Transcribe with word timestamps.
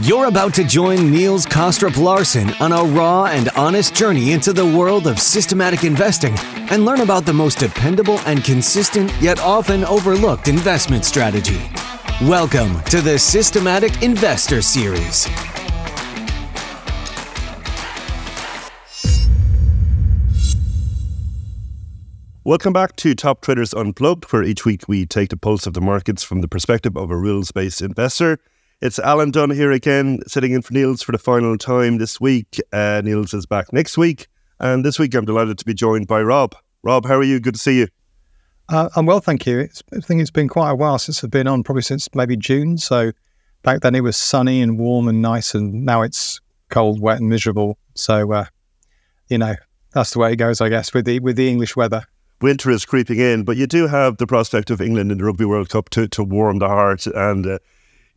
You're 0.00 0.24
about 0.24 0.54
to 0.54 0.64
join 0.64 1.10
Niels 1.10 1.44
Kaastrup 1.44 2.02
Larsen 2.02 2.48
on 2.60 2.72
a 2.72 2.82
raw 2.82 3.26
and 3.26 3.50
honest 3.50 3.94
journey 3.94 4.32
into 4.32 4.54
the 4.54 4.64
world 4.64 5.06
of 5.06 5.20
systematic 5.20 5.84
investing 5.84 6.34
and 6.70 6.86
learn 6.86 7.02
about 7.02 7.26
the 7.26 7.34
most 7.34 7.58
dependable 7.58 8.18
and 8.20 8.42
consistent, 8.42 9.12
yet 9.20 9.38
often 9.40 9.84
overlooked 9.84 10.48
investment 10.48 11.04
strategy. 11.04 11.60
Welcome 12.22 12.80
to 12.84 13.02
the 13.02 13.18
Systematic 13.18 14.02
Investor 14.02 14.62
Series. 14.62 15.28
Welcome 22.44 22.72
back 22.72 22.96
to 22.96 23.14
Top 23.14 23.42
Traders 23.42 23.74
Unplugged, 23.74 24.24
where 24.32 24.42
each 24.42 24.64
week 24.64 24.88
we 24.88 25.04
take 25.04 25.28
the 25.28 25.36
pulse 25.36 25.66
of 25.66 25.74
the 25.74 25.82
markets 25.82 26.22
from 26.22 26.40
the 26.40 26.48
perspective 26.48 26.96
of 26.96 27.10
a 27.10 27.16
rules 27.16 27.52
based 27.52 27.82
investor. 27.82 28.38
It's 28.82 28.98
Alan 28.98 29.30
Dunne 29.30 29.50
here 29.50 29.70
again, 29.70 30.18
sitting 30.26 30.50
in 30.50 30.60
for 30.60 30.74
Niels 30.74 31.02
for 31.02 31.12
the 31.12 31.18
final 31.18 31.56
time 31.56 31.98
this 31.98 32.20
week. 32.20 32.60
Uh, 32.72 33.00
Niels 33.04 33.32
is 33.32 33.46
back 33.46 33.72
next 33.72 33.96
week. 33.96 34.26
And 34.58 34.84
this 34.84 34.98
week 34.98 35.14
I'm 35.14 35.24
delighted 35.24 35.56
to 35.58 35.64
be 35.64 35.72
joined 35.72 36.08
by 36.08 36.20
Rob. 36.20 36.56
Rob, 36.82 37.06
how 37.06 37.14
are 37.14 37.22
you? 37.22 37.38
Good 37.38 37.54
to 37.54 37.60
see 37.60 37.78
you. 37.78 37.86
Uh, 38.68 38.88
I'm 38.96 39.06
well, 39.06 39.20
thank 39.20 39.46
you. 39.46 39.60
It's, 39.60 39.84
I 39.96 40.00
think 40.00 40.20
it's 40.20 40.32
been 40.32 40.48
quite 40.48 40.70
a 40.70 40.74
while 40.74 40.98
since 40.98 41.22
I've 41.22 41.30
been 41.30 41.46
on, 41.46 41.62
probably 41.62 41.82
since 41.82 42.12
maybe 42.12 42.36
June. 42.36 42.76
So 42.76 43.12
back 43.62 43.82
then 43.82 43.94
it 43.94 44.00
was 44.00 44.16
sunny 44.16 44.60
and 44.60 44.76
warm 44.80 45.06
and 45.06 45.22
nice, 45.22 45.54
and 45.54 45.84
now 45.84 46.02
it's 46.02 46.40
cold, 46.68 47.00
wet, 47.00 47.20
and 47.20 47.28
miserable. 47.28 47.78
So, 47.94 48.32
uh, 48.32 48.46
you 49.28 49.38
know, 49.38 49.54
that's 49.92 50.10
the 50.10 50.18
way 50.18 50.32
it 50.32 50.36
goes, 50.36 50.60
I 50.60 50.70
guess, 50.70 50.92
with 50.92 51.04
the 51.04 51.20
with 51.20 51.36
the 51.36 51.48
English 51.48 51.76
weather. 51.76 52.02
Winter 52.40 52.72
is 52.72 52.84
creeping 52.84 53.20
in, 53.20 53.44
but 53.44 53.56
you 53.56 53.68
do 53.68 53.86
have 53.86 54.16
the 54.16 54.26
prospect 54.26 54.70
of 54.70 54.80
England 54.80 55.12
in 55.12 55.18
the 55.18 55.24
Rugby 55.24 55.44
World 55.44 55.68
Cup 55.68 55.88
to, 55.90 56.08
to 56.08 56.24
warm 56.24 56.58
the 56.58 56.66
heart 56.66 57.06
and 57.06 57.46
uh, 57.46 57.58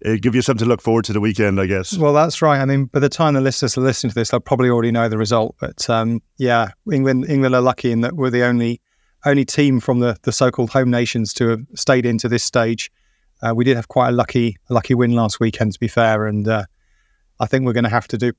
uh, 0.04 0.16
give 0.20 0.36
you 0.36 0.42
something 0.42 0.64
to 0.64 0.70
look 0.70 0.82
forward 0.82 1.06
to 1.06 1.14
the 1.14 1.20
weekend, 1.20 1.60
I 1.60 1.68
guess. 1.68 1.98
Well, 1.98 2.14
that's 2.14 2.42
right. 2.42 2.60
I 2.60 2.66
mean, 2.66 2.86
by 2.86 3.00
the 3.00 3.10
time 3.10 3.34
the 3.34 3.42
listeners 3.42 3.78
are 3.78 3.82
listening 3.82 4.10
to 4.12 4.16
this, 4.16 4.30
they'll 4.30 4.40
probably 4.40 4.70
already 4.70 4.92
know 4.92 5.08
the 5.08 5.18
result. 5.18 5.56
But 5.60 5.90
um, 5.90 6.22
yeah, 6.38 6.70
England 6.92 7.30
England 7.30 7.56
are 7.56 7.62
lucky 7.62 7.92
in 7.92 8.02
that 8.02 8.14
we're 8.14 8.30
the 8.30 8.44
only 8.44 8.82
only 9.26 9.46
team 9.46 9.80
from 9.80 10.00
the, 10.00 10.18
the 10.24 10.32
so-called 10.32 10.70
home 10.70 10.92
nations 10.92 11.34
to 11.34 11.50
have 11.50 11.62
stayed 11.74 12.06
into 12.06 12.28
this 12.28 12.44
stage. 12.44 12.92
Uh, 13.42 13.54
we 13.56 13.64
did 13.64 13.76
have 13.76 13.88
quite 13.88 14.10
a 14.10 14.12
lucky 14.12 14.58
lucky 14.70 14.94
win 14.94 15.14
last 15.14 15.40
weekend, 15.40 15.74
to 15.74 15.80
be 15.80 15.88
fair, 15.88 16.26
and 16.26 16.48
uh, 16.48 16.64
I 17.40 17.46
think 17.46 17.66
we're 17.66 17.74
going 17.74 17.86
to 17.86 17.90
have 17.90 18.08
to 18.10 18.18
do 18.18 18.34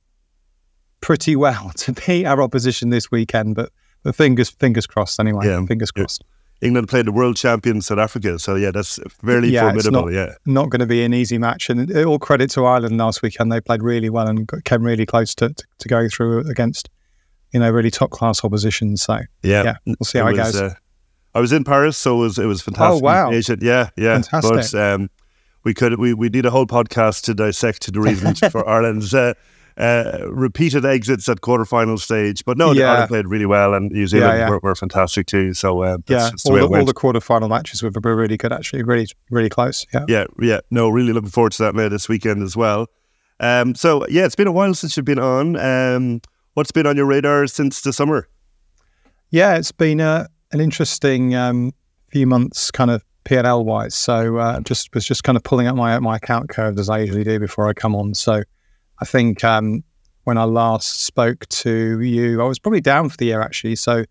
pretty 1.00 1.36
well 1.36 1.72
to 1.76 1.92
beat 1.92 2.26
our 2.26 2.42
opposition 2.42 2.90
this 2.90 3.10
weekend. 3.10 3.54
But, 3.54 3.70
but 4.02 4.14
fingers 4.14 4.50
fingers 4.50 4.86
crossed 4.86 5.18
anyway. 5.18 5.46
Yeah, 5.46 5.64
fingers 5.64 5.90
crossed. 5.90 6.22
Yeah. 6.24 6.32
England 6.62 6.88
played 6.88 7.06
the 7.06 7.12
world 7.12 7.36
champion 7.36 7.80
South 7.82 7.98
Africa. 7.98 8.38
So 8.38 8.54
yeah, 8.54 8.70
that's 8.70 8.98
fairly 9.24 9.50
yeah, 9.50 9.62
formidable. 9.62 10.06
Not, 10.06 10.12
yeah, 10.12 10.34
not 10.46 10.70
going 10.70 10.80
to 10.80 10.86
be 10.86 11.04
an 11.04 11.12
easy 11.12 11.38
match. 11.38 11.68
And 11.68 11.94
all 11.98 12.18
credit 12.18 12.50
to 12.50 12.64
Ireland 12.64 12.96
last 12.96 13.22
weekend; 13.22 13.52
they 13.52 13.60
played 13.60 13.82
really 13.82 14.10
well 14.10 14.26
and 14.26 14.50
came 14.64 14.82
really 14.82 15.06
close 15.06 15.34
to, 15.36 15.50
to, 15.50 15.64
to 15.78 15.88
going 15.88 16.08
through 16.08 16.48
against 16.48 16.88
you 17.52 17.60
know 17.60 17.70
really 17.70 17.90
top 17.90 18.10
class 18.10 18.44
opposition. 18.44 18.96
So 18.96 19.20
yeah, 19.42 19.62
yeah 19.62 19.74
we'll 19.86 19.96
see 20.04 20.18
how 20.18 20.28
it, 20.28 20.36
was, 20.36 20.56
it 20.56 20.58
goes. 20.58 20.72
Uh, 20.72 20.74
I 21.34 21.40
was 21.40 21.52
in 21.52 21.64
Paris, 21.64 21.96
so 21.98 22.16
it 22.16 22.20
was 22.20 22.38
it 22.38 22.46
was 22.46 22.62
fantastic. 22.62 23.02
Oh 23.02 23.04
wow, 23.04 23.30
yeah, 23.30 23.90
yeah, 23.96 24.22
fantastic. 24.22 24.72
But 24.72 24.74
um, 24.74 25.10
we 25.64 25.74
could 25.74 25.98
we 25.98 26.14
we 26.14 26.30
need 26.30 26.46
a 26.46 26.50
whole 26.50 26.66
podcast 26.66 27.22
to 27.24 27.34
dissect 27.34 27.92
the 27.92 28.00
reasons 28.00 28.40
for 28.50 28.66
Ireland's. 28.66 29.12
Uh, 29.12 29.34
uh, 29.76 30.20
repeated 30.28 30.84
exits 30.84 31.28
at 31.28 31.40
quarterfinal 31.40 31.98
stage. 31.98 32.44
But 32.44 32.56
no, 32.56 32.72
yeah. 32.72 32.90
Ireland 32.90 33.08
played 33.08 33.26
really 33.26 33.46
well, 33.46 33.74
and 33.74 33.90
New 33.90 34.06
Zealand 34.06 34.38
yeah, 34.38 34.44
yeah. 34.46 34.50
Were, 34.50 34.60
were, 34.62 34.74
fantastic 34.74 35.26
too. 35.26 35.54
So 35.54 35.82
uh, 35.82 35.98
yeah, 36.08 36.30
all, 36.46 36.54
the, 36.54 36.66
all 36.66 36.84
the 36.84 36.94
quarterfinal 36.94 37.48
matches 37.48 37.82
were, 37.82 37.90
were 38.02 38.16
really 38.16 38.36
good, 38.36 38.52
actually, 38.52 38.82
really 38.82 39.06
really 39.30 39.50
close. 39.50 39.86
Yeah, 39.92 40.04
yeah, 40.08 40.24
yeah. 40.40 40.60
No, 40.70 40.88
really 40.88 41.12
looking 41.12 41.30
forward 41.30 41.52
to 41.52 41.64
that 41.64 41.74
now 41.74 41.88
this 41.88 42.08
weekend 42.08 42.42
as 42.42 42.56
well. 42.56 42.86
Um, 43.38 43.74
so 43.74 44.06
yeah, 44.08 44.24
it's 44.24 44.36
been 44.36 44.46
a 44.46 44.52
while 44.52 44.74
since 44.74 44.96
you've 44.96 45.06
been 45.06 45.18
on. 45.18 45.56
Um, 45.56 46.20
what's 46.54 46.72
been 46.72 46.86
on 46.86 46.96
your 46.96 47.06
radar 47.06 47.46
since 47.46 47.82
the 47.82 47.92
summer? 47.92 48.28
Yeah, 49.30 49.56
it's 49.56 49.72
been 49.72 50.00
uh, 50.00 50.26
an 50.52 50.60
interesting 50.60 51.34
um, 51.34 51.72
few 52.10 52.26
months, 52.26 52.70
kind 52.70 52.90
of 52.90 53.04
P&L 53.24 53.64
wise. 53.64 53.94
So 53.94 54.38
uh, 54.38 54.60
just 54.60 54.94
was 54.94 55.04
just 55.04 55.24
kind 55.24 55.36
of 55.36 55.42
pulling 55.42 55.66
up 55.66 55.76
my 55.76 55.98
my 55.98 56.16
account 56.16 56.48
curves 56.48 56.80
as 56.80 56.88
I 56.88 57.00
usually 57.00 57.24
do 57.24 57.38
before 57.38 57.68
I 57.68 57.74
come 57.74 57.94
on. 57.94 58.14
So 58.14 58.42
I 59.00 59.04
think 59.04 59.44
um, 59.44 59.84
when 60.24 60.38
I 60.38 60.44
last 60.44 61.04
spoke 61.04 61.46
to 61.48 62.00
you, 62.00 62.42
I 62.42 62.44
was 62.44 62.58
probably 62.58 62.80
down 62.80 63.08
for 63.08 63.16
the 63.16 63.26
year 63.26 63.40
actually. 63.40 63.76
So 63.76 64.04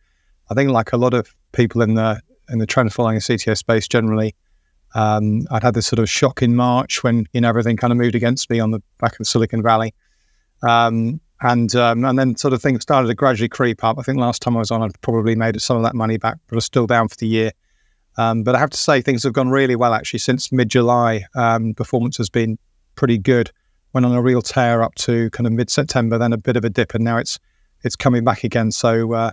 I 0.49 0.53
think 0.53 0.71
like 0.71 0.93
a 0.93 0.97
lot 0.97 1.13
of 1.13 1.33
people 1.51 1.81
in 1.81 1.95
the 1.95 2.21
in 2.49 2.59
the 2.59 2.65
trend 2.65 2.93
following 2.93 3.17
a 3.17 3.19
CTA 3.19 3.57
space 3.57 3.87
generally, 3.87 4.35
um, 4.93 5.47
I'd 5.51 5.63
had 5.63 5.73
this 5.73 5.87
sort 5.87 5.99
of 5.99 6.09
shock 6.09 6.41
in 6.41 6.55
March 6.55 7.03
when 7.03 7.25
you 7.33 7.41
know 7.41 7.49
everything 7.49 7.77
kind 7.77 7.91
of 7.91 7.97
moved 7.97 8.15
against 8.15 8.49
me 8.49 8.59
on 8.59 8.71
the 8.71 8.81
back 8.99 9.19
of 9.19 9.27
Silicon 9.27 9.61
Valley, 9.61 9.93
um, 10.63 11.19
and 11.41 11.75
um, 11.75 12.05
and 12.05 12.17
then 12.17 12.37
sort 12.37 12.53
of 12.53 12.61
things 12.61 12.81
started 12.83 13.07
to 13.07 13.15
gradually 13.15 13.49
creep 13.49 13.83
up. 13.83 13.97
I 13.99 14.03
think 14.03 14.17
last 14.17 14.41
time 14.41 14.55
I 14.55 14.59
was 14.59 14.71
on, 14.71 14.83
I'd 14.83 15.01
probably 15.01 15.35
made 15.35 15.59
some 15.61 15.77
of 15.77 15.83
that 15.83 15.95
money 15.95 16.17
back, 16.17 16.37
but 16.47 16.55
I 16.55 16.57
was 16.57 16.65
still 16.65 16.87
down 16.87 17.07
for 17.07 17.17
the 17.17 17.27
year. 17.27 17.51
Um, 18.17 18.43
but 18.43 18.55
I 18.55 18.59
have 18.59 18.69
to 18.69 18.77
say, 18.77 19.01
things 19.01 19.23
have 19.23 19.33
gone 19.33 19.49
really 19.49 19.75
well 19.75 19.93
actually 19.93 20.19
since 20.19 20.51
mid 20.51 20.69
July. 20.69 21.25
Um, 21.35 21.73
performance 21.73 22.15
has 22.17 22.29
been 22.29 22.57
pretty 22.95 23.17
good 23.17 23.51
went 23.95 24.05
on 24.05 24.11
a 24.11 24.21
real 24.21 24.41
tear 24.41 24.83
up 24.83 24.93
to 24.95 25.29
kind 25.31 25.47
of 25.47 25.53
mid 25.53 25.69
September, 25.69 26.17
then 26.17 26.33
a 26.33 26.37
bit 26.37 26.57
of 26.57 26.65
a 26.65 26.69
dip, 26.69 26.93
and 26.93 27.03
now 27.03 27.17
it's 27.17 27.39
it's 27.83 27.95
coming 27.95 28.23
back 28.23 28.43
again. 28.43 28.71
So 28.71 29.13
uh, 29.13 29.31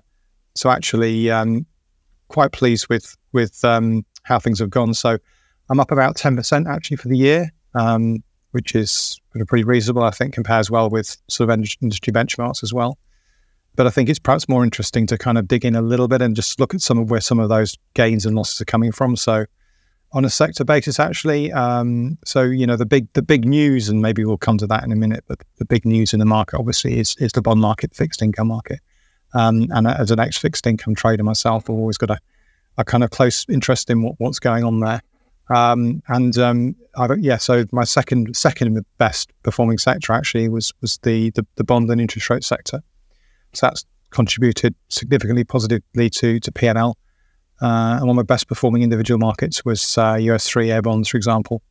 so 0.54 0.70
actually, 0.70 1.30
um, 1.30 1.66
quite 2.28 2.52
pleased 2.52 2.86
with 2.88 3.16
with 3.32 3.62
um, 3.64 4.06
how 4.22 4.38
things 4.38 4.60
have 4.60 4.70
gone. 4.70 4.94
So 4.94 5.18
I'm 5.68 5.80
up 5.80 5.90
about 5.90 6.16
ten 6.16 6.36
percent 6.36 6.68
actually 6.68 6.96
for 6.96 7.08
the 7.08 7.18
year, 7.18 7.50
um, 7.74 8.22
which 8.52 8.74
is 8.74 9.20
pretty 9.48 9.64
reasonable. 9.64 10.04
I 10.04 10.12
think 10.12 10.32
compares 10.32 10.70
well 10.70 10.88
with 10.88 11.16
sort 11.28 11.50
of 11.50 11.58
industry 11.82 12.12
benchmarks 12.12 12.62
as 12.62 12.72
well. 12.72 12.96
But 13.74 13.86
I 13.86 13.90
think 13.90 14.08
it's 14.10 14.18
perhaps 14.18 14.48
more 14.48 14.62
interesting 14.62 15.06
to 15.08 15.18
kind 15.18 15.38
of 15.38 15.48
dig 15.48 15.64
in 15.64 15.74
a 15.74 15.82
little 15.82 16.06
bit 16.06 16.22
and 16.22 16.36
just 16.36 16.60
look 16.60 16.74
at 16.74 16.82
some 16.82 16.98
of 16.98 17.10
where 17.10 17.22
some 17.22 17.40
of 17.40 17.48
those 17.48 17.76
gains 17.94 18.26
and 18.26 18.36
losses 18.36 18.60
are 18.60 18.66
coming 18.66 18.92
from. 18.92 19.16
So 19.16 19.46
on 20.12 20.24
a 20.24 20.30
sector 20.30 20.64
basis, 20.64 21.00
actually. 21.00 21.52
Um, 21.52 22.18
so 22.24 22.42
you 22.42 22.66
know 22.66 22.76
the 22.76 22.86
big 22.86 23.12
the 23.14 23.22
big 23.22 23.44
news, 23.44 23.88
and 23.88 24.02
maybe 24.02 24.24
we'll 24.24 24.36
come 24.36 24.58
to 24.58 24.66
that 24.66 24.84
in 24.84 24.92
a 24.92 24.96
minute. 24.96 25.24
But 25.26 25.40
the 25.56 25.64
big 25.64 25.84
news 25.84 26.12
in 26.12 26.18
the 26.18 26.26
market, 26.26 26.58
obviously, 26.58 26.98
is 26.98 27.16
is 27.18 27.32
the 27.32 27.42
bond 27.42 27.60
market, 27.60 27.94
fixed 27.94 28.22
income 28.22 28.48
market. 28.48 28.80
Um, 29.34 29.68
and 29.70 29.86
as 29.86 30.10
an 30.10 30.20
ex 30.20 30.36
fixed 30.36 30.66
income 30.66 30.94
trader 30.94 31.24
myself, 31.24 31.64
I've 31.68 31.76
always 31.76 31.96
got 31.96 32.10
a, 32.10 32.18
a 32.76 32.84
kind 32.84 33.02
of 33.02 33.10
close 33.10 33.46
interest 33.48 33.88
in 33.88 34.02
what, 34.02 34.14
what's 34.18 34.38
going 34.38 34.64
on 34.64 34.80
there. 34.80 35.02
Um, 35.48 36.02
and 36.08 36.36
um, 36.38 36.76
yeah, 37.18 37.36
so 37.36 37.64
my 37.72 37.84
second 37.84 38.36
second 38.36 38.84
best 38.98 39.32
performing 39.42 39.78
sector 39.78 40.12
actually 40.12 40.48
was 40.48 40.72
was 40.80 40.98
the, 41.02 41.30
the 41.30 41.46
the 41.56 41.64
bond 41.64 41.90
and 41.90 42.00
interest 42.00 42.30
rate 42.30 42.44
sector. 42.44 42.82
So 43.52 43.66
that's 43.66 43.84
contributed 44.10 44.74
significantly 44.88 45.44
positively 45.44 46.10
to 46.10 46.40
to 46.40 46.52
PNL. 46.52 46.94
Uh, 47.62 47.96
and 47.98 48.00
one 48.00 48.10
of 48.10 48.16
my 48.16 48.22
best 48.22 48.48
performing 48.48 48.82
individual 48.82 49.18
markets 49.18 49.64
was 49.64 49.96
uh, 49.96 50.14
US 50.14 50.48
3 50.48 50.70
air 50.70 50.82
bonds, 50.82 51.08
for 51.08 51.16
example. 51.16 51.62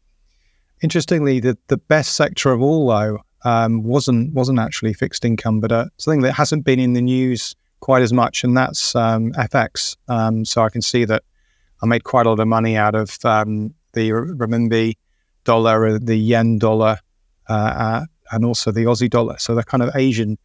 Interestingly, 0.81 1.39
the, 1.39 1.57
the 1.67 1.77
best 1.77 2.15
sector 2.15 2.51
of 2.51 2.61
all, 2.61 2.87
though, 2.87 3.19
um, 3.43 3.83
wasn't 3.83 4.33
wasn't 4.33 4.59
actually 4.59 4.93
fixed 4.93 5.25
income, 5.25 5.59
but 5.59 5.71
uh, 5.71 5.85
something 5.97 6.21
that 6.21 6.33
hasn't 6.33 6.63
been 6.63 6.79
in 6.79 6.93
the 6.93 7.01
news 7.01 7.55
quite 7.79 8.03
as 8.03 8.13
much, 8.13 8.43
and 8.43 8.55
that's 8.55 8.95
um, 8.95 9.33
FX. 9.33 9.97
Um, 10.07 10.45
so 10.45 10.63
I 10.63 10.69
can 10.69 10.81
see 10.81 11.05
that 11.05 11.23
I 11.81 11.87
made 11.87 12.03
quite 12.03 12.25
a 12.25 12.29
lot 12.29 12.39
of 12.39 12.47
money 12.47 12.77
out 12.77 12.95
of 12.95 13.17
um, 13.25 13.73
the 13.93 14.11
renminbi 14.11 14.95
dollar, 15.43 15.87
uh, 15.87 15.99
the 16.01 16.15
yen 16.15 16.59
dollar, 16.59 16.99
uh, 17.49 17.53
uh, 17.53 18.05
and 18.31 18.45
also 18.45 18.71
the 18.71 18.85
Aussie 18.85 19.09
dollar. 19.09 19.37
So 19.39 19.55
the 19.55 19.63
kind 19.63 19.83
of 19.83 19.95
Asian 19.95 20.37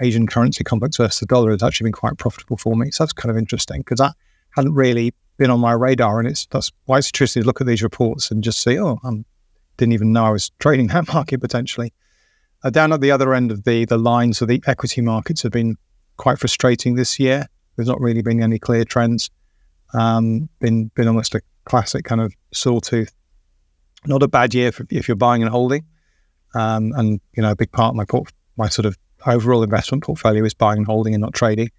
Asian 0.00 0.26
currency 0.26 0.64
complex 0.64 0.96
versus 0.96 1.20
the 1.20 1.26
dollar 1.26 1.50
has 1.50 1.62
actually 1.62 1.84
been 1.84 1.92
quite 1.92 2.16
profitable 2.16 2.56
for 2.56 2.74
me. 2.74 2.90
So 2.90 3.04
that's 3.04 3.12
kind 3.12 3.30
of 3.30 3.36
interesting 3.36 3.82
because 3.82 3.98
that 3.98 4.14
hadn't 4.52 4.74
really 4.74 5.14
been 5.36 5.50
on 5.50 5.60
my 5.60 5.72
radar. 5.72 6.18
And 6.18 6.28
it's 6.28 6.46
that's 6.46 6.70
why 6.84 6.98
it's 6.98 7.08
interesting 7.08 7.42
to 7.42 7.46
look 7.46 7.60
at 7.60 7.66
these 7.66 7.82
reports 7.82 8.30
and 8.30 8.44
just 8.44 8.62
see, 8.62 8.78
oh, 8.78 8.98
I 9.04 9.10
didn't 9.76 9.94
even 9.94 10.12
know 10.12 10.26
I 10.26 10.30
was 10.30 10.50
trading 10.58 10.88
that 10.88 11.08
market 11.12 11.40
potentially. 11.40 11.92
Uh, 12.62 12.68
down 12.70 12.92
at 12.92 13.00
the 13.00 13.10
other 13.10 13.32
end 13.32 13.50
of 13.50 13.64
the 13.64 13.86
the 13.86 13.96
line, 13.96 14.34
so 14.34 14.44
the 14.44 14.62
equity 14.66 15.00
markets 15.00 15.42
have 15.42 15.52
been 15.52 15.76
quite 16.18 16.38
frustrating 16.38 16.94
this 16.94 17.18
year. 17.18 17.46
There's 17.76 17.88
not 17.88 18.00
really 18.00 18.20
been 18.20 18.42
any 18.42 18.58
clear 18.58 18.84
trends. 18.84 19.30
Um, 19.94 20.50
been 20.60 20.88
been 20.94 21.08
almost 21.08 21.34
a 21.34 21.40
classic 21.64 22.04
kind 22.04 22.20
of 22.20 22.34
sawtooth. 22.52 23.12
Not 24.06 24.22
a 24.22 24.28
bad 24.28 24.54
year 24.54 24.72
for, 24.72 24.86
if 24.90 25.08
you're 25.08 25.16
buying 25.16 25.42
and 25.42 25.50
holding. 25.50 25.86
Um, 26.54 26.92
and 26.96 27.20
you 27.34 27.42
know, 27.42 27.52
a 27.52 27.56
big 27.56 27.72
part 27.72 27.90
of 27.90 27.96
my 27.96 28.04
port, 28.04 28.30
my 28.58 28.68
sort 28.68 28.84
of 28.84 28.98
overall 29.26 29.62
investment 29.62 30.04
portfolio 30.04 30.44
is 30.44 30.52
buying 30.52 30.78
and 30.78 30.86
holding 30.86 31.14
and 31.14 31.22
not 31.22 31.32
trading. 31.32 31.70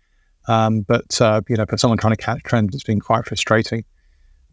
Um, 0.48 0.82
but 0.82 1.22
uh, 1.22 1.42
you 1.48 1.56
know, 1.56 1.66
for 1.66 1.78
someone 1.78 1.98
trying 1.98 2.16
to 2.16 2.22
catch 2.22 2.44
trends, 2.44 2.74
it's 2.74 2.84
been 2.84 3.00
quite 3.00 3.26
frustrating. 3.26 3.84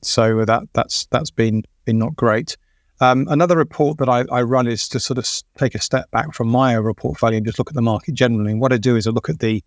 So 0.03 0.45
that 0.45 0.65
that's 0.75 1.07
that's 1.07 1.31
been 1.31 1.63
been 1.85 1.99
not 1.99 2.15
great. 2.17 2.57
Um, 3.01 3.27
another 3.31 3.57
report 3.57 3.99
that 3.99 4.09
I, 4.09 4.25
I, 4.31 4.43
run 4.43 4.67
is 4.67 4.89
to 4.89 4.99
sort 4.99 5.19
of 5.19 5.29
take 5.57 5.77
a 5.77 5.81
step 5.81 6.11
back 6.11 6.35
from 6.35 6.49
my 6.49 6.75
overall 6.75 6.95
portfolio 6.95 7.37
and 7.37 7.47
just 7.47 7.57
look 7.57 7.71
at 7.71 7.77
the 7.77 7.83
market 7.83 8.15
generally. 8.15 8.51
And 8.51 8.61
what 8.61 8.73
I 8.73 8.77
do 8.77 8.97
is 8.97 9.07
I 9.07 9.11
look 9.11 9.29
at 9.29 9.39
the 9.39 9.63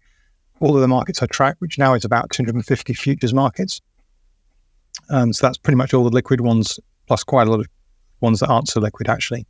all 0.60 0.76
of 0.76 0.82
the 0.82 0.88
markets 0.88 1.24
I 1.24 1.28
track, 1.28 1.56
which 1.60 1.78
now 1.78 1.94
is 1.94 2.04
about 2.04 2.30
250 2.32 2.94
futures 2.94 3.34
markets. 3.34 3.82
Um, 5.10 5.32
so 5.32 5.48
that's 5.48 5.58
pretty 5.58 5.78
much 5.78 5.94
all 5.94 6.04
the 6.04 6.10
liquid 6.10 6.42
ones, 6.42 6.80
plus 7.08 7.24
quite 7.24 7.48
a 7.48 7.52
lot 7.52 7.62
of 7.62 7.68
ones 8.20 8.42
that 8.42 8.48
aren't 8.48 8.68
so 8.68 8.80
liquid 8.80 9.10
actually. 9.10 9.48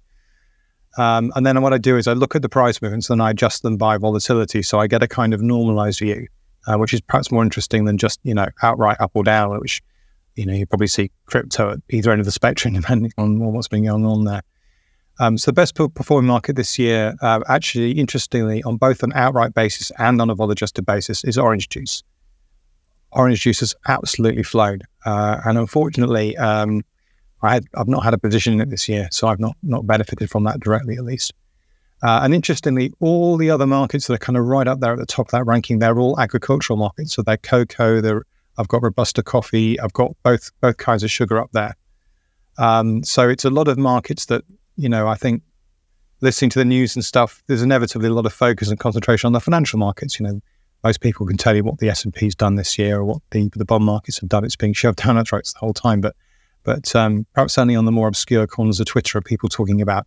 Um, 0.97 1.31
and 1.35 1.45
then 1.45 1.61
what 1.61 1.73
I 1.73 1.77
do 1.77 1.97
is 1.97 2.07
I 2.07 2.13
look 2.13 2.35
at 2.35 2.41
the 2.41 2.49
price 2.49 2.81
movements 2.81 3.09
and 3.09 3.21
I 3.21 3.31
adjust 3.31 3.63
them 3.63 3.77
by 3.77 3.97
volatility. 3.97 4.61
So 4.61 4.79
I 4.79 4.87
get 4.87 5.03
a 5.03 5.07
kind 5.07 5.33
of 5.33 5.41
normalized 5.41 5.99
view, 5.99 6.27
uh, 6.67 6.77
which 6.77 6.93
is 6.93 7.01
perhaps 7.01 7.31
more 7.31 7.43
interesting 7.43 7.85
than 7.85 7.97
just, 7.97 8.19
you 8.23 8.33
know, 8.33 8.47
outright 8.61 8.97
up 8.99 9.11
or 9.13 9.23
down, 9.23 9.59
which, 9.59 9.81
you 10.35 10.45
know, 10.45 10.53
you 10.53 10.65
probably 10.65 10.87
see 10.87 11.11
crypto 11.25 11.71
at 11.71 11.79
either 11.89 12.11
end 12.11 12.19
of 12.19 12.25
the 12.25 12.31
spectrum, 12.31 12.73
depending 12.79 13.11
on 13.17 13.39
what's 13.39 13.67
been 13.67 13.85
going 13.85 14.05
on 14.05 14.25
there. 14.25 14.41
Um, 15.19 15.37
so 15.37 15.51
the 15.51 15.53
best 15.53 15.75
performing 15.75 16.27
market 16.27 16.55
this 16.55 16.79
year, 16.79 17.15
uh, 17.21 17.41
actually, 17.47 17.91
interestingly, 17.91 18.63
on 18.63 18.77
both 18.77 19.03
an 19.03 19.11
outright 19.13 19.53
basis 19.53 19.91
and 19.99 20.19
on 20.21 20.29
a 20.29 20.35
vol 20.35 20.49
adjusted 20.49 20.85
basis, 20.85 21.23
is 21.23 21.37
orange 21.37 21.69
juice. 21.69 22.03
Orange 23.11 23.41
juice 23.41 23.59
has 23.59 23.75
absolutely 23.87 24.43
flown. 24.43 24.79
Uh, 25.05 25.41
and 25.45 25.57
unfortunately, 25.57 26.35
um, 26.37 26.81
I 27.43 27.53
had, 27.53 27.65
I've 27.75 27.87
not 27.87 28.03
had 28.03 28.13
a 28.13 28.17
position 28.17 28.53
in 28.53 28.61
it 28.61 28.69
this 28.69 28.87
year, 28.87 29.09
so 29.11 29.27
I've 29.27 29.39
not 29.39 29.55
not 29.63 29.85
benefited 29.85 30.29
from 30.29 30.43
that 30.45 30.59
directly, 30.59 30.95
at 30.95 31.03
least. 31.03 31.33
Uh, 32.03 32.21
and 32.23 32.33
interestingly, 32.33 32.91
all 32.99 33.37
the 33.37 33.49
other 33.49 33.67
markets 33.67 34.07
that 34.07 34.13
are 34.13 34.17
kind 34.17 34.37
of 34.37 34.45
right 34.45 34.67
up 34.67 34.79
there 34.79 34.93
at 34.93 34.99
the 34.99 35.05
top 35.05 35.27
of 35.27 35.31
that 35.31 35.45
ranking, 35.45 35.79
they're 35.79 35.99
all 35.99 36.19
agricultural 36.19 36.77
markets. 36.77 37.13
So 37.13 37.21
they're 37.21 37.37
cocoa. 37.37 38.01
They're, 38.01 38.23
I've 38.57 38.67
got 38.67 38.81
robusta 38.81 39.21
coffee. 39.21 39.79
I've 39.79 39.93
got 39.93 40.15
both 40.23 40.51
both 40.61 40.77
kinds 40.77 41.03
of 41.03 41.11
sugar 41.11 41.39
up 41.39 41.51
there. 41.51 41.75
Um, 42.57 43.03
so 43.03 43.29
it's 43.29 43.45
a 43.45 43.49
lot 43.49 43.67
of 43.67 43.77
markets 43.77 44.25
that 44.25 44.43
you 44.75 44.89
know. 44.89 45.07
I 45.07 45.15
think 45.15 45.43
listening 46.21 46.49
to 46.51 46.59
the 46.59 46.65
news 46.65 46.95
and 46.95 47.05
stuff, 47.05 47.43
there's 47.47 47.61
inevitably 47.61 48.07
a 48.07 48.13
lot 48.13 48.25
of 48.25 48.33
focus 48.33 48.69
and 48.69 48.79
concentration 48.79 49.27
on 49.27 49.33
the 49.33 49.39
financial 49.39 49.77
markets. 49.77 50.19
You 50.19 50.25
know, 50.25 50.41
most 50.83 51.01
people 51.01 51.27
can 51.27 51.37
tell 51.37 51.55
you 51.55 51.63
what 51.63 51.77
the 51.77 51.89
S 51.89 52.03
and 52.03 52.13
P's 52.13 52.35
done 52.35 52.55
this 52.55 52.79
year 52.79 52.97
or 52.97 53.03
what 53.03 53.21
the 53.29 53.49
the 53.55 53.65
bond 53.65 53.85
markets 53.85 54.19
have 54.19 54.29
done. 54.29 54.43
It's 54.43 54.55
being 54.55 54.73
shoved 54.73 54.97
down 55.03 55.17
our 55.17 55.23
throats 55.23 55.53
the 55.53 55.59
whole 55.59 55.73
time, 55.73 56.01
but 56.01 56.15
but 56.63 56.95
um, 56.95 57.25
perhaps 57.33 57.57
only 57.57 57.75
on 57.75 57.85
the 57.85 57.91
more 57.91 58.07
obscure 58.07 58.45
corners 58.47 58.79
of 58.79 58.85
Twitter 58.85 59.17
are 59.17 59.21
people 59.21 59.49
talking 59.49 59.81
about, 59.81 60.05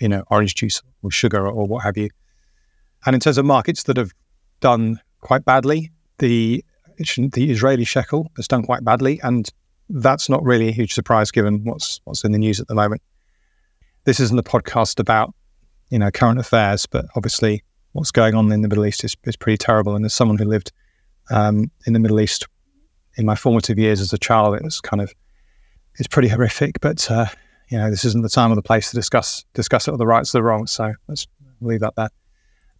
you 0.00 0.08
know, 0.08 0.22
orange 0.30 0.54
juice 0.54 0.82
or 1.02 1.10
sugar 1.10 1.46
or, 1.46 1.66
what 1.66 1.82
have 1.84 1.96
you. 1.96 2.08
And 3.04 3.14
in 3.14 3.20
terms 3.20 3.38
of 3.38 3.44
markets 3.44 3.84
that 3.84 3.96
have 3.96 4.12
done 4.60 5.00
quite 5.20 5.44
badly, 5.44 5.90
the 6.18 6.64
the 6.98 7.50
Israeli 7.50 7.84
shekel 7.84 8.30
has 8.36 8.48
done 8.48 8.62
quite 8.62 8.82
badly, 8.82 9.20
and 9.22 9.48
that's 9.90 10.28
not 10.28 10.42
really 10.42 10.68
a 10.68 10.72
huge 10.72 10.94
surprise 10.94 11.30
given 11.30 11.64
what's 11.64 12.00
what's 12.04 12.24
in 12.24 12.32
the 12.32 12.38
news 12.38 12.58
at 12.58 12.68
the 12.68 12.74
moment. 12.74 13.02
This 14.04 14.18
isn't 14.20 14.38
a 14.38 14.42
podcast 14.42 14.98
about 14.98 15.34
you 15.90 15.98
know 15.98 16.10
current 16.10 16.38
affairs, 16.38 16.86
but 16.86 17.04
obviously 17.14 17.62
what's 17.92 18.10
going 18.10 18.34
on 18.34 18.50
in 18.52 18.62
the 18.62 18.68
Middle 18.68 18.86
East 18.86 19.04
is, 19.04 19.16
is 19.24 19.36
pretty 19.36 19.56
terrible. 19.56 19.94
And 19.94 20.04
as 20.04 20.12
someone 20.14 20.38
who 20.38 20.44
lived 20.44 20.72
um, 21.30 21.70
in 21.86 21.92
the 21.92 21.98
Middle 21.98 22.20
East 22.20 22.46
in 23.16 23.24
my 23.24 23.34
formative 23.34 23.78
years 23.78 24.00
as 24.00 24.12
a 24.12 24.18
child, 24.18 24.54
it 24.54 24.62
was 24.62 24.80
kind 24.80 25.00
of 25.00 25.12
is 25.96 26.06
pretty 26.06 26.28
horrific. 26.28 26.80
But 26.80 27.10
uh, 27.10 27.26
you 27.68 27.78
know, 27.78 27.90
this 27.90 28.04
isn't 28.04 28.22
the 28.22 28.28
time 28.28 28.52
or 28.52 28.54
the 28.54 28.62
place 28.62 28.90
to 28.90 28.96
discuss 28.96 29.44
discuss 29.54 29.88
it 29.88 29.92
or 29.92 29.96
the 29.96 30.06
rights 30.06 30.34
or 30.34 30.38
the 30.38 30.42
wrongs. 30.42 30.72
So 30.72 30.92
let's 31.08 31.26
leave 31.60 31.80
that 31.80 31.94
there. 31.96 32.10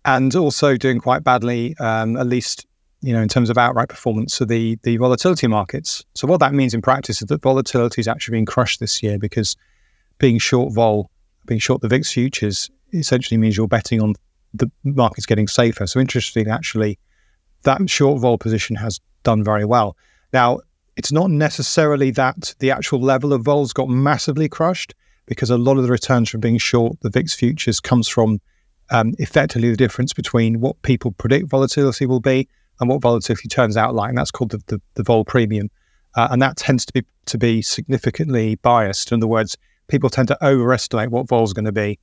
And 0.05 0.35
also 0.37 0.77
doing 0.77 1.01
quite 1.01 1.25
badly, 1.25 1.77
um, 1.79 2.17
at 2.17 2.27
least 2.27 2.67
you 3.03 3.13
know, 3.13 3.21
in 3.21 3.29
terms 3.29 3.51
of 3.51 3.59
outright 3.59 3.89
performance, 3.89 4.35
so 4.35 4.45
the 4.45 4.79
the 4.83 4.97
volatility 4.97 5.47
markets. 5.47 6.05
So 6.15 6.27
what 6.27 6.41
that 6.41 6.55
means 6.55 6.75
in 6.75 6.83
practice 6.83 7.21
is 7.21 7.29
that 7.29 7.43
volatility 7.43 8.01
is 8.01 8.09
actually 8.09 8.33
being 8.33 8.47
crushed 8.47 8.81
this 8.81 9.03
year 9.03 9.19
because 9.19 9.57
being 10.19 10.39
short 10.39 10.73
vol, 10.73 11.11
being 11.45 11.61
short 11.61 11.83
the 11.83 11.89
VIX 11.89 12.11
futures, 12.11 12.71
essentially 12.93 13.39
means 13.39 13.57
you're 13.57 13.69
betting 13.69 14.01
on 14.01 14.15
the 14.55 14.71
markets 14.83 15.27
getting 15.27 15.47
safer. 15.47 15.87
So 15.87 16.01
interestingly, 16.01 16.51
actually, 16.51 16.99
that 17.63 17.89
short 17.89 18.21
vol 18.21 18.39
position 18.39 18.77
has 18.77 19.01
done 19.23 19.45
very 19.45 19.65
well. 19.65 19.97
Now, 20.33 20.61
it's 20.97 21.13
not 21.13 21.31
necessarily 21.31 22.11
that 22.13 22.55
the 22.59 22.71
actual 22.71 23.01
level 23.01 23.33
of 23.33 23.43
vols 23.43 23.73
got 23.73 23.89
massively 23.89 24.49
crushed 24.49 24.95
because 25.27 25.51
a 25.51 25.59
lot 25.59 25.77
of 25.77 25.83
the 25.83 25.91
returns 25.91 26.31
from 26.31 26.41
being 26.41 26.59
short 26.59 26.99
the 27.01 27.11
VIX 27.11 27.35
futures 27.35 27.81
comes 27.81 28.09
from 28.09 28.41
um, 28.91 29.15
effectively 29.19 29.71
the 29.71 29.77
difference 29.77 30.13
between 30.13 30.61
what 30.61 30.81
people 30.83 31.13
predict 31.13 31.49
volatility 31.49 32.07
will 32.07 32.21
be 32.21 32.49
and 32.81 32.89
what 32.89 33.03
volatility 33.03 33.49
turns 33.49 33.77
out 33.77 33.95
like. 33.95 34.11
And 34.11 34.19
that's 34.19 34.31
called 34.31 34.51
the, 34.51 34.63
the, 34.67 34.81
the 34.95 35.03
vol 35.03 35.25
premium. 35.25 35.71
Uh, 36.15 36.29
and 36.31 36.41
that 36.41 36.57
tends 36.57 36.87
to 36.87 36.93
be 36.93 37.05
to 37.27 37.39
be 37.39 37.61
significantly 37.61 38.55
biased. 38.55 39.11
In 39.11 39.19
other 39.19 39.27
words, 39.27 39.57
people 39.89 40.09
tend 40.09 40.29
to 40.29 40.45
overestimate 40.45 41.11
what 41.11 41.29
vol 41.29 41.43
is 41.43 41.53
going 41.53 41.65
to 41.65 41.73
be. 41.73 41.99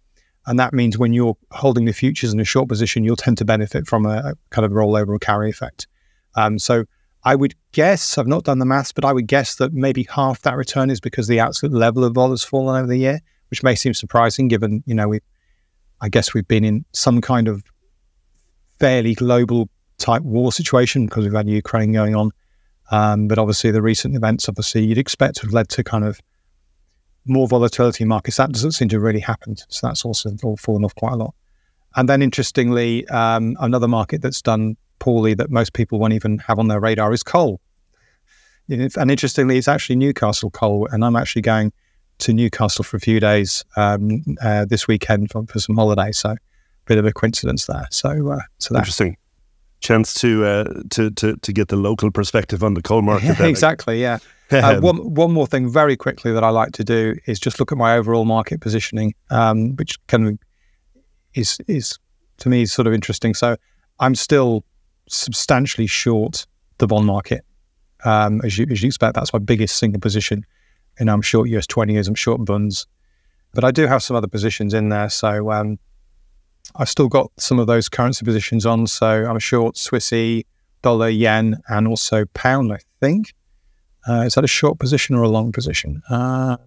And 0.46 0.60
that 0.60 0.74
means 0.74 0.98
when 0.98 1.14
you're 1.14 1.38
holding 1.52 1.86
the 1.86 1.94
futures 1.94 2.34
in 2.34 2.40
a 2.42 2.46
short 2.46 2.68
position, 2.68 3.06
you'll 3.06 3.16
tend 3.16 3.38
to 3.38 3.46
benefit 3.46 3.88
from 3.88 4.06
a, 4.06 4.18
a 4.18 4.34
kind 4.50 4.66
of 4.66 4.74
rollover 4.74 5.10
or 5.10 5.20
carry 5.20 5.50
effect. 5.50 5.88
Um, 6.36 6.60
so 6.60 6.84
I 7.24 7.36
would 7.36 7.56
guess, 7.74 8.18
I've 8.18 8.28
not 8.28 8.46
done 8.46 8.60
the 8.60 8.66
maths, 8.66 8.92
but 8.92 9.04
I 9.04 9.12
would 9.12 9.28
guess 9.28 9.56
that 9.56 9.74
maybe 9.74 10.08
half 10.10 10.42
that 10.44 10.56
return 10.56 10.90
is 10.90 11.00
because 11.00 11.28
the 11.28 11.40
absolute 11.40 11.76
level 11.76 12.04
of 12.04 12.14
vol 12.14 12.30
has 12.30 12.44
fallen 12.44 12.78
over 12.78 12.88
the 12.88 12.98
year, 12.98 13.20
which 13.50 13.64
may 13.64 13.76
seem 13.76 13.94
surprising 13.94 14.48
given, 14.48 14.84
you 14.86 14.96
know, 14.96 15.08
we 15.10 15.20
I 16.02 16.10
guess 16.10 16.34
we've 16.34 16.48
been 16.48 16.66
in 16.66 16.84
some 16.92 17.22
kind 17.22 17.48
of 17.48 17.64
fairly 18.80 19.14
global 19.14 19.70
type 19.98 20.22
war 20.22 20.52
situation 20.52 21.06
because 21.06 21.24
we've 21.24 21.34
had 21.34 21.48
Ukraine 21.48 21.94
going 21.94 22.14
on. 22.16 22.32
Um, 22.92 23.28
but 23.30 23.40
obviously 23.40 23.72
the 23.72 23.82
recent 23.82 24.16
events, 24.16 24.50
obviously 24.50 24.84
you'd 24.84 24.98
expect 24.98 25.38
to 25.38 25.42
have 25.44 25.54
led 25.54 25.70
to 25.70 25.84
kind 25.84 26.04
of 26.04 26.20
more 27.26 27.48
volatility 27.48 28.04
in 28.04 28.10
markets. 28.10 28.36
That 28.36 28.52
doesn't 28.52 28.74
seem 28.74 28.90
to 28.90 28.98
have 28.98 29.04
really 29.04 29.22
happened. 29.22 29.64
So 29.70 29.88
that's 29.88 30.04
also 30.04 30.32
all 30.44 30.58
fallen 30.58 30.84
off 30.84 30.94
quite 30.96 31.14
a 31.14 31.16
lot. 31.16 31.34
And 31.96 32.10
then 32.10 32.22
interestingly, 32.22 33.08
um, 33.08 33.56
another 33.62 33.88
market 33.88 34.22
that's 34.22 34.42
done 34.42 34.76
poorly 35.04 35.34
that 35.34 35.52
most 35.52 35.74
people 35.74 36.00
won't 36.00 36.14
even 36.14 36.38
have 36.40 36.58
on 36.60 36.70
their 36.70 36.80
radar 36.80 37.12
is 37.12 37.24
coal. 37.24 37.60
And 38.70 39.12
interestingly, 39.12 39.58
it's 39.58 39.68
actually 39.68 39.98
Newcastle 39.98 40.50
coal, 40.50 40.88
and 40.94 41.04
I'm 41.04 41.18
actually 41.18 41.42
going 41.42 41.74
to 42.20 42.32
Newcastle 42.32 42.86
for 42.86 42.96
a 42.96 43.02
few 43.02 43.20
days 43.20 43.66
um, 43.76 44.24
uh, 44.42 44.64
this 44.64 44.88
weekend 44.88 45.30
for, 45.30 45.46
for, 45.46 45.60
some 45.60 45.76
holiday. 45.76 46.14
So, 46.14 46.30
a 46.30 46.38
bit 46.86 46.98
of 46.98 47.06
a 47.06 47.12
coincidence 47.12 47.66
there. 47.66 47.86
So, 47.92 48.32
uh, 48.32 48.40
so 48.60 48.74
that's 48.74 48.84
interesting. 48.84 49.18
Chance 49.82 50.14
to, 50.22 50.46
uh, 50.46 50.74
to 50.92 51.12
to 51.12 51.36
to 51.36 51.52
get 51.52 51.68
the 51.68 51.76
local 51.76 52.10
perspective 52.10 52.64
on 52.64 52.74
the 52.74 52.82
coal 52.82 53.02
market. 53.12 53.42
exactly. 53.42 54.02
Yeah. 54.02 54.20
Uh, 54.52 54.80
one 54.82 54.98
one 55.16 55.32
more 55.32 55.48
thing, 55.48 55.68
very 55.68 55.98
quickly, 55.98 56.32
that 56.32 56.44
I 56.44 56.50
like 56.50 56.74
to 56.74 56.84
do 56.84 57.16
is 57.26 57.40
just 57.40 57.60
look 57.60 57.72
at 57.72 57.78
my 57.78 57.96
overall 57.98 58.24
market 58.24 58.62
positioning, 58.62 59.16
um, 59.32 59.76
which 59.78 59.98
kind 60.06 60.28
of 60.28 60.38
is 61.34 61.58
is 61.68 61.98
to 62.38 62.50
me 62.50 62.68
sort 62.68 62.86
of 62.86 62.94
interesting. 62.94 63.34
So, 63.34 63.56
I'm 64.00 64.14
still 64.14 64.64
substantially 65.08 65.88
short 65.88 66.46
the 66.78 66.88
bond 66.88 67.06
market. 67.06 67.46
Um, 68.06 68.42
as, 68.44 68.58
you, 68.58 68.66
as 68.70 68.82
you 68.82 68.88
expect, 68.88 69.16
that's 69.16 69.34
my 69.34 69.40
biggest 69.40 69.78
single 69.78 70.00
position. 70.00 70.46
And 71.00 71.10
I'm 71.10 71.22
short 71.22 71.50
US 71.50 71.68
20 71.68 71.94
years, 71.94 72.08
I'm 72.08 72.16
short 72.16 72.44
bonds. 72.46 72.88
But 73.54 73.64
I 73.64 73.72
do 73.72 73.88
have 73.88 74.04
some 74.04 74.16
other 74.16 74.28
positions 74.28 74.74
in 74.74 74.90
there. 74.90 75.10
So 75.10 75.52
um, 75.52 75.78
I've 76.76 76.90
still 76.90 77.08
got 77.08 77.32
some 77.38 77.60
of 77.60 77.68
those 77.68 77.88
currency 77.88 78.26
positions 78.26 78.66
on. 78.66 78.88
So 78.88 79.26
I'm 79.26 79.40
short 79.40 79.76
Swissy, 79.76 80.46
dollar, 80.82 81.10
yen, 81.10 81.62
and 81.68 81.88
also 81.88 82.26
pound, 82.34 82.74
I 82.74 82.80
think. 83.00 83.34
Uh, 84.08 84.24
is 84.26 84.36
that 84.36 84.44
a 84.44 84.48
short 84.48 84.80
position 84.80 85.16
or 85.16 85.24
a 85.24 85.30
long 85.30 85.52
position? 85.52 86.02
Uh, 86.10 86.58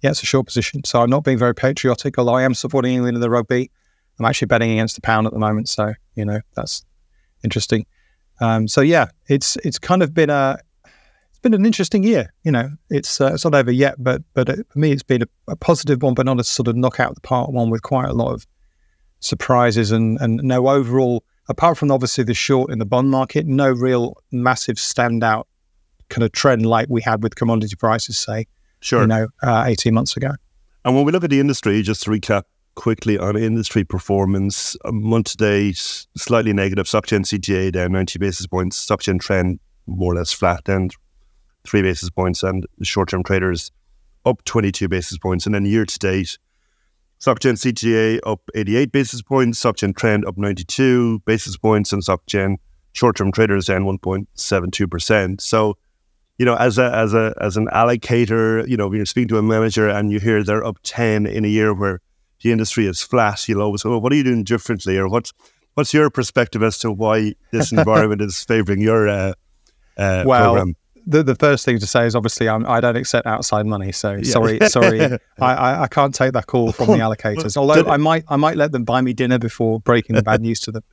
yeah, 0.00 0.10
it's 0.10 0.22
a 0.22 0.26
short 0.26 0.46
position. 0.46 0.82
So 0.84 1.02
I'm 1.02 1.10
not 1.10 1.24
being 1.24 1.38
very 1.38 1.54
patriotic, 1.54 2.18
although 2.18 2.34
I 2.34 2.42
am 2.42 2.54
supporting 2.54 2.94
England 2.94 3.16
in 3.16 3.20
the 3.20 3.30
rugby. 3.30 3.70
I'm 4.18 4.26
actually 4.26 4.46
betting 4.46 4.70
against 4.70 4.94
the 4.94 5.02
pound 5.02 5.26
at 5.26 5.32
the 5.32 5.38
moment. 5.38 5.68
So, 5.68 5.92
you 6.14 6.24
know, 6.24 6.40
that's 6.54 6.84
interesting. 7.42 7.86
Um, 8.40 8.68
so 8.68 8.80
yeah, 8.80 9.08
it's 9.28 9.56
it's 9.56 9.78
kind 9.78 10.02
of 10.02 10.14
been 10.14 10.30
a 10.30 10.58
it's 11.30 11.38
been 11.42 11.54
an 11.54 11.66
interesting 11.66 12.02
year. 12.02 12.32
You 12.44 12.52
know, 12.52 12.70
it's 12.88 13.20
uh, 13.20 13.32
it's 13.34 13.44
not 13.44 13.54
over 13.54 13.70
yet, 13.70 13.96
but 13.98 14.22
but 14.34 14.48
it, 14.48 14.66
for 14.70 14.78
me, 14.78 14.92
it's 14.92 15.02
been 15.02 15.22
a, 15.22 15.26
a, 15.48 15.56
positive 15.56 16.02
one, 16.02 16.14
but 16.14 16.26
not 16.26 16.40
a 16.40 16.44
sort 16.44 16.68
of 16.68 16.76
knockout 16.76 17.14
the 17.14 17.20
park 17.20 17.50
one 17.50 17.70
with 17.70 17.82
quite 17.82 18.08
a 18.08 18.12
lot 18.12 18.32
of 18.32 18.46
surprises 19.20 19.92
and 19.92 20.18
and 20.20 20.42
no 20.42 20.68
overall. 20.68 21.24
Apart 21.48 21.78
from 21.78 21.90
obviously 21.90 22.22
the 22.22 22.34
short 22.34 22.70
in 22.70 22.78
the 22.78 22.86
bond 22.86 23.10
market, 23.10 23.44
no 23.44 23.70
real 23.70 24.16
massive 24.30 24.76
standout 24.76 25.44
kind 26.08 26.22
of 26.22 26.30
trend 26.32 26.64
like 26.64 26.86
we 26.88 27.02
had 27.02 27.22
with 27.22 27.34
commodity 27.34 27.74
prices, 27.74 28.18
say, 28.18 28.46
sure, 28.80 29.00
you 29.00 29.06
know, 29.06 29.28
uh, 29.42 29.64
eighteen 29.66 29.94
months 29.94 30.16
ago. 30.16 30.30
And 30.84 30.94
when 30.94 31.04
we 31.04 31.12
look 31.12 31.24
at 31.24 31.30
the 31.30 31.40
industry, 31.40 31.82
just 31.82 32.04
to 32.04 32.10
recap, 32.10 32.44
quickly 32.74 33.18
on 33.18 33.36
industry 33.36 33.84
performance. 33.84 34.76
Month 34.84 35.30
to 35.32 35.36
date, 35.36 36.06
slightly 36.16 36.52
negative. 36.52 36.86
SocGen 36.86 37.24
CTA 37.24 37.72
down 37.72 37.92
90 37.92 38.18
basis 38.18 38.46
points. 38.46 38.84
SocGen 38.86 39.20
trend 39.20 39.60
more 39.86 40.12
or 40.12 40.16
less 40.16 40.32
flat, 40.32 40.64
down 40.64 40.90
three 41.66 41.82
basis 41.82 42.10
points. 42.10 42.42
And 42.42 42.66
short 42.82 43.08
term 43.10 43.22
traders 43.22 43.70
up 44.24 44.42
22 44.44 44.88
basis 44.88 45.18
points. 45.18 45.46
And 45.46 45.54
then 45.54 45.64
year 45.64 45.84
to 45.84 45.98
date, 45.98 46.38
SocGen 47.20 47.54
CTA 47.54 48.20
up 48.24 48.40
88 48.54 48.92
basis 48.92 49.22
points. 49.22 49.62
SocGen 49.62 49.94
trend 49.94 50.24
up 50.24 50.38
92 50.38 51.20
basis 51.20 51.56
points. 51.56 51.92
And 51.92 52.02
SocGen 52.02 52.56
short 52.92 53.16
term 53.16 53.32
traders 53.32 53.66
down 53.66 53.84
1.72%. 53.84 55.40
So, 55.40 55.76
you 56.38 56.46
know, 56.46 56.56
as 56.56 56.78
a 56.78 56.90
as 56.94 57.12
a 57.12 57.34
as 57.40 57.56
an 57.56 57.66
allocator, 57.66 58.66
you 58.66 58.76
know, 58.76 58.88
when 58.88 58.96
you're 58.96 59.06
speaking 59.06 59.28
to 59.28 59.38
a 59.38 59.42
manager 59.42 59.88
and 59.88 60.10
you 60.10 60.20
hear 60.20 60.42
they're 60.42 60.64
up 60.64 60.78
10 60.82 61.26
in 61.26 61.44
a 61.44 61.48
year 61.48 61.74
where 61.74 62.00
the 62.42 62.52
industry 62.52 62.86
is 62.86 63.02
flat, 63.02 63.48
you'll 63.48 63.62
always 63.62 63.82
go, 63.82 63.90
well, 63.90 64.00
what 64.00 64.12
are 64.12 64.16
you 64.16 64.24
doing 64.24 64.44
differently? 64.44 64.96
Or 64.96 65.08
what's, 65.08 65.32
what's 65.74 65.92
your 65.92 66.10
perspective 66.10 66.62
as 66.62 66.78
to 66.78 66.90
why 66.90 67.34
this 67.52 67.72
environment 67.76 68.22
is 68.22 68.42
favouring 68.44 68.80
your 68.80 69.08
uh, 69.08 69.32
uh, 69.96 70.24
well, 70.26 70.54
program? 70.54 70.76
the, 71.06 71.22
the 71.22 71.34
first 71.34 71.64
thing 71.64 71.78
to 71.78 71.86
say 71.86 72.06
is 72.06 72.14
obviously 72.14 72.48
I'm, 72.48 72.66
I 72.66 72.80
do 72.80 72.88
not 72.88 72.96
accept 72.96 73.26
outside 73.26 73.66
money. 73.66 73.92
So 73.92 74.12
yeah. 74.12 74.22
sorry, 74.22 74.58
sorry, 74.68 75.00
I, 75.04 75.18
I, 75.40 75.82
I, 75.82 75.88
can't 75.88 76.14
take 76.14 76.32
that 76.32 76.46
call 76.46 76.72
from 76.72 76.86
the 76.86 76.92
allocators. 76.98 77.56
Although 77.56 77.90
I 77.90 77.96
might 77.96 78.24
I 78.28 78.36
might 78.36 78.56
let 78.56 78.72
them 78.72 78.84
buy 78.84 79.00
me 79.00 79.12
dinner 79.12 79.38
before 79.38 79.80
breaking 79.80 80.16
the 80.16 80.22
bad 80.22 80.40
news 80.40 80.60
to 80.60 80.72
them. 80.72 80.84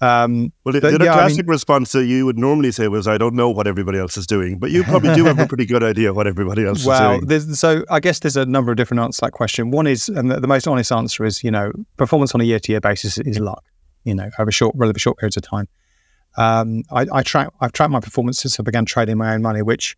Um, 0.00 0.52
well, 0.64 0.72
the, 0.72 0.80
the 0.80 0.90
yeah, 0.92 1.12
classic 1.12 1.38
I 1.38 1.42
mean, 1.42 1.46
response 1.46 1.92
that 1.92 2.04
you 2.04 2.26
would 2.26 2.38
normally 2.38 2.72
say 2.72 2.88
was, 2.88 3.06
"I 3.06 3.16
don't 3.16 3.34
know 3.34 3.48
what 3.48 3.66
everybody 3.66 3.98
else 3.98 4.16
is 4.16 4.26
doing," 4.26 4.58
but 4.58 4.70
you 4.70 4.82
probably 4.84 5.14
do 5.14 5.24
have 5.24 5.38
a 5.38 5.46
pretty 5.46 5.66
good 5.66 5.82
idea 5.82 6.12
what 6.12 6.26
everybody 6.26 6.64
else 6.66 6.84
well, 6.84 7.20
is 7.30 7.46
doing. 7.46 7.54
so 7.54 7.84
I 7.90 8.00
guess 8.00 8.18
there's 8.18 8.36
a 8.36 8.44
number 8.44 8.70
of 8.70 8.76
different 8.76 9.00
answers 9.02 9.20
to 9.20 9.26
that 9.26 9.32
question. 9.32 9.70
One 9.70 9.86
is, 9.86 10.08
and 10.08 10.30
the, 10.30 10.40
the 10.40 10.48
most 10.48 10.66
honest 10.66 10.90
answer 10.92 11.24
is, 11.24 11.44
you 11.44 11.50
know, 11.50 11.72
performance 11.96 12.34
on 12.34 12.40
a 12.40 12.44
year-to-year 12.44 12.80
basis 12.80 13.18
is 13.18 13.38
luck. 13.38 13.64
You 14.02 14.14
know, 14.14 14.30
over 14.38 14.50
short, 14.50 14.74
relatively 14.76 15.00
short 15.00 15.18
periods 15.18 15.36
of 15.36 15.44
time. 15.44 15.68
Um, 16.36 16.82
I, 16.90 17.06
I 17.12 17.22
track, 17.22 17.48
I've 17.60 17.72
tracked 17.72 17.92
my 17.92 18.00
performance 18.00 18.40
since 18.40 18.58
I 18.58 18.62
began 18.62 18.84
trading 18.84 19.16
my 19.16 19.34
own 19.34 19.42
money, 19.42 19.62
which, 19.62 19.96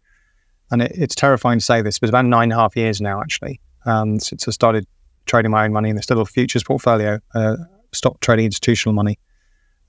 and 0.70 0.82
it, 0.82 0.92
it's 0.94 1.14
terrifying 1.14 1.58
to 1.58 1.64
say 1.64 1.82
this, 1.82 1.98
but 1.98 2.06
it's 2.06 2.10
about 2.10 2.26
nine 2.26 2.44
and 2.44 2.52
a 2.52 2.56
half 2.56 2.76
years 2.76 3.00
now, 3.00 3.20
actually, 3.20 3.60
um, 3.86 4.20
since 4.20 4.46
I 4.46 4.50
started 4.50 4.86
trading 5.24 5.50
my 5.50 5.64
own 5.64 5.72
money 5.72 5.90
in 5.90 5.96
this 5.96 6.08
little 6.10 6.26
futures 6.26 6.62
portfolio, 6.62 7.20
uh, 7.34 7.56
stopped 7.92 8.22
trading 8.22 8.44
institutional 8.44 8.94
money. 8.94 9.18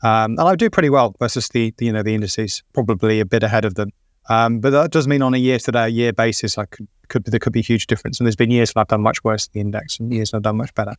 Um, 0.03 0.31
and 0.31 0.41
I 0.41 0.55
do 0.55 0.69
pretty 0.69 0.89
well 0.89 1.15
versus 1.19 1.49
the, 1.49 1.73
the, 1.77 1.85
you 1.85 1.91
know 1.91 2.03
the 2.03 2.13
indices, 2.13 2.63
probably 2.73 3.19
a 3.19 3.25
bit 3.25 3.43
ahead 3.43 3.65
of 3.65 3.75
them. 3.75 3.89
Um, 4.29 4.59
but 4.59 4.71
that 4.71 4.91
does 4.91 5.07
mean 5.07 5.21
on 5.21 5.33
a 5.33 5.37
year 5.37 5.57
to 5.57 5.71
day 5.71 5.89
year 5.89 6.13
basis, 6.13 6.57
I 6.57 6.65
could, 6.65 6.87
could 7.07 7.25
there 7.25 7.39
could 7.39 7.53
be 7.53 7.61
a 7.61 7.63
huge 7.63 7.87
difference. 7.87 8.19
And 8.19 8.27
there's 8.27 8.35
been 8.35 8.51
years 8.51 8.73
when 8.73 8.81
I've 8.81 8.87
done 8.87 9.01
much 9.01 9.23
worse 9.23 9.47
than 9.47 9.53
the 9.53 9.59
index, 9.61 9.99
and 9.99 10.13
years 10.13 10.31
when 10.31 10.39
I've 10.39 10.43
done 10.43 10.57
much 10.57 10.73
better. 10.75 10.95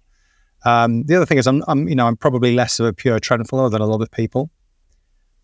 Um, 0.64 1.04
the 1.04 1.14
other 1.14 1.26
thing 1.26 1.38
is, 1.38 1.46
I'm, 1.46 1.62
I'm, 1.68 1.88
you 1.88 1.94
know 1.94 2.06
I'm 2.06 2.16
probably 2.16 2.54
less 2.54 2.80
of 2.80 2.86
a 2.86 2.92
pure 2.92 3.20
trend 3.20 3.48
follower 3.48 3.68
than 3.68 3.80
a 3.80 3.86
lot 3.86 4.02
of 4.02 4.10
people. 4.10 4.50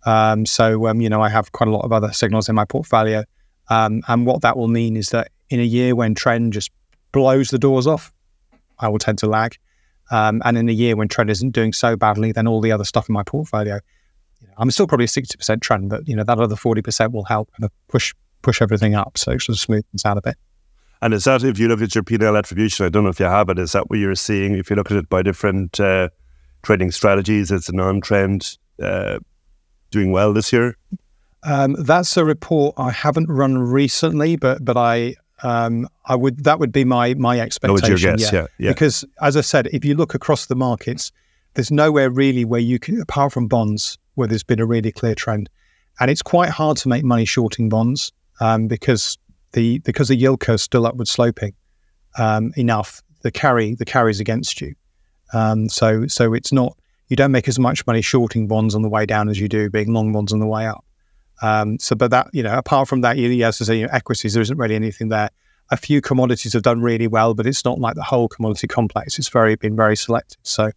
Um, 0.07 0.45
so 0.45 0.89
um, 0.89 1.01
you 1.01 1.09
know 1.09 1.23
I 1.23 1.29
have 1.29 1.53
quite 1.53 1.69
a 1.69 1.73
lot 1.73 1.85
of 1.85 1.93
other 1.93 2.13
signals 2.13 2.49
in 2.49 2.55
my 2.55 2.65
portfolio, 2.65 3.25
um, 3.69 4.03
and 4.09 4.27
what 4.27 4.43
that 4.43 4.57
will 4.57 4.69
mean 4.69 4.97
is 4.97 5.11
that 5.11 5.29
in 5.51 5.61
a 5.61 5.65
year 5.65 5.95
when 5.95 6.15
trend 6.15 6.53
just 6.53 6.71
blows 7.13 7.51
the 7.51 7.59
doors 7.59 7.87
off, 7.87 8.13
I 8.79 8.89
will 8.89 8.99
tend 8.99 9.19
to 9.19 9.27
lag. 9.27 9.57
Um, 10.11 10.43
and 10.45 10.59
in 10.59 10.69
a 10.69 10.73
year 10.73 10.97
when 10.97 11.09
trend 11.09 11.31
isn't 11.31 11.51
doing 11.51 11.73
so 11.73 11.97
badly, 11.97 12.33
then 12.33 12.47
all 12.47 12.61
the 12.61 12.73
other 12.73 12.85
stuff 12.85 13.09
in 13.09 13.15
my 13.15 13.23
portfolio, 13.23 13.81
you 14.41 14.47
know, 14.47 14.55
I'm 14.59 14.71
still 14.71 14.87
probably 14.87 15.05
a 15.05 15.09
60% 15.09 15.61
trend, 15.63 15.91
but 15.91 16.07
you 16.07 16.15
know 16.15 16.25
that 16.25 16.39
other 16.39 16.57
40% 16.57 17.13
will 17.13 17.25
help 17.25 17.51
kind 17.53 17.65
of 17.65 17.73
push 17.89 18.15
push 18.43 18.61
everything 18.61 18.95
up, 18.95 19.17
so 19.17 19.33
it 19.33 19.41
sort 19.41 19.59
of 19.59 19.67
smoothens 19.67 20.05
out 20.05 20.19
a 20.19 20.21
bit. 20.21 20.37
And 21.01 21.13
is 21.13 21.25
that 21.25 21.43
if 21.43 21.59
you 21.59 21.69
look 21.69 21.83
at 21.83 21.95
your 21.95 22.05
P&L 22.05 22.37
attribution? 22.37 22.87
I 22.87 22.89
don't 22.89 23.05
know 23.05 23.11
if 23.11 23.21
you 23.21 23.27
have 23.27 23.49
it. 23.49 23.59
Is 23.59 23.73
that 23.73 23.91
what 23.91 23.99
you're 23.99 24.15
seeing? 24.15 24.55
If 24.55 24.71
you 24.71 24.77
look 24.77 24.91
at 24.91 24.97
it 24.97 25.09
by 25.09 25.23
different 25.23 25.79
uh, 25.81 26.09
trading 26.63 26.91
strategies, 26.93 27.51
it's 27.51 27.69
a 27.69 27.73
non-trend 27.73 28.57
uh, 28.83 29.19
doing 29.91 30.13
well 30.13 30.33
this 30.33 30.53
year. 30.53 30.77
Um, 31.43 31.75
that's 31.79 32.17
a 32.17 32.25
report 32.25 32.75
I 32.79 32.91
haven't 32.91 33.29
run 33.29 33.59
recently, 33.59 34.37
but 34.37 34.65
but 34.65 34.77
I 34.77 35.17
um, 35.43 35.89
I 36.07 36.15
would 36.15 36.45
that 36.45 36.59
would 36.59 36.73
be 36.73 36.85
my 36.85 37.15
my 37.15 37.41
expectation. 37.41 38.17
Guess, 38.17 38.33
yeah. 38.33 38.41
Yeah, 38.41 38.47
yeah. 38.59 38.71
Because 38.71 39.05
as 39.21 39.37
I 39.37 39.41
said, 39.41 39.69
if 39.73 39.85
you 39.85 39.95
look 39.95 40.15
across 40.15 40.47
the 40.47 40.55
markets, 40.55 41.13
there's 41.55 41.71
nowhere 41.71 42.11
really 42.11 42.45
where 42.45 42.61
you 42.61 42.79
can, 42.79 43.01
apart 43.01 43.33
from 43.33 43.49
bonds, 43.49 43.99
where 44.15 44.29
there's 44.29 44.45
been 44.45 44.61
a 44.61 44.67
really 44.67 44.93
clear 44.93 45.15
trend, 45.15 45.51
and 46.01 46.11
it's 46.11 46.23
quite 46.23 46.51
hard 46.51 46.77
to 46.79 46.89
make 46.89 47.05
money 47.05 47.25
shorting 47.25 47.69
bonds 47.69 48.13
um, 48.41 48.69
because 48.69 49.19
the 49.53 49.79
because 49.81 50.09
the 50.09 50.17
yield 50.17 50.41
curve 50.41 50.57
is 50.57 50.63
still 50.63 50.87
upward 50.87 51.09
sloping 51.09 51.55
um, 52.19 52.53
enough. 52.57 53.03
The 53.23 53.31
carry 53.31 53.75
the 53.75 53.87
carries 53.87 54.21
against 54.21 54.61
you, 54.61 54.75
um, 55.33 55.69
so 55.69 56.07
so 56.07 56.35
it's 56.35 56.53
not 56.53 56.77
you 57.09 57.17
don't 57.17 57.33
make 57.33 57.49
as 57.49 57.59
much 57.59 57.87
money 57.87 58.03
shorting 58.03 58.47
bonds 58.47 58.75
on 58.75 58.83
the 58.83 58.89
way 58.89 59.07
down 59.07 59.29
as 59.29 59.41
you 59.41 59.49
do 59.49 59.71
being 59.71 59.93
long 59.93 60.13
bonds 60.13 60.33
on 60.33 60.41
the 60.41 60.47
way 60.47 60.67
up. 60.67 60.85
Um, 61.43 61.79
so, 61.79 61.97
but 61.97 62.11
that, 62.11 62.29
you 62.33 62.43
know, 62.43 62.57
apart 62.57 62.89
from 62.89 63.01
that, 63.03 63.17
you, 63.17 63.45
as 63.45 63.61
I 63.61 63.65
say, 63.65 63.79
you 63.79 63.87
know, 63.87 63.93
equities, 63.93 64.35
there 64.35 64.43
isn't 64.43 64.57
really 64.57 64.75
anything 64.75 65.09
there. 65.09 65.31
A 65.71 65.77
few 65.77 66.01
commodities 66.01 66.53
have 66.53 66.63
done 66.63 66.83
really 66.83 67.07
well, 67.07 67.35
but 67.35 67.47
it's 67.47 67.65
not 67.65 67.79
like 67.79 67.97
the 67.97 68.03
whole 68.03 68.29
commodity 68.29 68.67
complex. 68.67 69.19
It's 69.19 69.29
very 69.29 69.57
been 69.57 69.77
very 69.77 69.97
selective. 69.97 70.39
So, 70.43 70.71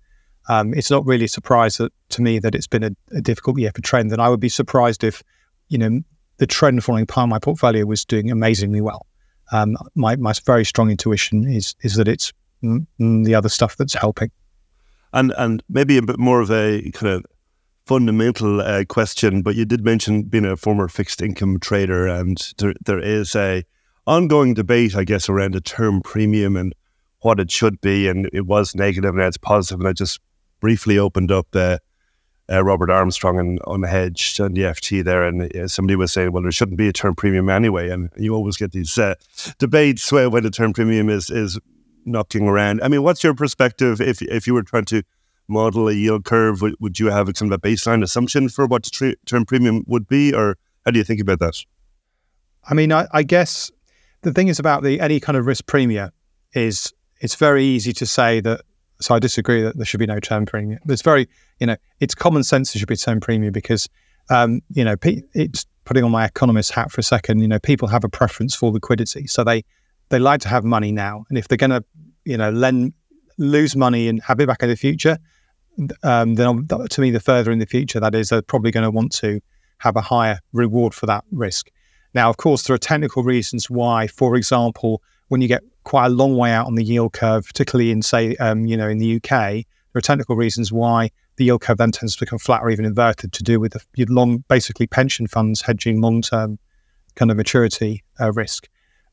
um, 0.49 0.73
it's 0.73 0.89
not 0.89 1.05
really 1.05 1.25
a 1.25 1.29
surprise 1.29 1.77
that, 1.77 1.91
to 2.09 2.21
me 2.21 2.39
that 2.39 2.55
it's 2.55 2.67
been 2.67 2.83
a, 2.83 2.91
a, 3.11 3.21
difficult 3.21 3.59
year 3.59 3.71
for 3.75 3.81
trend. 3.81 4.11
And 4.13 4.21
I 4.21 4.29
would 4.29 4.39
be 4.39 4.49
surprised 4.49 5.03
if, 5.03 5.21
you 5.67 5.77
know, 5.77 5.99
the 6.37 6.47
trend 6.47 6.83
following 6.83 7.05
part 7.05 7.25
of 7.25 7.29
my 7.29 7.39
portfolio 7.39 7.85
was 7.85 8.05
doing 8.05 8.31
amazingly 8.31 8.79
well. 8.79 9.05
Um, 9.51 9.77
my, 9.95 10.15
my 10.15 10.33
very 10.45 10.65
strong 10.65 10.89
intuition 10.89 11.47
is 11.47 11.75
is 11.81 11.95
that 11.95 12.07
it's 12.07 12.33
mm, 12.63 12.85
mm, 12.99 13.25
the 13.25 13.35
other 13.35 13.49
stuff 13.49 13.75
that's 13.77 13.93
helping. 13.93 14.31
And 15.13 15.33
and 15.37 15.63
maybe 15.69 15.97
a 15.97 16.01
bit 16.01 16.19
more 16.19 16.41
of 16.41 16.51
a 16.51 16.91
kind 16.91 17.13
of 17.13 17.25
fundamental 17.87 18.59
uh, 18.59 18.83
question, 18.83 19.41
but 19.41 19.55
you 19.55 19.63
did 19.63 19.85
mention 19.85 20.23
being 20.23 20.45
a 20.45 20.57
former 20.57 20.89
fixed 20.89 21.21
income 21.21 21.57
trader, 21.59 22.05
and 22.05 22.37
there, 22.57 22.73
there 22.85 22.99
is 22.99 23.35
a 23.35 23.63
ongoing 24.05 24.53
debate, 24.53 24.95
I 24.95 25.05
guess, 25.05 25.29
around 25.29 25.53
the 25.53 25.61
term 25.61 26.01
premium 26.01 26.57
and 26.57 26.75
what 27.21 27.39
it 27.39 27.49
should 27.49 27.79
be. 27.79 28.07
And 28.07 28.29
it 28.33 28.45
was 28.45 28.73
and 28.73 28.81
now 28.81 29.27
it's 29.27 29.37
positive. 29.37 29.79
And 29.79 29.87
I 29.87 29.93
just 29.93 30.19
briefly 30.59 30.97
opened 30.97 31.31
up 31.31 31.47
the 31.51 31.79
uh, 32.51 32.63
Robert 32.63 32.89
Armstrong 32.89 33.39
and 33.39 33.59
unhedged 33.61 34.43
and 34.43 34.55
the 34.55 34.61
FT 34.61 35.03
there, 35.03 35.23
and 35.23 35.55
uh, 35.55 35.67
somebody 35.67 35.95
was 35.95 36.11
saying, 36.11 36.31
well, 36.31 36.43
there 36.43 36.51
shouldn't 36.51 36.77
be 36.77 36.89
a 36.89 36.93
term 36.93 37.15
premium 37.15 37.49
anyway. 37.49 37.89
And 37.89 38.09
you 38.17 38.33
always 38.33 38.57
get 38.57 38.73
these 38.73 38.97
uh, 38.97 39.15
debates 39.59 40.11
where 40.11 40.29
when 40.29 40.43
the 40.43 40.51
term 40.51 40.73
premium 40.73 41.09
is 41.09 41.29
is 41.29 41.57
knocking 42.05 42.47
around. 42.47 42.81
I 42.81 42.87
mean, 42.87 43.03
what's 43.03 43.23
your 43.23 43.33
perspective 43.33 44.01
if 44.01 44.21
if 44.21 44.45
you 44.45 44.53
were 44.53 44.63
trying 44.63 44.85
to 44.85 45.03
model 45.47 45.87
a 45.87 45.93
yield 45.93 46.25
curve, 46.25 46.61
would, 46.61 46.75
would 46.79 46.99
you 46.99 47.07
have 47.07 47.29
a 47.29 47.33
kind 47.33 47.51
of 47.51 47.57
a 47.57 47.61
baseline 47.61 48.03
assumption 48.03 48.49
for 48.49 48.65
what 48.65 48.89
term 49.25 49.45
premium 49.45 49.83
would 49.87 50.07
be, 50.07 50.33
or 50.33 50.57
how 50.85 50.91
do 50.91 50.97
you 50.97 51.03
think 51.03 51.21
about 51.21 51.39
that? 51.39 51.63
I 52.69 52.73
mean, 52.73 52.91
I, 52.91 53.07
I 53.11 53.23
guess 53.23 53.71
the 54.21 54.33
thing 54.33 54.47
is 54.47 54.59
about 54.59 54.83
the 54.83 54.99
any 54.99 55.19
kind 55.19 55.37
of 55.37 55.45
risk 55.45 55.65
premium 55.65 56.11
is 56.53 56.93
it's 57.19 57.35
very 57.35 57.63
easy 57.63 57.93
to 57.93 58.05
say 58.05 58.39
that. 58.41 58.61
So 58.99 59.13
I 59.13 59.19
disagree 59.19 59.61
that 59.61 59.77
there 59.77 59.85
should 59.85 59.99
be 59.99 60.07
no 60.07 60.19
term 60.19 60.47
premium. 60.47 60.79
It's 60.89 61.03
very, 61.03 61.29
you 61.59 61.67
know, 61.67 61.75
it's 61.99 62.15
common 62.15 62.43
sense 62.43 62.73
there 62.73 62.79
should 62.79 62.87
be 62.87 62.95
term 62.95 63.19
premium 63.19 63.51
because, 63.51 63.87
um, 64.31 64.61
you 64.73 64.83
know, 64.83 64.95
it's 65.03 65.67
putting 65.85 66.03
on 66.03 66.09
my 66.09 66.25
economist 66.25 66.71
hat 66.71 66.91
for 66.91 66.99
a 67.01 67.03
second. 67.03 67.39
You 67.39 67.47
know, 67.47 67.59
people 67.59 67.87
have 67.89 68.03
a 68.03 68.09
preference 68.09 68.55
for 68.55 68.71
liquidity, 68.71 69.27
so 69.27 69.43
they 69.43 69.63
they 70.09 70.17
like 70.17 70.41
to 70.41 70.47
have 70.47 70.63
money 70.63 70.91
now, 70.91 71.25
and 71.29 71.37
if 71.37 71.47
they're 71.47 71.57
going 71.57 71.69
to, 71.69 71.83
you 72.25 72.37
know, 72.37 72.49
lend 72.49 72.93
lose 73.37 73.75
money 73.75 74.07
and 74.07 74.21
have 74.23 74.39
it 74.39 74.47
back 74.47 74.63
in 74.63 74.69
the 74.69 74.75
future, 74.75 75.19
um, 76.03 76.35
then 76.35 76.67
to 76.67 77.01
me, 77.01 77.11
the 77.11 77.19
further 77.19 77.51
in 77.51 77.59
the 77.59 77.65
future 77.65 77.99
that 77.99 78.15
is, 78.15 78.29
they're 78.29 78.41
probably 78.41 78.71
going 78.71 78.83
to 78.83 78.91
want 78.91 79.11
to 79.13 79.39
have 79.79 79.95
a 79.95 80.01
higher 80.01 80.39
reward 80.53 80.93
for 80.93 81.05
that 81.05 81.23
risk. 81.31 81.69
Now, 82.13 82.29
of 82.29 82.37
course, 82.37 82.63
there 82.63 82.73
are 82.73 82.79
technical 82.79 83.23
reasons 83.23 83.69
why, 83.69 84.07
for 84.07 84.35
example, 84.35 85.01
when 85.27 85.41
you 85.41 85.47
get 85.47 85.63
quite 85.83 86.07
a 86.07 86.09
long 86.09 86.35
way 86.35 86.51
out 86.51 86.65
on 86.65 86.75
the 86.75 86.83
yield 86.83 87.13
curve, 87.13 87.45
particularly 87.45 87.91
in, 87.91 88.01
say, 88.01 88.35
um, 88.37 88.65
you 88.65 88.75
know, 88.75 88.87
in 88.87 88.97
the 88.97 89.17
UK, 89.17 89.29
there 89.29 89.65
are 89.95 90.01
technical 90.01 90.35
reasons 90.35 90.71
why 90.71 91.09
the 91.35 91.45
yield 91.45 91.61
curve 91.61 91.77
then 91.77 91.91
tends 91.91 92.15
to 92.15 92.25
become 92.25 92.39
flat 92.39 92.61
or 92.61 92.69
even 92.69 92.85
inverted 92.85 93.31
to 93.33 93.43
do 93.43 93.59
with 93.59 93.73
the 93.73 94.05
long, 94.09 94.43
basically 94.47 94.87
pension 94.87 95.27
funds 95.27 95.61
hedging 95.61 96.01
long-term 96.01 96.57
kind 97.15 97.31
of 97.31 97.37
maturity 97.37 98.03
uh, 98.19 98.31
risk. 98.33 98.67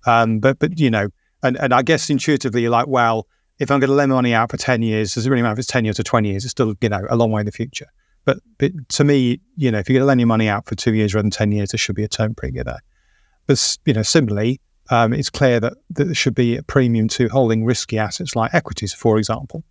Um, 0.07 0.39
but, 0.39 0.59
but 0.59 0.79
you 0.79 0.91
know, 0.91 1.09
and, 1.43 1.57
and 1.59 1.75
I 1.75 1.83
guess 1.83 2.09
intuitively 2.09 2.63
you're 2.63 2.71
like, 2.71 2.87
well, 2.87 3.27
if 3.59 3.71
I'm 3.71 3.81
going 3.81 3.89
to 3.89 3.95
lend 3.95 4.13
money 4.13 4.35
out 4.35 4.51
for 4.51 4.57
10 4.57 4.83
years, 4.83 5.15
does 5.15 5.27
it 5.27 5.31
really 5.31 5.43
matter 5.43 5.55
if 5.55 5.61
it's 5.61 5.69
10 5.69 5.85
years 5.85 6.01
or 6.01 6.03
20 6.03 6.29
years? 6.29 6.45
It's 6.45 6.51
still, 6.51 6.75
you 6.81 6.89
know, 6.89 7.07
a 7.09 7.17
long 7.17 7.31
way 7.31 7.41
in 7.41 7.47
the 7.47 7.53
future. 7.53 7.87
But, 8.25 8.39
but 8.59 8.73
to 8.91 9.05
me, 9.05 9.41
you 9.57 9.71
know, 9.71 9.79
if 9.79 9.89
you're 9.89 9.95
going 9.95 10.03
to 10.03 10.07
lend 10.07 10.21
your 10.21 10.27
money 10.27 10.49
out 10.49 10.67
for 10.67 10.75
two 10.75 10.95
years 10.95 11.15
rather 11.15 11.23
than 11.23 11.31
10 11.31 11.53
years, 11.53 11.71
there 11.71 11.79
should 11.79 11.95
be 11.95 12.05
a 12.05 12.09
term 12.09 12.35
premium 12.35 12.65
there. 12.65 12.83
But, 13.47 13.79
you 13.85 13.93
know, 13.93 14.03
similarly, 14.03 14.61
um, 14.91 15.13
it's 15.13 15.31
clear 15.31 15.61
that, 15.61 15.75
that 15.91 16.05
there 16.05 16.15
should 16.15 16.35
be 16.35 16.57
a 16.57 16.63
premium 16.63 17.09
to 17.09 17.29
holding 17.29 17.65
risky 17.65 17.99
assets 17.99 18.35
like 18.35 18.55
equities, 18.55 18.93
for 18.93 19.19
example. 19.19 19.63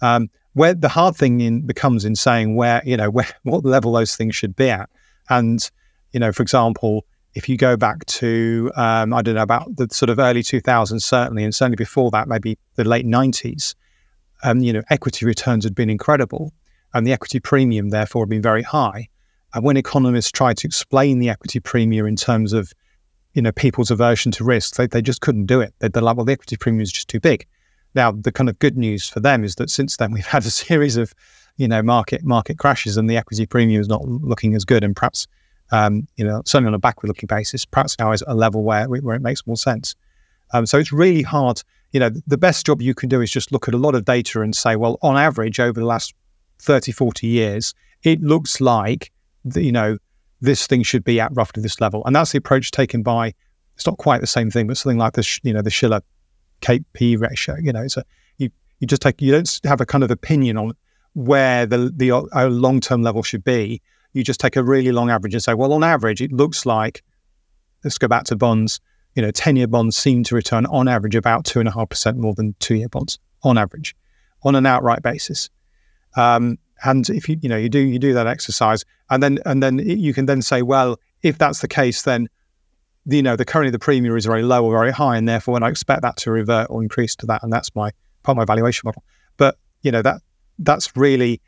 Um, 0.00 0.28
where 0.52 0.74
the 0.74 0.88
hard 0.88 1.16
thing 1.16 1.40
in, 1.40 1.66
becomes 1.66 2.04
in 2.04 2.14
saying 2.14 2.56
where, 2.56 2.82
you 2.84 2.96
know, 2.96 3.10
where, 3.10 3.28
what 3.42 3.64
level 3.64 3.92
those 3.92 4.16
things 4.16 4.36
should 4.36 4.54
be 4.54 4.70
at. 4.70 4.88
And, 5.28 5.68
you 6.12 6.20
know, 6.20 6.30
for 6.30 6.42
example, 6.42 7.06
if 7.34 7.48
you 7.48 7.56
go 7.56 7.76
back 7.76 8.04
to, 8.06 8.70
um, 8.76 9.12
I 9.12 9.22
don't 9.22 9.34
know, 9.34 9.42
about 9.42 9.76
the 9.76 9.88
sort 9.90 10.10
of 10.10 10.18
early 10.18 10.42
2000s, 10.42 11.02
certainly, 11.02 11.44
and 11.44 11.54
certainly 11.54 11.76
before 11.76 12.10
that, 12.12 12.28
maybe 12.28 12.58
the 12.76 12.84
late 12.84 13.06
90s, 13.06 13.74
um, 14.44 14.60
you 14.60 14.72
know, 14.72 14.82
equity 14.90 15.26
returns 15.26 15.64
had 15.64 15.74
been 15.74 15.90
incredible 15.90 16.52
and 16.92 17.06
the 17.06 17.12
equity 17.12 17.40
premium, 17.40 17.90
therefore, 17.90 18.22
had 18.22 18.30
been 18.30 18.42
very 18.42 18.62
high. 18.62 19.08
And 19.52 19.64
when 19.64 19.76
economists 19.76 20.30
tried 20.30 20.56
to 20.58 20.66
explain 20.66 21.18
the 21.18 21.28
equity 21.28 21.60
premium 21.60 22.06
in 22.06 22.16
terms 22.16 22.52
of, 22.52 22.72
you 23.34 23.42
know, 23.42 23.52
people's 23.52 23.90
aversion 23.90 24.30
to 24.32 24.44
risk, 24.44 24.76
they, 24.76 24.86
they 24.86 25.02
just 25.02 25.20
couldn't 25.20 25.46
do 25.46 25.60
it. 25.60 25.74
They, 25.80 25.88
they're 25.88 26.02
like, 26.02 26.16
well, 26.16 26.24
the 26.24 26.32
equity 26.32 26.56
premium 26.56 26.82
is 26.82 26.92
just 26.92 27.08
too 27.08 27.20
big. 27.20 27.46
Now, 27.96 28.12
the 28.12 28.32
kind 28.32 28.48
of 28.48 28.58
good 28.60 28.76
news 28.76 29.08
for 29.08 29.20
them 29.20 29.42
is 29.44 29.56
that 29.56 29.70
since 29.70 29.96
then 29.96 30.12
we've 30.12 30.26
had 30.26 30.44
a 30.44 30.50
series 30.62 30.96
of, 30.96 31.12
you 31.56 31.66
know, 31.66 31.82
market 31.82 32.24
market 32.24 32.58
crashes 32.58 32.96
and 32.96 33.10
the 33.10 33.16
equity 33.16 33.46
premium 33.46 33.80
is 33.80 33.88
not 33.88 34.04
looking 34.06 34.54
as 34.54 34.64
good, 34.64 34.84
and 34.84 34.94
perhaps 34.94 35.26
um, 35.70 36.06
you 36.16 36.24
know, 36.24 36.42
certainly 36.44 36.68
on 36.68 36.74
a 36.74 36.78
backward-looking 36.78 37.26
basis, 37.26 37.64
perhaps 37.64 37.98
now 37.98 38.12
is 38.12 38.22
a 38.26 38.34
level 38.34 38.62
where 38.62 38.86
where 38.86 39.16
it 39.16 39.22
makes 39.22 39.46
more 39.46 39.56
sense. 39.56 39.94
Um, 40.52 40.66
so 40.66 40.78
it's 40.78 40.92
really 40.92 41.22
hard. 41.22 41.62
You 41.92 42.00
know, 42.00 42.10
the 42.26 42.38
best 42.38 42.66
job 42.66 42.82
you 42.82 42.94
can 42.94 43.08
do 43.08 43.20
is 43.20 43.30
just 43.30 43.52
look 43.52 43.68
at 43.68 43.74
a 43.74 43.78
lot 43.78 43.94
of 43.94 44.04
data 44.04 44.40
and 44.40 44.54
say, 44.54 44.76
well, 44.76 44.98
on 45.02 45.16
average, 45.16 45.60
over 45.60 45.78
the 45.78 45.86
last 45.86 46.14
30, 46.60 46.92
40 46.92 47.26
years, 47.26 47.74
it 48.02 48.20
looks 48.20 48.60
like, 48.60 49.12
the, 49.44 49.62
you 49.62 49.72
know, 49.72 49.98
this 50.40 50.66
thing 50.66 50.82
should 50.82 51.04
be 51.04 51.20
at 51.20 51.34
roughly 51.34 51.62
this 51.62 51.80
level. 51.80 52.02
And 52.04 52.14
that's 52.14 52.32
the 52.32 52.38
approach 52.38 52.70
taken 52.70 53.02
by, 53.02 53.34
it's 53.74 53.86
not 53.86 53.98
quite 53.98 54.20
the 54.20 54.26
same 54.26 54.50
thing, 54.50 54.66
but 54.66 54.76
something 54.76 54.98
like 54.98 55.14
the, 55.14 55.40
you 55.42 55.52
know, 55.52 55.62
the 55.62 55.70
Shiller 55.70 56.00
CAPE 56.60 57.18
ratio. 57.18 57.56
You 57.56 57.72
know, 57.72 57.82
it's 57.82 57.96
a, 57.96 58.04
you, 58.38 58.50
you 58.80 58.86
just 58.86 59.02
take, 59.02 59.20
you 59.20 59.32
don't 59.32 59.60
have 59.64 59.80
a 59.80 59.86
kind 59.86 60.04
of 60.04 60.10
opinion 60.10 60.56
on 60.56 60.72
where 61.14 61.66
the, 61.66 61.92
the 61.94 62.12
uh, 62.12 62.48
long 62.48 62.80
term 62.80 63.02
level 63.02 63.22
should 63.22 63.44
be. 63.44 63.80
You 64.14 64.24
just 64.24 64.40
take 64.40 64.56
a 64.56 64.62
really 64.62 64.92
long 64.92 65.10
average 65.10 65.34
and 65.34 65.42
say, 65.42 65.54
well, 65.54 65.72
on 65.72 65.84
average, 65.84 66.22
it 66.22 66.32
looks 66.32 66.64
like, 66.64 67.02
let's 67.84 67.98
go 67.98 68.08
back 68.08 68.24
to 68.24 68.36
bonds, 68.36 68.80
you 69.14 69.22
know, 69.22 69.30
10 69.30 69.56
year 69.56 69.66
bonds 69.66 69.96
seem 69.96 70.24
to 70.24 70.34
return 70.34 70.66
on 70.66 70.88
average 70.88 71.14
about 71.14 71.44
2.5% 71.44 72.16
more 72.16 72.34
than 72.34 72.54
two 72.58 72.76
year 72.76 72.88
bonds 72.88 73.18
on 73.42 73.58
average 73.58 73.94
on 74.42 74.54
an 74.54 74.66
outright 74.66 75.02
basis. 75.02 75.50
Um, 76.16 76.58
and 76.84 77.08
if 77.08 77.28
you 77.28 77.38
you 77.40 77.48
know 77.48 77.56
you 77.56 77.68
do 77.68 77.78
you 77.78 77.98
do 77.98 78.12
that 78.14 78.26
exercise, 78.26 78.84
and 79.10 79.22
then 79.22 79.38
and 79.46 79.62
then 79.62 79.78
you 79.78 80.12
can 80.12 80.26
then 80.26 80.42
say, 80.42 80.62
well, 80.62 80.98
if 81.22 81.38
that's 81.38 81.60
the 81.60 81.68
case, 81.68 82.02
then 82.02 82.28
you 83.06 83.22
know 83.22 83.36
the 83.36 83.44
currently 83.44 83.70
the 83.70 83.78
premium 83.78 84.16
is 84.16 84.26
very 84.26 84.42
low 84.42 84.64
or 84.64 84.72
very 84.72 84.92
high, 84.92 85.16
and 85.16 85.28
therefore, 85.28 85.54
when 85.54 85.62
I 85.62 85.68
expect 85.68 86.02
that 86.02 86.16
to 86.18 86.30
revert 86.30 86.68
or 86.70 86.82
increase 86.82 87.16
to 87.16 87.26
that, 87.26 87.42
and 87.42 87.52
that's 87.52 87.74
my 87.74 87.90
part 88.22 88.34
of 88.34 88.36
my 88.36 88.44
valuation 88.44 88.82
model. 88.84 89.02
But 89.36 89.56
you 89.82 89.90
know 89.90 90.02
that 90.02 90.20
that's 90.58 90.96
really, 90.96 91.40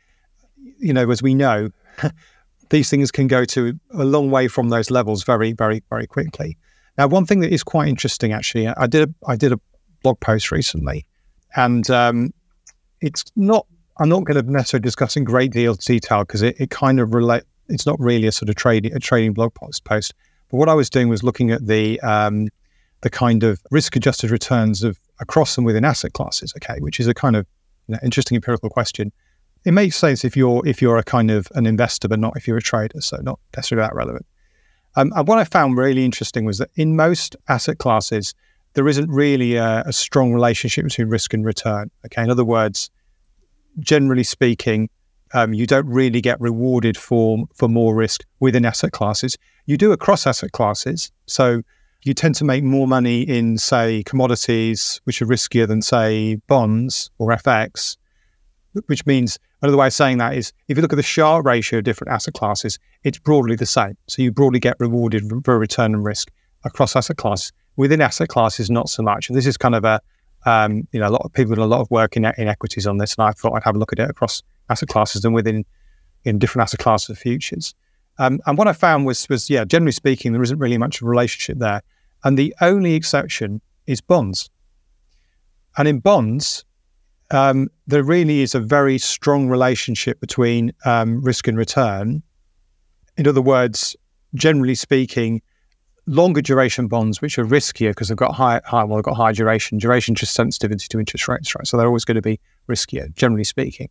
you 0.79 0.93
know, 0.93 1.09
as 1.09 1.21
we 1.21 1.35
know, 1.35 1.69
these 2.69 2.89
things 2.89 3.11
can 3.11 3.27
go 3.27 3.45
to 3.45 3.79
a 3.93 4.03
long 4.03 4.31
way 4.31 4.47
from 4.47 4.69
those 4.69 4.91
levels 4.91 5.23
very, 5.23 5.53
very, 5.53 5.83
very 5.89 6.07
quickly. 6.07 6.57
Now, 6.97 7.07
one 7.07 7.25
thing 7.25 7.41
that 7.41 7.53
is 7.53 7.63
quite 7.63 7.87
interesting, 7.87 8.33
actually, 8.33 8.67
I 8.67 8.87
did 8.87 9.09
a, 9.09 9.13
I 9.27 9.35
did 9.35 9.51
a 9.51 9.59
blog 10.03 10.19
post 10.19 10.51
recently, 10.51 11.05
and 11.55 11.89
um, 11.89 12.33
it's 13.01 13.23
not 13.35 13.67
I'm 13.99 14.09
not 14.09 14.25
going 14.25 14.43
to 14.43 14.51
necessarily 14.51 14.83
discuss 14.83 15.15
in 15.17 15.23
great 15.23 15.51
deal 15.51 15.73
detail 15.75 16.19
because 16.19 16.41
it, 16.41 16.55
it 16.59 16.69
kind 16.69 16.99
of 16.99 17.13
relate. 17.13 17.43
It's 17.69 17.85
not 17.85 17.99
really 17.99 18.27
a 18.27 18.31
sort 18.31 18.49
of 18.49 18.55
trading 18.55 18.95
a 18.95 18.99
trading 18.99 19.33
blog 19.33 19.53
post. 19.53 19.83
Post, 19.83 20.13
but 20.49 20.57
what 20.57 20.69
I 20.69 20.73
was 20.73 20.89
doing 20.89 21.09
was 21.09 21.23
looking 21.23 21.51
at 21.51 21.65
the 21.65 21.99
um, 22.01 22.47
the 23.01 23.09
kind 23.09 23.43
of 23.43 23.59
risk 23.71 23.95
adjusted 23.95 24.31
returns 24.31 24.83
of 24.83 24.99
across 25.19 25.57
and 25.57 25.65
within 25.65 25.85
asset 25.85 26.13
classes. 26.13 26.53
Okay, 26.57 26.79
which 26.79 26.99
is 26.99 27.07
a 27.07 27.13
kind 27.13 27.35
of 27.35 27.45
you 27.87 27.93
know, 27.93 27.99
interesting 28.03 28.35
empirical 28.35 28.69
question. 28.69 29.11
It 29.65 29.71
makes 29.71 29.95
sense 29.95 30.23
if 30.23 30.37
you're 30.37 30.65
if 30.65 30.81
you're 30.81 30.97
a 30.97 31.03
kind 31.03 31.31
of 31.31 31.47
an 31.55 31.65
investor, 31.65 32.07
but 32.07 32.19
not 32.19 32.37
if 32.37 32.47
you're 32.47 32.57
a 32.57 32.61
trader. 32.61 33.01
So 33.01 33.17
not 33.17 33.39
necessarily 33.55 33.85
that 33.85 33.95
relevant. 33.95 34.25
Um, 34.95 35.11
and 35.15 35.27
what 35.27 35.37
I 35.37 35.43
found 35.43 35.77
really 35.77 36.05
interesting 36.05 36.45
was 36.45 36.57
that 36.57 36.69
in 36.75 36.95
most 36.95 37.35
asset 37.49 37.77
classes, 37.77 38.33
there 38.73 38.87
isn't 38.87 39.09
really 39.09 39.55
a, 39.55 39.83
a 39.85 39.93
strong 39.93 40.33
relationship 40.33 40.85
between 40.85 41.09
risk 41.09 41.33
and 41.33 41.45
return. 41.45 41.91
Okay, 42.05 42.23
in 42.23 42.29
other 42.29 42.45
words, 42.45 42.89
generally 43.79 44.23
speaking, 44.23 44.89
um, 45.33 45.53
you 45.53 45.67
don't 45.67 45.87
really 45.87 46.21
get 46.21 46.39
rewarded 46.39 46.97
for 46.97 47.45
for 47.53 47.67
more 47.67 47.95
risk 47.95 48.23
within 48.39 48.65
asset 48.65 48.91
classes. 48.91 49.37
You 49.65 49.77
do 49.77 49.91
across 49.91 50.25
asset 50.25 50.51
classes, 50.53 51.11
so 51.25 51.61
you 52.03 52.13
tend 52.13 52.35
to 52.35 52.45
make 52.45 52.63
more 52.63 52.87
money 52.87 53.21
in, 53.21 53.57
say, 53.57 54.03
commodities, 54.03 55.01
which 55.03 55.21
are 55.21 55.25
riskier 55.25 55.67
than, 55.67 55.81
say, 55.81 56.35
bonds 56.47 57.09
or 57.17 57.29
FX. 57.29 57.97
Which 58.85 59.05
means 59.05 59.37
another 59.61 59.77
way 59.77 59.87
of 59.87 59.93
saying 59.93 60.17
that 60.19 60.35
is, 60.35 60.53
if 60.67 60.77
you 60.77 60.81
look 60.81 60.93
at 60.93 60.97
the 60.97 61.03
Sharpe 61.03 61.45
ratio 61.45 61.79
of 61.79 61.85
different 61.85 62.11
asset 62.11 62.33
classes, 62.33 62.79
it's 63.03 63.19
broadly 63.19 63.55
the 63.55 63.65
same. 63.65 63.97
So 64.07 64.21
you 64.21 64.31
broadly 64.31 64.59
get 64.59 64.75
rewarded 64.79 65.23
for 65.43 65.57
return 65.57 65.93
and 65.93 66.05
risk 66.05 66.31
across 66.63 66.95
asset 66.95 67.17
classes. 67.17 67.51
Within 67.75 68.01
asset 68.01 68.29
classes, 68.29 68.69
not 68.69 68.89
so 68.89 69.03
much. 69.03 69.29
And 69.29 69.37
this 69.37 69.45
is 69.45 69.55
kind 69.55 69.75
of 69.75 69.85
a 69.85 70.01
um, 70.45 70.87
you 70.91 70.99
know, 70.99 71.07
a 71.07 71.11
lot 71.11 71.23
of 71.23 71.33
people 71.33 71.55
did 71.55 71.61
a 71.61 71.65
lot 71.65 71.81
of 71.81 71.91
work 71.91 72.15
in, 72.15 72.25
in 72.37 72.47
equities 72.47 72.87
on 72.87 72.97
this, 72.97 73.15
and 73.15 73.27
I 73.27 73.31
thought 73.31 73.53
I'd 73.53 73.63
have 73.63 73.75
a 73.75 73.79
look 73.79 73.91
at 73.91 73.99
it 73.99 74.09
across 74.09 74.41
asset 74.69 74.87
classes 74.87 75.25
and 75.25 75.33
within 75.33 75.65
in 76.23 76.39
different 76.39 76.63
asset 76.63 76.79
classes 76.79 77.09
of 77.09 77.17
futures. 77.17 77.75
Um, 78.19 78.39
and 78.45 78.57
what 78.57 78.67
I 78.67 78.73
found 78.73 79.05
was 79.05 79.27
was 79.29 79.49
yeah, 79.49 79.65
generally 79.65 79.91
speaking, 79.91 80.31
there 80.31 80.41
isn't 80.41 80.57
really 80.57 80.77
much 80.77 81.01
of 81.01 81.07
a 81.07 81.09
relationship 81.09 81.59
there, 81.59 81.81
and 82.23 82.37
the 82.37 82.55
only 82.61 82.95
exception 82.95 83.61
is 83.85 83.99
bonds. 83.99 84.49
And 85.77 85.87
in 85.87 85.99
bonds, 85.99 86.65
um, 87.31 87.69
there 87.87 88.03
really 88.03 88.41
is 88.41 88.55
a 88.55 88.59
very 88.59 88.97
strong 88.97 89.49
relationship 89.49 90.19
between 90.19 90.71
um, 90.85 91.21
risk 91.21 91.47
and 91.47 91.57
return. 91.57 92.23
In 93.17 93.27
other 93.27 93.41
words, 93.41 93.95
generally 94.33 94.75
speaking, 94.75 95.41
longer 96.05 96.41
duration 96.41 96.87
bonds, 96.87 97.21
which 97.21 97.37
are 97.37 97.45
riskier 97.45 97.89
because 97.89 98.07
they've 98.07 98.17
got 98.17 98.33
high, 98.33 98.61
high, 98.65 98.83
well, 98.83 98.97
they've 98.97 99.03
got 99.03 99.15
high 99.15 99.33
duration. 99.33 99.77
Duration 99.77 100.15
just 100.15 100.33
sensitivity 100.33 100.87
to 100.89 100.99
interest 100.99 101.27
rates, 101.27 101.53
right? 101.53 101.67
So 101.67 101.77
they're 101.77 101.87
always 101.87 102.05
going 102.05 102.15
to 102.15 102.21
be 102.21 102.39
riskier, 102.69 103.13
generally 103.15 103.43
speaking. 103.43 103.89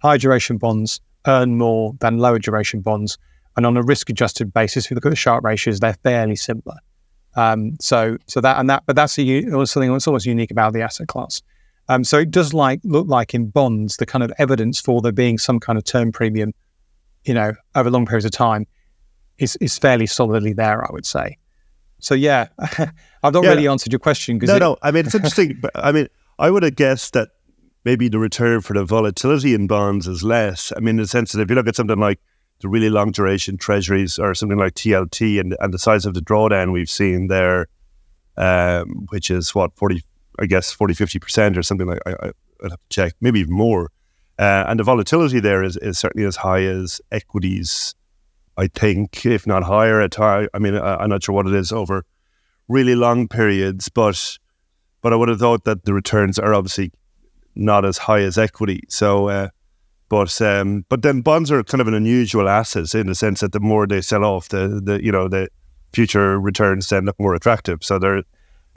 High 0.00 0.16
duration 0.16 0.56
bonds 0.56 1.00
earn 1.26 1.58
more 1.58 1.94
than 2.00 2.18
lower 2.18 2.38
duration 2.38 2.80
bonds, 2.80 3.18
and 3.56 3.66
on 3.66 3.76
a 3.76 3.82
risk-adjusted 3.82 4.52
basis, 4.52 4.86
if 4.86 4.90
you 4.90 4.94
look 4.94 5.06
at 5.06 5.10
the 5.10 5.16
Sharpe 5.16 5.44
ratios, 5.44 5.80
they're 5.80 5.96
fairly 6.04 6.36
similar. 6.36 6.76
Um, 7.34 7.76
so, 7.80 8.16
so 8.26 8.40
that 8.40 8.58
and 8.58 8.70
that, 8.70 8.84
but 8.86 8.96
that's 8.96 9.18
a, 9.18 9.42
something 9.66 9.92
that's 9.92 10.06
almost 10.06 10.26
unique 10.26 10.50
about 10.50 10.72
the 10.72 10.82
asset 10.82 11.08
class. 11.08 11.42
Um, 11.88 12.04
so 12.04 12.18
it 12.18 12.30
does 12.30 12.52
like 12.52 12.80
look 12.84 13.06
like 13.08 13.34
in 13.34 13.48
bonds, 13.48 13.96
the 13.96 14.06
kind 14.06 14.22
of 14.22 14.32
evidence 14.38 14.80
for 14.80 15.00
there 15.00 15.12
being 15.12 15.38
some 15.38 15.58
kind 15.58 15.78
of 15.78 15.84
term 15.84 16.12
premium, 16.12 16.52
you 17.24 17.34
know, 17.34 17.52
over 17.74 17.90
long 17.90 18.06
periods 18.06 18.24
of 18.24 18.32
time, 18.32 18.66
is 19.38 19.56
is 19.56 19.78
fairly 19.78 20.06
solidly 20.06 20.52
there. 20.52 20.84
I 20.84 20.92
would 20.92 21.06
say. 21.06 21.38
So 22.00 22.14
yeah, 22.14 22.48
I've 22.58 23.32
not 23.32 23.44
yeah. 23.44 23.50
really 23.50 23.68
answered 23.68 23.92
your 23.92 24.00
question. 24.00 24.38
No, 24.38 24.56
it, 24.56 24.60
no. 24.60 24.76
I 24.82 24.90
mean, 24.90 25.06
it's 25.06 25.14
interesting. 25.14 25.58
but 25.60 25.70
I 25.74 25.92
mean, 25.92 26.08
I 26.38 26.50
would 26.50 26.62
have 26.62 26.76
guessed 26.76 27.14
that 27.14 27.30
maybe 27.84 28.08
the 28.08 28.18
return 28.18 28.60
for 28.60 28.74
the 28.74 28.84
volatility 28.84 29.54
in 29.54 29.66
bonds 29.66 30.06
is 30.06 30.22
less. 30.22 30.72
I 30.76 30.80
mean, 30.80 30.90
in 30.90 30.96
the 30.96 31.06
sense 31.06 31.32
that 31.32 31.40
if 31.40 31.48
you 31.48 31.56
look 31.56 31.68
at 31.68 31.76
something 31.76 31.98
like 31.98 32.20
the 32.60 32.68
really 32.68 32.90
long 32.90 33.12
duration 33.12 33.56
treasuries 33.56 34.18
or 34.18 34.34
something 34.34 34.58
like 34.58 34.74
TLT 34.74 35.40
and, 35.40 35.56
and 35.60 35.72
the 35.72 35.78
size 35.78 36.04
of 36.04 36.14
the 36.14 36.20
drawdown 36.20 36.72
we've 36.72 36.90
seen 36.90 37.28
there, 37.28 37.68
um, 38.36 39.06
which 39.10 39.30
is 39.30 39.54
what, 39.54 39.74
40, 39.76 40.02
I 40.38 40.46
guess 40.46 40.72
40, 40.72 40.94
50% 40.94 41.56
or 41.56 41.62
something 41.62 41.86
like 41.86 42.00
I, 42.06 42.10
I, 42.10 42.30
would 42.62 42.72
have 42.72 42.80
to 42.80 42.88
check, 42.88 43.14
maybe 43.20 43.40
even 43.40 43.54
more. 43.54 43.90
Uh, 44.38 44.64
and 44.68 44.78
the 44.78 44.84
volatility 44.84 45.40
there 45.40 45.62
is, 45.62 45.76
is 45.76 45.98
certainly 45.98 46.26
as 46.26 46.36
high 46.36 46.62
as 46.62 47.00
equities 47.10 47.94
I 48.58 48.66
think, 48.66 49.24
if 49.24 49.46
not 49.46 49.62
higher 49.62 50.00
at 50.00 50.10
time. 50.10 50.48
I 50.52 50.58
mean, 50.58 50.74
I, 50.74 51.04
am 51.04 51.10
not 51.10 51.22
sure 51.22 51.34
what 51.34 51.46
it 51.46 51.54
is 51.54 51.70
over 51.70 52.04
really 52.66 52.96
long 52.96 53.28
periods, 53.28 53.88
but 53.88 54.38
but 55.00 55.12
I 55.12 55.16
would 55.16 55.28
have 55.28 55.38
thought 55.38 55.64
that 55.64 55.84
the 55.84 55.94
returns 55.94 56.40
are 56.40 56.52
obviously 56.52 56.90
not 57.54 57.84
as 57.84 57.98
high 57.98 58.20
as 58.20 58.36
equity. 58.36 58.82
So, 58.88 59.28
uh, 59.28 59.48
but 60.08 60.42
um, 60.42 60.84
but 60.88 61.02
then 61.02 61.20
bonds 61.20 61.52
are 61.52 61.62
kind 61.62 61.80
of 61.80 61.86
an 61.86 61.94
unusual 61.94 62.48
asset 62.48 62.92
in 62.96 63.06
the 63.06 63.14
sense 63.14 63.40
that 63.40 63.52
the 63.52 63.60
more 63.60 63.86
they 63.86 64.00
sell 64.00 64.24
off, 64.24 64.48
the 64.48 64.80
the 64.82 65.02
you 65.04 65.12
know 65.12 65.28
the 65.28 65.48
future 65.92 66.40
returns 66.40 66.88
then 66.88 67.04
look 67.04 67.18
more 67.20 67.36
attractive. 67.36 67.84
So 67.84 68.00
they're 68.00 68.24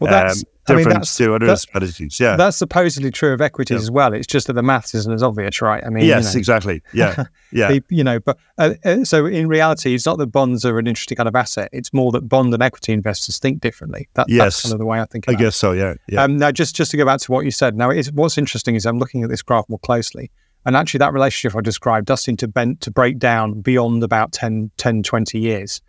well, 0.02 0.12
that's 0.12 0.40
um, 0.40 0.44
different 0.66 0.88
I 0.88 0.90
mean, 0.90 1.00
that's, 1.00 1.18
to 1.18 1.36
other 1.36 1.46
that, 1.46 1.58
strategies. 1.58 2.20
Yeah, 2.20 2.36
that's 2.36 2.58
supposedly 2.58 3.12
true 3.12 3.34
of 3.34 3.42
equities 3.42 3.76
yeah. 3.76 3.82
as 3.82 3.92
well. 3.92 4.14
It's 4.14 4.28
just 4.28 4.48
that 4.48 4.54
the 4.54 4.64
maths 4.64 4.96
isn't 4.96 5.14
as 5.14 5.24
obvious, 5.24 5.62
right? 5.62 5.84
I 5.84 5.90
mean, 5.90 6.06
yes, 6.06 6.26
you 6.26 6.38
know, 6.38 6.40
exactly. 6.40 6.82
Yeah, 6.94 7.26
yeah. 7.52 7.80
you 7.90 8.04
know, 8.04 8.20
but 8.20 8.38
uh, 8.58 8.74
uh, 8.84 9.04
so 9.04 9.26
in 9.26 9.48
reality, 9.48 9.94
it's 9.94 10.06
not 10.06 10.18
that 10.18 10.28
bonds 10.28 10.66
are 10.66 10.80
an 10.80 10.88
interesting 10.88 11.16
kind 11.16 11.30
of 11.30 11.36
asset. 11.36 11.70
It's 11.72 11.94
more 11.94 12.12
that 12.14 12.28
bond 12.28 12.54
and 12.54 12.64
equity 12.64 12.94
investors 12.94 13.38
think 13.38 13.62
differently. 13.62 14.10
That, 14.16 14.28
yes. 14.28 14.40
that's 14.40 14.64
kind 14.64 14.74
of 14.74 14.80
the 14.80 14.86
way 14.86 15.00
I 15.00 15.06
think. 15.06 15.26
I 15.28 15.34
guess 15.34 15.56
it. 15.56 15.60
so. 15.60 15.72
Yeah. 15.74 15.94
yeah. 16.08 16.24
Um, 16.24 16.38
now, 16.38 16.52
just 16.52 16.76
just 16.76 16.92
to 16.92 16.98
go 16.98 17.06
back 17.06 17.20
to 17.22 17.32
what 17.32 17.46
you 17.46 17.52
said. 17.52 17.76
Now, 17.76 17.92
what's 18.14 18.38
interesting 18.38 18.76
is 18.76 18.86
I'm 18.86 19.00
looking 19.00 19.24
at 19.24 19.30
this 19.30 19.42
graph 19.42 19.70
more 19.70 19.80
closely. 19.80 20.32
And 20.66 20.76
actually, 20.76 21.00
that 21.00 21.14
relationship 21.14 21.58
I 21.58 21.62
described 21.62 22.06
does 22.06 22.22
seem 22.22 22.38
to 22.38 22.48
bend 22.48 22.82
to 22.82 22.92
break 22.92 23.18
down 23.18 23.62
beyond 23.62 24.04
about 24.04 24.32
10, 24.32 24.70
10 24.78 25.02
20 25.02 25.40
years. 25.40 25.82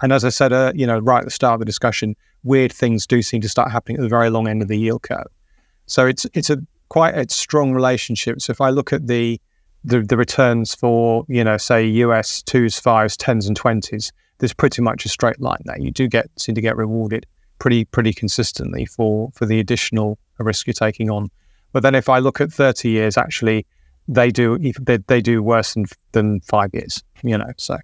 And 0.00 0.12
as 0.12 0.24
I 0.24 0.30
said, 0.30 0.52
uh, 0.52 0.72
you 0.74 0.86
know, 0.86 0.98
right 0.98 1.20
at 1.20 1.24
the 1.24 1.30
start 1.30 1.54
of 1.54 1.58
the 1.60 1.64
discussion, 1.64 2.16
weird 2.44 2.72
things 2.72 3.06
do 3.06 3.22
seem 3.22 3.40
to 3.40 3.48
start 3.48 3.70
happening 3.70 3.98
at 3.98 4.02
the 4.02 4.08
very 4.08 4.30
long 4.30 4.48
end 4.48 4.62
of 4.62 4.68
the 4.68 4.78
yield 4.78 5.02
curve. 5.02 5.28
So 5.86 6.06
it's 6.06 6.26
it's 6.34 6.50
a 6.50 6.58
quite 6.88 7.14
a 7.14 7.26
strong 7.32 7.72
relationship. 7.72 8.40
So 8.40 8.50
if 8.50 8.60
I 8.60 8.70
look 8.70 8.92
at 8.92 9.06
the 9.06 9.40
the, 9.84 10.00
the 10.00 10.16
returns 10.16 10.74
for 10.74 11.24
you 11.28 11.42
know 11.44 11.56
say 11.56 11.84
US 11.86 12.42
twos, 12.42 12.78
fives, 12.78 13.16
tens, 13.16 13.46
and 13.46 13.56
twenties, 13.56 14.12
there's 14.38 14.54
pretty 14.54 14.82
much 14.82 15.04
a 15.04 15.08
straight 15.08 15.40
line 15.40 15.62
there. 15.64 15.78
You 15.78 15.90
do 15.90 16.08
get 16.08 16.28
seem 16.36 16.54
to 16.54 16.60
get 16.60 16.76
rewarded 16.76 17.26
pretty 17.58 17.84
pretty 17.84 18.12
consistently 18.12 18.86
for 18.86 19.30
for 19.34 19.46
the 19.46 19.60
additional 19.60 20.18
risk 20.38 20.66
you're 20.66 20.74
taking 20.74 21.10
on. 21.10 21.30
But 21.72 21.82
then 21.82 21.94
if 21.94 22.08
I 22.08 22.18
look 22.18 22.40
at 22.40 22.52
30 22.52 22.90
years, 22.90 23.16
actually 23.16 23.66
they 24.08 24.30
do 24.30 24.58
they, 24.80 24.98
they 24.98 25.20
do 25.20 25.42
worse 25.42 25.74
than 25.74 25.86
than 26.12 26.40
five 26.40 26.70
years. 26.72 27.02
You 27.22 27.38
know, 27.38 27.52
so 27.56 27.78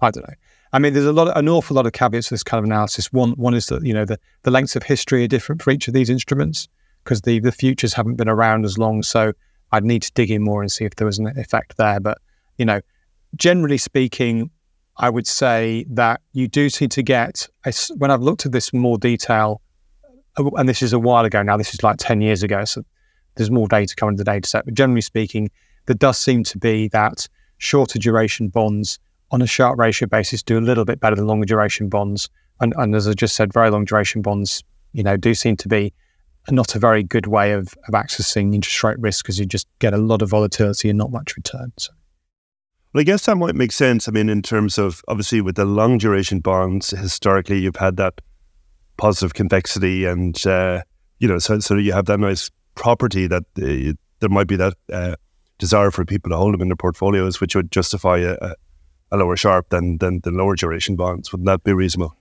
I 0.00 0.10
don't 0.10 0.26
know. 0.26 0.34
I 0.72 0.78
mean, 0.78 0.92
there's 0.92 1.06
a 1.06 1.12
lot, 1.12 1.36
an 1.36 1.48
awful 1.48 1.76
lot 1.76 1.86
of 1.86 1.92
caveats 1.92 2.28
to 2.28 2.34
this 2.34 2.42
kind 2.42 2.58
of 2.58 2.64
analysis. 2.64 3.12
One, 3.12 3.32
one 3.32 3.54
is 3.54 3.66
that 3.66 3.84
you 3.84 3.94
know 3.94 4.04
the, 4.04 4.18
the 4.42 4.50
lengths 4.50 4.76
of 4.76 4.82
history 4.82 5.24
are 5.24 5.28
different 5.28 5.62
for 5.62 5.70
each 5.70 5.88
of 5.88 5.94
these 5.94 6.10
instruments 6.10 6.68
because 7.04 7.22
the 7.22 7.40
the 7.40 7.52
futures 7.52 7.94
haven't 7.94 8.16
been 8.16 8.28
around 8.28 8.64
as 8.64 8.76
long. 8.76 9.02
So 9.02 9.32
I'd 9.72 9.84
need 9.84 10.02
to 10.02 10.12
dig 10.12 10.30
in 10.30 10.42
more 10.42 10.60
and 10.60 10.70
see 10.70 10.84
if 10.84 10.96
there 10.96 11.06
was 11.06 11.18
an 11.18 11.26
effect 11.38 11.76
there. 11.76 12.00
But 12.00 12.18
you 12.58 12.64
know, 12.64 12.80
generally 13.36 13.78
speaking, 13.78 14.50
I 14.96 15.10
would 15.10 15.26
say 15.26 15.86
that 15.90 16.20
you 16.32 16.48
do 16.48 16.68
seem 16.68 16.90
to 16.90 17.02
get 17.02 17.48
a, 17.64 17.72
when 17.96 18.10
I've 18.10 18.22
looked 18.22 18.44
at 18.44 18.52
this 18.52 18.70
in 18.70 18.80
more 18.80 18.98
detail, 18.98 19.62
uh, 20.36 20.50
and 20.56 20.68
this 20.68 20.82
is 20.82 20.92
a 20.92 20.98
while 20.98 21.24
ago 21.24 21.42
now. 21.42 21.56
This 21.56 21.72
is 21.72 21.82
like 21.82 21.96
ten 21.98 22.20
years 22.20 22.42
ago, 22.42 22.64
so 22.64 22.82
there's 23.36 23.50
more 23.50 23.68
data 23.68 23.94
coming 23.96 24.16
to 24.16 24.24
the 24.24 24.30
data 24.30 24.46
set. 24.46 24.64
But 24.66 24.74
generally 24.74 25.00
speaking, 25.00 25.50
there 25.86 25.96
does 25.96 26.18
seem 26.18 26.44
to 26.44 26.58
be 26.58 26.88
that 26.88 27.26
shorter 27.56 27.98
duration 27.98 28.48
bonds 28.48 28.98
on 29.30 29.42
a 29.42 29.46
Sharpe 29.46 29.78
ratio 29.78 30.08
basis 30.08 30.42
do 30.42 30.58
a 30.58 30.60
little 30.60 30.84
bit 30.84 31.00
better 31.00 31.16
than 31.16 31.26
longer 31.26 31.46
duration 31.46 31.88
bonds. 31.88 32.28
And, 32.60 32.74
and 32.76 32.94
as 32.94 33.06
I 33.06 33.12
just 33.12 33.36
said, 33.36 33.52
very 33.52 33.70
long 33.70 33.84
duration 33.84 34.22
bonds, 34.22 34.64
you 34.92 35.02
know, 35.02 35.16
do 35.16 35.34
seem 35.34 35.56
to 35.58 35.68
be 35.68 35.92
not 36.50 36.74
a 36.74 36.78
very 36.78 37.02
good 37.02 37.26
way 37.26 37.52
of, 37.52 37.74
of 37.86 37.94
accessing 37.94 38.54
interest 38.54 38.82
rate 38.82 38.98
risk 38.98 39.24
because 39.24 39.38
you 39.38 39.46
just 39.46 39.68
get 39.80 39.92
a 39.92 39.98
lot 39.98 40.22
of 40.22 40.30
volatility 40.30 40.88
and 40.88 40.98
not 40.98 41.10
much 41.10 41.36
return. 41.36 41.72
So. 41.76 41.92
Well, 42.92 43.02
I 43.02 43.04
guess 43.04 43.26
that 43.26 43.36
might 43.36 43.54
make 43.54 43.72
sense. 43.72 44.08
I 44.08 44.12
mean, 44.12 44.30
in 44.30 44.40
terms 44.40 44.78
of 44.78 45.02
obviously 45.08 45.40
with 45.40 45.56
the 45.56 45.66
long 45.66 45.98
duration 45.98 46.40
bonds, 46.40 46.90
historically 46.90 47.58
you've 47.58 47.76
had 47.76 47.96
that 47.98 48.14
positive 48.96 49.34
convexity, 49.34 50.06
and 50.06 50.44
uh, 50.46 50.82
you 51.18 51.28
know, 51.28 51.38
so 51.38 51.58
so 51.60 51.76
you 51.76 51.92
have 51.92 52.06
that 52.06 52.18
nice 52.18 52.50
property 52.76 53.26
that 53.26 53.44
uh, 53.58 53.92
there 54.20 54.30
might 54.30 54.46
be 54.46 54.56
that 54.56 54.74
uh, 54.90 55.16
desire 55.58 55.90
for 55.90 56.04
people 56.04 56.30
to 56.30 56.36
hold 56.36 56.54
them 56.54 56.62
in 56.62 56.68
their 56.68 56.76
portfolios, 56.76 57.40
which 57.40 57.54
would 57.54 57.70
justify 57.70 58.18
a 58.18 58.54
lower 59.16 59.36
Sharpe 59.36 59.68
than, 59.70 59.98
than 59.98 60.20
the 60.20 60.30
lower 60.30 60.54
duration 60.54 60.96
bonds. 60.96 61.32
Wouldn't 61.32 61.46
that 61.46 61.64
be 61.64 61.72
reasonable? 61.72 62.16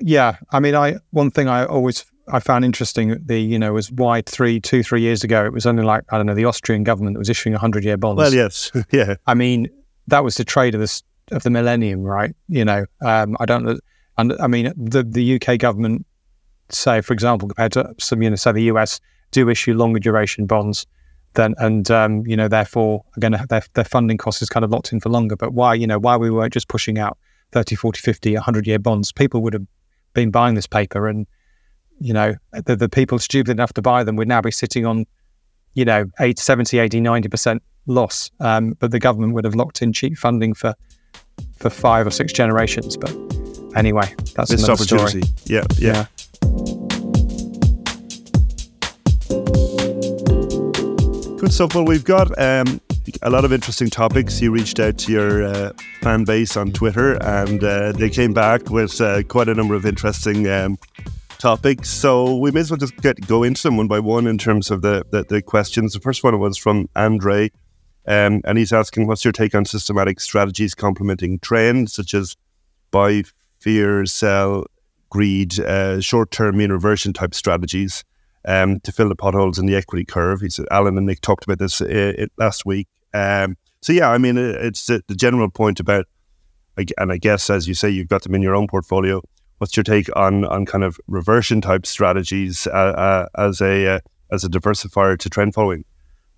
Yeah, 0.00 0.36
I 0.50 0.60
mean, 0.60 0.74
I 0.74 0.96
one 1.10 1.30
thing 1.30 1.48
I 1.48 1.64
always 1.64 2.04
I 2.28 2.40
found 2.40 2.64
interesting 2.64 3.16
the 3.24 3.38
you 3.38 3.58
know 3.58 3.72
was 3.72 3.92
why 3.92 4.22
three 4.22 4.60
two 4.60 4.82
three 4.82 5.00
years 5.00 5.22
ago 5.22 5.44
it 5.44 5.52
was 5.52 5.66
only 5.66 5.84
like 5.84 6.04
I 6.10 6.16
don't 6.16 6.26
know 6.26 6.34
the 6.34 6.46
Austrian 6.46 6.84
government 6.84 7.14
that 7.14 7.18
was 7.18 7.28
issuing 7.28 7.54
hundred 7.54 7.84
year 7.84 7.96
bonds. 7.96 8.18
Well, 8.18 8.34
yes, 8.34 8.72
yeah. 8.90 9.16
I 9.26 9.34
mean, 9.34 9.68
that 10.08 10.24
was 10.24 10.34
the 10.36 10.44
trade 10.44 10.74
of 10.74 10.80
the 10.80 11.02
of 11.30 11.42
the 11.42 11.50
millennium, 11.50 12.02
right? 12.02 12.34
You 12.48 12.64
know, 12.64 12.86
um, 13.02 13.36
I 13.40 13.46
don't 13.46 13.64
know, 13.64 13.78
and 14.18 14.34
I 14.40 14.46
mean 14.46 14.72
the 14.76 15.02
the 15.02 15.40
UK 15.40 15.58
government, 15.58 16.06
say 16.70 17.00
for 17.00 17.12
example, 17.12 17.48
compared 17.48 17.72
to 17.72 17.94
some 17.98 18.22
you 18.22 18.30
know 18.30 18.36
say 18.36 18.52
the 18.52 18.64
US 18.64 19.00
do 19.30 19.48
issue 19.48 19.74
longer 19.74 19.98
duration 19.98 20.46
bonds 20.46 20.86
then 21.34 21.54
and 21.58 21.90
um, 21.90 22.26
you 22.26 22.36
know 22.36 22.48
therefore 22.48 23.04
again 23.16 23.36
their, 23.48 23.62
their 23.74 23.84
funding 23.84 24.16
cost 24.16 24.42
is 24.42 24.48
kind 24.48 24.64
of 24.64 24.70
locked 24.70 24.92
in 24.92 25.00
for 25.00 25.08
longer. 25.08 25.36
But 25.36 25.52
why 25.52 25.74
you 25.74 25.86
know 25.86 25.98
why 25.98 26.16
we 26.16 26.30
weren't 26.30 26.52
just 26.52 26.68
pushing 26.68 26.98
out 26.98 27.18
30 27.52 27.76
40 27.76 28.00
50 28.00 28.34
100 28.34 28.66
year 28.66 28.78
bonds 28.78 29.12
people 29.12 29.42
would 29.42 29.52
have 29.52 29.66
been 30.14 30.30
buying 30.30 30.54
this 30.54 30.66
paper. 30.66 31.08
And 31.08 31.26
you 32.00 32.12
know 32.12 32.34
the, 32.52 32.76
the 32.76 32.88
people 32.88 33.18
stupid 33.18 33.50
enough 33.52 33.72
to 33.74 33.82
buy 33.82 34.04
them 34.04 34.16
would 34.16 34.28
now 34.28 34.40
be 34.40 34.50
sitting 34.50 34.86
on 34.86 35.04
you 35.74 35.84
know 35.84 36.06
8 36.20 36.38
70 36.38 36.78
80 36.78 37.00
90% 37.00 37.60
loss. 37.86 38.30
Um, 38.40 38.74
but 38.78 38.90
the 38.90 39.00
government 39.00 39.34
would 39.34 39.44
have 39.44 39.54
locked 39.54 39.82
in 39.82 39.92
cheap 39.92 40.16
funding 40.16 40.54
for 40.54 40.74
for 41.58 41.70
five 41.70 42.06
or 42.06 42.10
six 42.10 42.32
generations. 42.32 42.96
But 42.96 43.14
anyway 43.76 44.14
that's 44.34 44.50
Missed 44.50 44.64
another 44.64 44.84
story. 44.84 45.22
yeah, 45.46 45.64
yeah. 45.76 45.92
yeah. 45.92 46.06
Good 51.44 51.52
stuff. 51.52 51.74
Well, 51.74 51.84
we've 51.84 52.06
got 52.06 52.30
um, 52.40 52.80
a 53.20 53.28
lot 53.28 53.44
of 53.44 53.52
interesting 53.52 53.90
topics. 53.90 54.40
You 54.40 54.50
reached 54.50 54.80
out 54.80 54.96
to 54.96 55.12
your 55.12 55.44
uh, 55.44 55.72
fan 56.00 56.24
base 56.24 56.56
on 56.56 56.72
Twitter, 56.72 57.22
and 57.22 57.62
uh, 57.62 57.92
they 57.92 58.08
came 58.08 58.32
back 58.32 58.70
with 58.70 58.98
uh, 58.98 59.22
quite 59.24 59.50
a 59.50 59.54
number 59.54 59.74
of 59.74 59.84
interesting 59.84 60.48
um, 60.48 60.78
topics. 61.36 61.90
So 61.90 62.34
we 62.34 62.50
may 62.50 62.60
as 62.60 62.70
well 62.70 62.78
just 62.78 62.96
get 62.96 63.26
go 63.26 63.42
into 63.42 63.62
them 63.62 63.76
one 63.76 63.88
by 63.88 63.98
one 63.98 64.26
in 64.26 64.38
terms 64.38 64.70
of 64.70 64.80
the 64.80 65.04
the, 65.10 65.24
the 65.24 65.42
questions. 65.42 65.92
The 65.92 66.00
first 66.00 66.24
one 66.24 66.40
was 66.40 66.56
from 66.56 66.88
Andre, 66.96 67.50
um, 68.06 68.40
and 68.46 68.56
he's 68.56 68.72
asking, 68.72 69.06
"What's 69.06 69.22
your 69.22 69.32
take 69.32 69.54
on 69.54 69.66
systematic 69.66 70.20
strategies 70.20 70.74
complementing 70.74 71.40
trends 71.40 71.92
such 71.92 72.14
as 72.14 72.36
buy, 72.90 73.24
fear, 73.60 74.06
sell, 74.06 74.64
greed, 75.10 75.60
uh, 75.60 76.00
short-term 76.00 76.56
mean 76.56 76.72
reversion 76.72 77.12
type 77.12 77.34
strategies?" 77.34 78.02
Um, 78.44 78.80
to 78.80 78.92
fill 78.92 79.08
the 79.08 79.16
potholes 79.16 79.58
in 79.58 79.66
the 79.66 79.76
equity 79.76 80.04
curve. 80.04 80.40
He 80.40 80.50
said 80.50 80.66
Alan 80.70 80.96
and 80.98 81.06
Nick 81.06 81.20
talked 81.20 81.44
about 81.44 81.58
this 81.58 81.80
uh, 81.80 82.26
last 82.36 82.66
week. 82.66 82.88
Um, 83.12 83.56
so 83.80 83.92
yeah, 83.92 84.10
I 84.10 84.18
mean, 84.18 84.36
it's 84.38 84.86
the, 84.86 85.02
the, 85.08 85.14
general 85.14 85.50
point 85.50 85.78
about, 85.78 86.06
and 86.98 87.12
I 87.12 87.18
guess 87.18 87.50
as 87.50 87.68
you 87.68 87.74
say, 87.74 87.90
you've 87.90 88.08
got 88.08 88.22
them 88.22 88.34
in 88.34 88.42
your 88.42 88.54
own 88.54 88.66
portfolio. 88.66 89.22
What's 89.58 89.76
your 89.76 89.84
take 89.84 90.08
on 90.16 90.44
on 90.46 90.66
kind 90.66 90.82
of 90.82 90.98
reversion 91.06 91.60
type 91.60 91.86
strategies 91.86 92.66
uh, 92.66 92.70
uh, 92.70 93.26
as 93.38 93.60
a 93.60 93.96
uh, 93.96 94.00
as 94.32 94.42
a 94.42 94.48
diversifier 94.48 95.18
to 95.18 95.30
trend 95.30 95.54
following? 95.54 95.84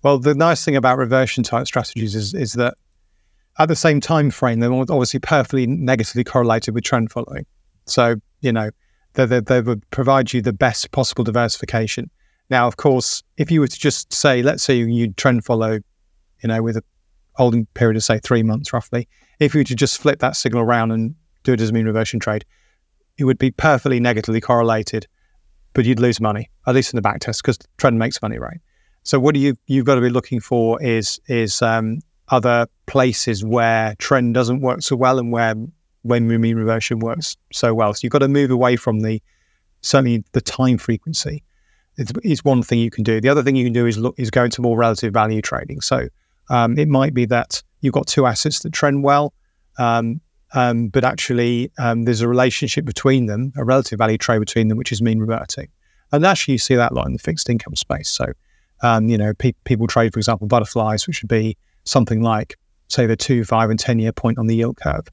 Well, 0.03 0.19
the 0.19 0.35
nice 0.35 0.63
thing 0.63 0.75
about 0.75 0.97
reversion 0.97 1.43
type 1.43 1.65
strategies 1.67 2.15
is 2.15 2.33
is 2.33 2.53
that 2.53 2.75
at 3.57 3.69
the 3.69 3.75
same 3.75 3.99
time 3.99 4.29
frame, 4.29 4.59
they're 4.59 4.71
obviously 4.71 5.19
perfectly 5.19 5.65
negatively 5.65 6.23
correlated 6.23 6.75
with 6.75 6.83
trend 6.83 7.11
following. 7.11 7.45
So 7.85 8.17
you 8.41 8.51
know, 8.51 8.69
they, 9.25 9.39
they 9.39 9.61
would 9.61 9.89
provide 9.89 10.33
you 10.33 10.41
the 10.41 10.53
best 10.53 10.91
possible 10.91 11.23
diversification. 11.23 12.09
Now, 12.49 12.67
of 12.67 12.77
course, 12.77 13.23
if 13.37 13.51
you 13.51 13.59
were 13.59 13.67
to 13.67 13.79
just 13.79 14.13
say, 14.13 14.41
let's 14.41 14.63
say 14.63 14.75
you 14.75 15.11
trend 15.13 15.43
follow, 15.43 15.79
you 16.41 16.47
know, 16.47 16.61
with 16.61 16.77
a 16.77 16.83
holding 17.33 17.65
period 17.73 17.97
of 17.97 18.03
say 18.03 18.19
three 18.19 18.43
months 18.43 18.71
roughly, 18.71 19.07
if 19.39 19.53
you 19.53 19.59
were 19.59 19.65
to 19.65 19.75
just 19.75 19.99
flip 19.99 20.19
that 20.19 20.35
signal 20.35 20.61
around 20.61 20.91
and 20.91 21.15
do 21.43 21.53
it 21.53 21.61
as 21.61 21.69
a 21.69 21.73
mean 21.73 21.85
reversion 21.85 22.19
trade, 22.19 22.45
it 23.17 23.25
would 23.25 23.37
be 23.37 23.51
perfectly 23.51 23.99
negatively 23.99 24.39
correlated, 24.39 25.07
but 25.73 25.85
you'd 25.85 25.99
lose 25.99 26.21
money, 26.21 26.49
at 26.65 26.75
least 26.75 26.93
in 26.93 26.97
the 26.97 27.01
back 27.01 27.19
test, 27.19 27.41
because 27.41 27.57
trend 27.77 27.97
makes 27.99 28.21
money, 28.21 28.37
right? 28.37 28.59
So 29.03 29.19
what 29.19 29.33
do 29.33 29.39
you 29.39 29.55
you've 29.67 29.85
got 29.85 29.95
to 29.95 30.01
be 30.01 30.09
looking 30.09 30.39
for 30.39 30.81
is 30.81 31.19
is 31.27 31.61
um, 31.61 31.99
other 32.29 32.67
places 32.85 33.43
where 33.43 33.95
trend 33.99 34.33
doesn't 34.33 34.61
work 34.61 34.81
so 34.81 34.95
well 34.95 35.17
and 35.17 35.31
where 35.31 35.55
when 36.07 36.27
mean 36.27 36.55
reversion 36.55 36.99
works 36.99 37.37
so 37.51 37.73
well. 37.73 37.93
So 37.93 38.01
you've 38.03 38.11
got 38.11 38.19
to 38.19 38.27
move 38.27 38.51
away 38.51 38.75
from 38.75 39.01
the 39.01 39.21
certainly 39.81 40.23
the 40.33 40.41
time 40.41 40.77
frequency. 40.77 41.43
It's, 41.97 42.43
one 42.43 42.61
thing 42.61 42.77
you 42.77 42.91
can 42.91 43.03
do. 43.03 43.19
The 43.19 43.29
other 43.29 43.41
thing 43.41 43.55
you 43.55 43.65
can 43.65 43.73
do 43.73 43.87
is 43.87 43.97
look 43.97 44.13
is 44.19 44.29
go 44.29 44.43
into 44.43 44.61
more 44.61 44.77
relative 44.77 45.13
value 45.13 45.41
trading. 45.41 45.81
So 45.81 46.07
um, 46.49 46.77
it 46.77 46.87
might 46.87 47.13
be 47.13 47.25
that 47.25 47.63
you've 47.81 47.93
got 47.93 48.05
two 48.05 48.27
assets 48.27 48.59
that 48.59 48.71
trend 48.71 49.03
well, 49.03 49.33
um, 49.79 50.21
um, 50.53 50.89
but 50.89 51.03
actually 51.03 51.71
um, 51.79 52.03
there's 52.03 52.21
a 52.21 52.27
relationship 52.27 52.85
between 52.85 53.25
them, 53.25 53.51
a 53.57 53.63
relative 53.63 53.97
value 53.97 54.17
trade 54.17 54.39
between 54.39 54.67
them, 54.67 54.77
which 54.77 54.91
is 54.91 55.01
mean 55.01 55.19
reverting. 55.19 55.69
And 56.11 56.25
actually, 56.25 56.53
you 56.53 56.57
see 56.59 56.75
that 56.75 56.91
a 56.91 56.95
lot 56.95 57.07
in 57.07 57.13
the 57.13 57.19
fixed 57.19 57.49
income 57.49 57.75
space. 57.75 58.09
So, 58.09 58.31
um, 58.81 59.09
you 59.09 59.17
know, 59.17 59.33
pe- 59.33 59.53
people 59.65 59.87
trade, 59.87 60.13
for 60.13 60.19
example, 60.19 60.47
butterflies, 60.47 61.05
which 61.07 61.21
would 61.21 61.29
be 61.29 61.57
something 61.83 62.21
like, 62.21 62.57
say, 62.87 63.05
the 63.05 63.17
two, 63.17 63.43
five, 63.43 63.69
and 63.69 63.79
10 63.79 63.99
year 63.99 64.13
point 64.13 64.37
on 64.37 64.47
the 64.47 64.55
yield 64.55 64.77
curve. 64.77 65.07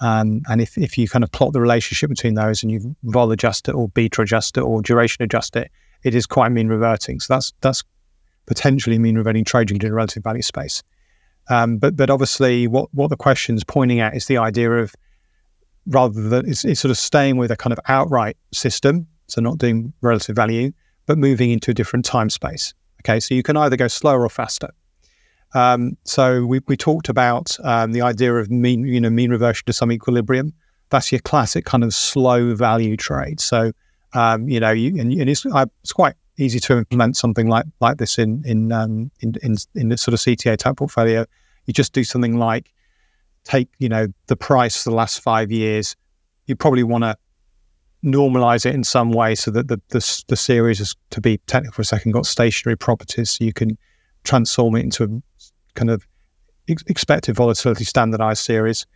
Um, 0.00 0.42
and 0.48 0.60
if, 0.60 0.78
if 0.78 0.96
you 0.96 1.08
kind 1.08 1.24
of 1.24 1.32
plot 1.32 1.52
the 1.52 1.60
relationship 1.60 2.08
between 2.08 2.34
those 2.34 2.62
and 2.62 2.70
you 2.70 2.96
vol 3.02 3.32
adjust 3.32 3.68
it 3.68 3.74
or 3.74 3.88
beta 3.88 4.22
adjust 4.22 4.56
it 4.56 4.60
or 4.60 4.80
duration 4.80 5.22
adjust 5.22 5.56
it, 5.56 5.70
it 6.04 6.14
is 6.14 6.26
quite 6.26 6.50
mean 6.50 6.68
reverting. 6.68 7.20
So 7.20 7.34
that's 7.34 7.52
that's 7.60 7.82
potentially 8.46 8.98
mean 8.98 9.16
reverting 9.16 9.44
trading 9.44 9.80
in 9.80 9.90
a 9.90 9.94
relative 9.94 10.22
value 10.22 10.42
space. 10.42 10.82
Um, 11.50 11.78
but 11.78 11.96
but 11.96 12.10
obviously, 12.10 12.66
what 12.66 12.92
what 12.94 13.10
the 13.10 13.16
question's 13.16 13.64
pointing 13.64 14.00
at 14.00 14.14
is 14.14 14.26
the 14.26 14.38
idea 14.38 14.70
of 14.70 14.94
rather 15.86 16.28
than 16.28 16.48
it's, 16.48 16.64
it's 16.64 16.80
sort 16.80 16.90
of 16.90 16.98
staying 16.98 17.36
with 17.36 17.50
a 17.50 17.56
kind 17.56 17.72
of 17.72 17.80
outright 17.88 18.36
system, 18.52 19.06
so 19.26 19.40
not 19.40 19.58
doing 19.58 19.92
relative 20.00 20.36
value, 20.36 20.72
but 21.06 21.18
moving 21.18 21.50
into 21.50 21.70
a 21.70 21.74
different 21.74 22.04
time 22.04 22.30
space. 22.30 22.74
Okay, 23.02 23.20
so 23.20 23.34
you 23.34 23.42
can 23.42 23.56
either 23.56 23.76
go 23.76 23.88
slower 23.88 24.22
or 24.22 24.28
faster. 24.28 24.70
Um, 25.54 25.96
so 26.04 26.44
we, 26.44 26.60
we 26.66 26.76
talked 26.76 27.08
about 27.08 27.56
um, 27.64 27.92
the 27.92 28.02
idea 28.02 28.34
of 28.34 28.50
mean, 28.50 28.84
you 28.86 29.00
know, 29.00 29.10
mean 29.10 29.30
reversion 29.30 29.64
to 29.66 29.72
some 29.72 29.90
equilibrium. 29.90 30.52
That's 30.90 31.12
your 31.12 31.20
classic 31.20 31.64
kind 31.64 31.84
of 31.84 31.94
slow 31.94 32.54
value 32.54 32.96
trade. 32.96 33.40
So, 33.40 33.72
um, 34.14 34.48
you 34.48 34.60
know, 34.60 34.70
you, 34.70 35.00
and, 35.00 35.12
and 35.12 35.28
it's, 35.28 35.44
uh, 35.46 35.66
it's, 35.82 35.92
quite 35.92 36.14
easy 36.38 36.60
to 36.60 36.78
implement 36.78 37.16
something 37.16 37.48
like 37.48 37.66
like 37.80 37.98
this 37.98 38.18
in 38.18 38.42
in 38.46 38.72
um, 38.72 39.10
in, 39.20 39.34
in, 39.42 39.56
in 39.74 39.88
this 39.88 40.02
sort 40.02 40.14
of 40.14 40.20
CTA 40.20 40.56
type 40.56 40.76
portfolio. 40.76 41.26
You 41.66 41.74
just 41.74 41.92
do 41.92 42.04
something 42.04 42.38
like 42.38 42.72
take, 43.44 43.68
you 43.78 43.88
know, 43.88 44.06
the 44.26 44.36
price 44.36 44.82
for 44.82 44.90
the 44.90 44.96
last 44.96 45.20
five 45.20 45.50
years. 45.50 45.96
You 46.46 46.56
probably 46.56 46.82
want 46.82 47.04
to 47.04 47.16
normalize 48.04 48.64
it 48.64 48.74
in 48.74 48.84
some 48.84 49.10
way 49.10 49.34
so 49.34 49.50
that 49.50 49.68
the, 49.68 49.80
the, 49.88 50.24
the 50.28 50.36
series 50.36 50.80
is 50.80 50.94
to 51.10 51.20
be 51.20 51.38
technical 51.46 51.74
for 51.74 51.82
a 51.82 51.84
second 51.84 52.12
got 52.12 52.26
stationary 52.26 52.76
properties 52.76 53.30
so 53.30 53.44
you 53.44 53.52
can 53.52 53.76
transform 54.22 54.76
it 54.76 54.84
into 54.84 55.22
kind 55.78 55.90
of 55.90 56.06
ex- 56.68 56.84
expected 56.86 57.36
volatility 57.36 57.84
standardized 57.84 58.44
series. 58.44 58.86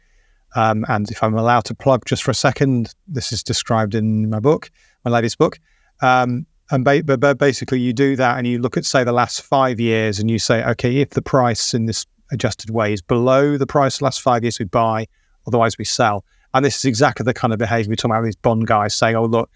Um, 0.54 0.84
and 0.88 1.10
if 1.10 1.22
I'm 1.22 1.34
allowed 1.34 1.64
to 1.66 1.74
plug 1.74 2.04
just 2.04 2.22
for 2.22 2.30
a 2.30 2.34
second, 2.34 2.94
this 3.08 3.32
is 3.32 3.42
described 3.42 3.94
in 3.94 4.28
my 4.28 4.40
book, 4.40 4.70
my 5.04 5.10
latest 5.10 5.38
book. 5.38 5.58
Um, 6.02 6.46
and 6.70 6.84
ba- 6.84 7.02
but 7.02 7.38
basically, 7.38 7.80
you 7.80 7.92
do 7.92 8.16
that 8.16 8.36
and 8.36 8.46
you 8.46 8.58
look 8.58 8.76
at, 8.76 8.84
say, 8.84 9.04
the 9.04 9.12
last 9.12 9.42
five 9.42 9.80
years 9.80 10.18
and 10.18 10.30
you 10.30 10.38
say, 10.38 10.62
okay, 10.64 10.98
if 10.98 11.10
the 11.10 11.22
price 11.22 11.72
in 11.72 11.86
this 11.86 12.06
adjusted 12.30 12.70
way 12.70 12.92
is 12.92 13.02
below 13.02 13.56
the 13.56 13.66
price 13.66 13.98
the 13.98 14.04
last 14.04 14.20
five 14.20 14.42
years, 14.42 14.58
we 14.58 14.64
buy, 14.66 15.06
otherwise 15.46 15.78
we 15.78 15.84
sell. 15.84 16.24
And 16.54 16.64
this 16.64 16.76
is 16.76 16.84
exactly 16.84 17.24
the 17.24 17.34
kind 17.34 17.52
of 17.52 17.58
behavior 17.58 17.90
we're 17.90 17.96
talking 17.96 18.10
about 18.10 18.24
these 18.24 18.36
bond 18.36 18.66
guys 18.66 18.94
saying, 18.94 19.16
oh, 19.16 19.24
look, 19.24 19.50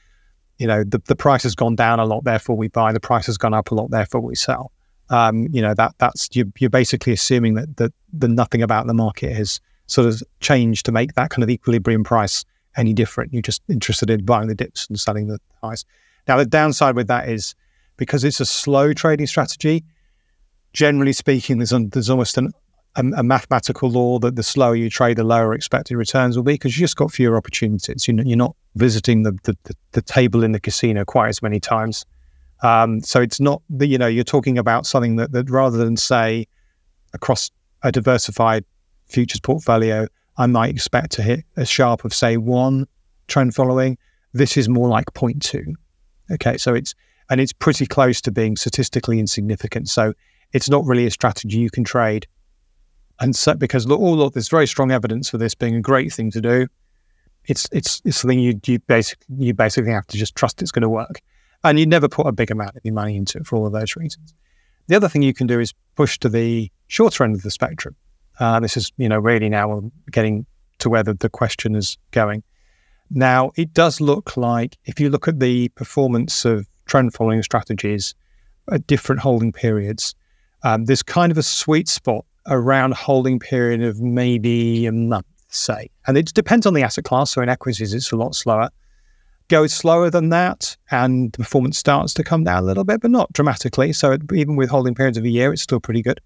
you 0.58 0.66
know, 0.66 0.82
the, 0.84 1.00
the 1.06 1.16
price 1.16 1.42
has 1.42 1.54
gone 1.54 1.76
down 1.76 2.00
a 2.00 2.06
lot, 2.06 2.24
therefore 2.24 2.56
we 2.56 2.68
buy, 2.68 2.92
the 2.92 3.00
price 3.00 3.26
has 3.26 3.36
gone 3.36 3.52
up 3.52 3.70
a 3.70 3.74
lot, 3.74 3.90
therefore 3.90 4.22
we 4.22 4.34
sell 4.34 4.72
um, 5.10 5.48
you 5.50 5.62
know 5.62 5.74
that 5.74 5.94
that's 5.98 6.28
you're, 6.32 6.46
you're 6.58 6.70
basically 6.70 7.12
assuming 7.12 7.54
that 7.54 7.76
that 7.76 7.92
the 8.12 8.28
nothing 8.28 8.62
about 8.62 8.86
the 8.86 8.94
market 8.94 9.32
has 9.32 9.60
sort 9.86 10.08
of 10.08 10.22
changed 10.40 10.84
to 10.86 10.92
make 10.92 11.14
that 11.14 11.30
kind 11.30 11.42
of 11.42 11.50
equilibrium 11.50 12.04
price 12.04 12.44
any 12.76 12.92
different. 12.92 13.32
You're 13.32 13.42
just 13.42 13.62
interested 13.68 14.10
in 14.10 14.24
buying 14.24 14.48
the 14.48 14.54
dips 14.54 14.86
and 14.88 14.98
selling 14.98 15.28
the 15.28 15.38
highs. 15.62 15.84
Now 16.26 16.36
the 16.36 16.46
downside 16.46 16.96
with 16.96 17.06
that 17.08 17.28
is 17.28 17.54
because 17.96 18.24
it's 18.24 18.40
a 18.40 18.46
slow 18.46 18.92
trading 18.92 19.26
strategy. 19.26 19.84
Generally 20.72 21.14
speaking, 21.14 21.58
there's 21.58 21.72
there's 21.90 22.10
almost 22.10 22.36
an 22.36 22.52
a, 22.96 23.00
a, 23.18 23.22
mathematical 23.22 23.90
law 23.90 24.18
that 24.18 24.36
the 24.36 24.42
slower 24.42 24.74
you 24.74 24.90
trade, 24.90 25.18
the 25.18 25.24
lower 25.24 25.54
expected 25.54 25.96
returns 25.96 26.36
will 26.36 26.44
be 26.44 26.54
because 26.54 26.78
you 26.78 26.84
just 26.84 26.96
got 26.96 27.12
fewer 27.12 27.36
opportunities. 27.36 28.08
You 28.08 28.14
you're 28.24 28.36
not 28.36 28.56
visiting 28.74 29.22
the, 29.22 29.32
the, 29.44 29.56
the 29.92 30.02
table 30.02 30.42
in 30.42 30.52
the 30.52 30.60
casino 30.60 31.04
quite 31.04 31.28
as 31.28 31.42
many 31.42 31.60
times. 31.60 32.04
Um, 32.62 33.00
so 33.00 33.20
it's 33.20 33.40
not 33.40 33.62
that 33.70 33.86
you 33.86 33.98
know 33.98 34.06
you're 34.06 34.24
talking 34.24 34.58
about 34.58 34.86
something 34.86 35.16
that, 35.16 35.32
that 35.32 35.50
rather 35.50 35.76
than 35.76 35.96
say 35.96 36.46
across 37.12 37.50
a 37.82 37.92
diversified 37.92 38.64
futures 39.06 39.40
portfolio, 39.40 40.06
I 40.38 40.46
might 40.46 40.70
expect 40.70 41.12
to 41.12 41.22
hit 41.22 41.44
a 41.56 41.64
Sharpe 41.64 42.04
of 42.04 42.14
say 42.14 42.36
one 42.36 42.86
trend 43.28 43.54
following. 43.54 43.98
This 44.32 44.56
is 44.56 44.68
more 44.68 44.88
like 44.88 45.06
0.2. 45.14 45.74
Okay, 46.32 46.56
so 46.56 46.74
it's 46.74 46.94
and 47.30 47.40
it's 47.40 47.52
pretty 47.52 47.86
close 47.86 48.20
to 48.22 48.30
being 48.30 48.56
statistically 48.56 49.18
insignificant. 49.18 49.88
So 49.88 50.12
it's 50.52 50.70
not 50.70 50.84
really 50.84 51.06
a 51.06 51.10
strategy 51.10 51.58
you 51.58 51.70
can 51.70 51.84
trade. 51.84 52.26
And 53.20 53.34
so 53.34 53.54
because 53.54 53.86
all 53.86 54.22
of 54.22 54.32
there's 54.34 54.48
very 54.48 54.66
strong 54.66 54.90
evidence 54.90 55.30
for 55.30 55.38
this 55.38 55.54
being 55.54 55.74
a 55.74 55.80
great 55.80 56.12
thing 56.12 56.30
to 56.32 56.40
do, 56.40 56.68
it's 57.46 57.68
it's 57.72 58.02
it's 58.04 58.18
something 58.18 58.38
you 58.38 58.60
you 58.66 58.78
basically 58.80 59.26
you 59.38 59.54
basically 59.54 59.92
have 59.92 60.06
to 60.08 60.18
just 60.18 60.34
trust 60.34 60.60
it's 60.62 60.72
going 60.72 60.82
to 60.82 60.88
work, 60.88 61.20
and 61.70 61.78
you 61.78 61.86
never 61.86 62.08
put 62.08 62.26
a 62.26 62.32
big 62.32 62.50
amount 62.50 62.76
of 62.76 62.84
your 62.84 62.94
money 62.94 63.16
into 63.16 63.38
it 63.38 63.46
for 63.46 63.56
all 63.56 63.66
of 63.66 63.72
those 63.72 63.96
reasons. 63.96 64.34
The 64.88 64.96
other 64.96 65.08
thing 65.08 65.22
you 65.22 65.34
can 65.34 65.46
do 65.46 65.60
is 65.60 65.74
push 65.94 66.18
to 66.20 66.28
the 66.28 66.70
shorter 66.86 67.24
end 67.24 67.34
of 67.34 67.42
the 67.42 67.50
spectrum. 67.50 67.96
Uh, 68.38 68.60
this 68.60 68.76
is 68.76 68.92
you 68.96 69.08
know 69.08 69.18
really 69.18 69.48
now 69.48 69.90
getting 70.10 70.46
to 70.78 70.90
where 70.90 71.02
the, 71.02 71.14
the 71.14 71.28
question 71.28 71.74
is 71.74 71.98
going. 72.10 72.42
Now 73.10 73.52
it 73.56 73.72
does 73.72 74.00
look 74.00 74.36
like 74.36 74.76
if 74.84 75.00
you 75.00 75.10
look 75.10 75.28
at 75.28 75.40
the 75.40 75.68
performance 75.70 76.44
of 76.44 76.66
trend 76.86 77.14
following 77.14 77.42
strategies 77.42 78.14
at 78.70 78.86
different 78.86 79.20
holding 79.20 79.52
periods, 79.52 80.14
um, 80.62 80.84
there's 80.84 81.02
kind 81.02 81.32
of 81.32 81.38
a 81.38 81.42
sweet 81.42 81.88
spot 81.88 82.24
around 82.46 82.94
holding 82.94 83.38
period 83.38 83.82
of 83.82 84.00
maybe 84.00 84.86
a 84.86 84.92
month, 84.92 85.26
say. 85.48 85.90
And 86.06 86.16
it 86.16 86.32
depends 86.34 86.66
on 86.66 86.74
the 86.74 86.82
asset 86.82 87.04
class. 87.04 87.32
So 87.32 87.42
in 87.42 87.48
equities, 87.48 87.92
it's 87.92 88.12
a 88.12 88.16
lot 88.16 88.34
slower. 88.34 88.70
Goes 89.48 89.72
slower 89.72 90.10
than 90.10 90.30
that, 90.30 90.76
and 90.90 91.30
the 91.32 91.38
performance 91.38 91.78
starts 91.78 92.12
to 92.14 92.24
come 92.24 92.42
down 92.42 92.64
a 92.64 92.66
little 92.66 92.82
bit, 92.82 93.00
but 93.00 93.12
not 93.12 93.32
dramatically. 93.32 93.92
So 93.92 94.10
it, 94.12 94.22
even 94.34 94.56
with 94.56 94.70
holding 94.70 94.94
periods 94.94 95.18
of 95.18 95.24
a 95.24 95.28
year, 95.28 95.52
it's 95.52 95.62
still 95.62 95.78
pretty 95.78 96.02
good. 96.02 96.20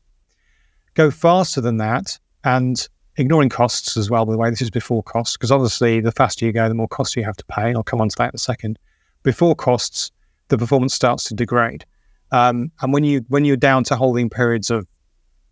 Go 0.94 1.10
faster 1.10 1.60
than 1.60 1.76
that, 1.76 2.18
and 2.44 2.88
ignoring 3.16 3.50
costs 3.50 3.96
as 3.98 4.08
well. 4.08 4.24
By 4.24 4.32
the 4.32 4.38
way, 4.38 4.48
this 4.48 4.62
is 4.62 4.70
before 4.70 5.02
costs, 5.02 5.36
because 5.36 5.52
obviously 5.52 6.00
the 6.00 6.12
faster 6.12 6.46
you 6.46 6.52
go, 6.52 6.66
the 6.68 6.74
more 6.74 6.88
costs 6.88 7.14
you 7.14 7.24
have 7.24 7.36
to 7.36 7.44
pay. 7.44 7.68
And 7.68 7.76
I'll 7.76 7.82
come 7.82 8.00
on 8.00 8.08
to 8.08 8.16
that 8.16 8.32
in 8.32 8.36
a 8.36 8.38
second. 8.38 8.78
Before 9.22 9.54
costs, 9.54 10.10
the 10.48 10.56
performance 10.56 10.94
starts 10.94 11.24
to 11.24 11.34
degrade. 11.34 11.84
Um, 12.32 12.72
and 12.80 12.92
when 12.92 13.04
you 13.04 13.24
when 13.28 13.44
you're 13.44 13.56
down 13.56 13.84
to 13.84 13.96
holding 13.96 14.30
periods 14.30 14.70
of, 14.70 14.86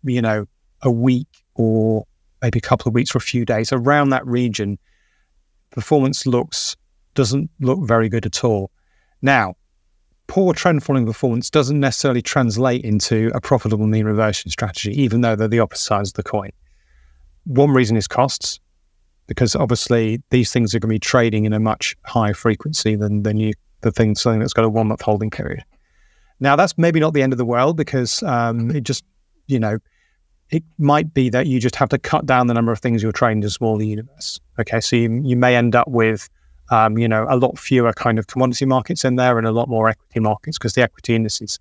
you 0.03 0.21
know, 0.21 0.45
a 0.81 0.89
week 0.89 1.27
or 1.55 2.05
maybe 2.41 2.57
a 2.57 2.61
couple 2.61 2.89
of 2.89 2.95
weeks 2.95 3.13
or 3.13 3.19
a 3.19 3.21
few 3.21 3.45
days 3.45 3.71
around 3.71 4.09
that 4.09 4.25
region, 4.25 4.79
performance 5.69 6.25
looks 6.25 6.75
doesn't 7.19 7.49
look 7.59 7.79
very 7.83 8.07
good 8.07 8.25
at 8.25 8.45
all. 8.45 8.71
Now, 9.21 9.55
poor 10.27 10.53
trend 10.53 10.85
following 10.85 11.05
performance 11.05 11.49
doesn't 11.49 11.77
necessarily 11.77 12.21
translate 12.21 12.85
into 12.85 13.29
a 13.35 13.41
profitable 13.41 13.87
mean 13.87 14.05
reversion 14.05 14.49
strategy, 14.49 14.93
even 15.01 15.19
though 15.19 15.35
they're 15.35 15.49
the 15.49 15.59
opposite 15.59 15.83
sides 15.83 16.09
of 16.11 16.13
the 16.13 16.23
coin. 16.23 16.51
One 17.43 17.71
reason 17.71 17.97
is 17.97 18.07
costs, 18.07 18.61
because 19.27 19.53
obviously 19.53 20.23
these 20.29 20.53
things 20.53 20.73
are 20.73 20.79
going 20.79 20.91
to 20.91 20.95
be 20.95 20.99
trading 20.99 21.43
in 21.43 21.51
a 21.51 21.59
much 21.59 21.93
higher 22.05 22.33
frequency 22.33 22.95
than 22.95 23.23
than 23.23 23.35
you 23.35 23.51
the 23.81 23.91
thing 23.91 24.15
something 24.15 24.39
that's 24.39 24.53
got 24.53 24.63
a 24.63 24.69
one 24.69 24.87
month 24.87 25.01
holding 25.01 25.29
period. 25.29 25.65
Now 26.39 26.55
that's 26.55 26.77
maybe 26.77 27.01
not 27.01 27.13
the 27.13 27.21
end 27.21 27.33
of 27.33 27.37
the 27.37 27.45
world 27.45 27.75
because 27.75 28.23
um, 28.23 28.71
it 28.71 28.85
just 28.85 29.03
you 29.47 29.59
know 29.59 29.77
it 30.51 30.63
might 30.77 31.13
be 31.13 31.29
that 31.31 31.47
you 31.47 31.59
just 31.59 31.75
have 31.75 31.89
to 31.89 31.97
cut 31.97 32.25
down 32.25 32.47
the 32.47 32.53
number 32.53 32.71
of 32.71 32.79
things 32.79 33.03
you're 33.03 33.11
trading 33.11 33.41
to 33.41 33.49
smaller 33.49 33.83
universe. 33.83 34.39
Okay, 34.57 34.79
so 34.79 34.95
you, 34.95 35.21
you 35.23 35.35
may 35.35 35.57
end 35.57 35.75
up 35.75 35.89
with, 35.89 36.29
um, 36.71 36.97
you 36.97 37.07
know, 37.07 37.25
a 37.29 37.37
lot 37.37 37.57
fewer 37.57 37.93
kind 37.93 38.19
of 38.19 38.27
commodity 38.27 38.65
markets 38.65 39.03
in 39.03 39.15
there 39.15 39.37
and 39.37 39.47
a 39.47 39.51
lot 39.51 39.69
more 39.69 39.89
equity 39.89 40.19
markets 40.19 40.57
because 40.57 40.73
the 40.73 40.81
equity 40.81 41.15
indices, 41.15 41.59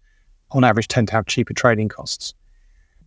on 0.51 0.65
average, 0.65 0.89
tend 0.89 1.09
to 1.09 1.15
have 1.15 1.27
cheaper 1.27 1.55
trading 1.55 1.89
costs. 1.89 2.35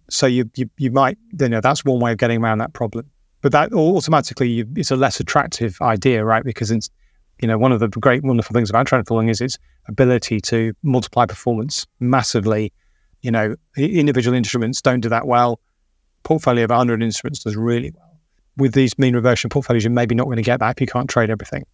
So 0.10 0.26
you 0.28 0.50
you, 0.56 0.70
you 0.78 0.92
might, 0.92 1.18
you 1.40 1.50
know, 1.50 1.62
that's 1.62 1.86
one 1.86 2.00
way 2.00 2.12
of 2.12 2.18
getting 2.18 2.44
around 2.44 2.58
that 2.58 2.74
problem. 2.74 3.10
But 3.42 3.52
that 3.54 3.74
automatically, 3.74 4.50
you, 4.50 4.68
it's 4.76 4.92
a 4.92 4.96
less 4.96 5.20
attractive 5.20 5.78
idea, 5.82 6.24
right? 6.24 6.44
Because 6.44 6.70
it's, 6.70 6.90
you 7.42 7.48
know, 7.48 7.58
one 7.58 7.72
of 7.72 7.80
the 7.80 7.88
great, 7.88 8.24
wonderful 8.24 8.54
things 8.54 8.70
about 8.70 8.86
trend 8.86 9.08
following 9.08 9.30
is 9.30 9.42
its 9.42 9.58
ability 9.88 10.40
to 10.42 10.74
multiply 10.84 11.26
performance 11.26 11.88
massively. 12.00 12.72
You 13.22 13.32
know, 13.32 13.56
individual 13.78 14.36
instruments 14.36 14.82
don't 14.82 15.00
do 15.00 15.10
that 15.10 15.28
well 15.28 15.60
portfolio 16.24 16.64
of 16.64 16.70
100 16.70 17.02
instruments 17.02 17.44
does 17.44 17.56
really 17.56 17.92
well. 17.96 18.20
With 18.58 18.74
these 18.74 18.98
mean 18.98 19.16
reversion 19.16 19.50
portfolios, 19.50 19.84
you're 19.84 19.92
maybe 19.92 20.16
not 20.16 20.26
going 20.26 20.38
to 20.38 20.44
get 20.44 20.60
that 20.60 20.76
if 20.78 20.82
you 20.82 20.88
can't 20.88 21.10
trade 21.10 21.30
everything. 21.30 21.66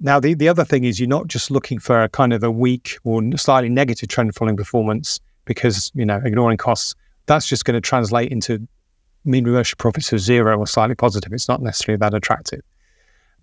Now, 0.00 0.18
the, 0.18 0.34
the 0.34 0.48
other 0.48 0.64
thing 0.64 0.84
is 0.84 0.98
you're 0.98 1.08
not 1.08 1.26
just 1.26 1.50
looking 1.50 1.78
for 1.78 2.02
a 2.02 2.08
kind 2.08 2.32
of 2.32 2.42
a 2.42 2.50
weak 2.50 2.96
or 3.04 3.22
slightly 3.36 3.68
negative 3.68 4.08
trend 4.08 4.34
following 4.34 4.56
performance 4.56 5.20
because, 5.44 5.92
you 5.94 6.06
know, 6.06 6.20
ignoring 6.24 6.56
costs, 6.56 6.94
that's 7.26 7.46
just 7.46 7.64
going 7.64 7.74
to 7.74 7.80
translate 7.80 8.32
into 8.32 8.66
mean 9.24 9.44
reversion 9.44 9.76
profits 9.78 10.12
of 10.12 10.20
zero 10.20 10.58
or 10.58 10.66
slightly 10.66 10.94
positive. 10.94 11.32
It's 11.32 11.48
not 11.48 11.60
necessarily 11.60 11.98
that 11.98 12.14
attractive. 12.14 12.62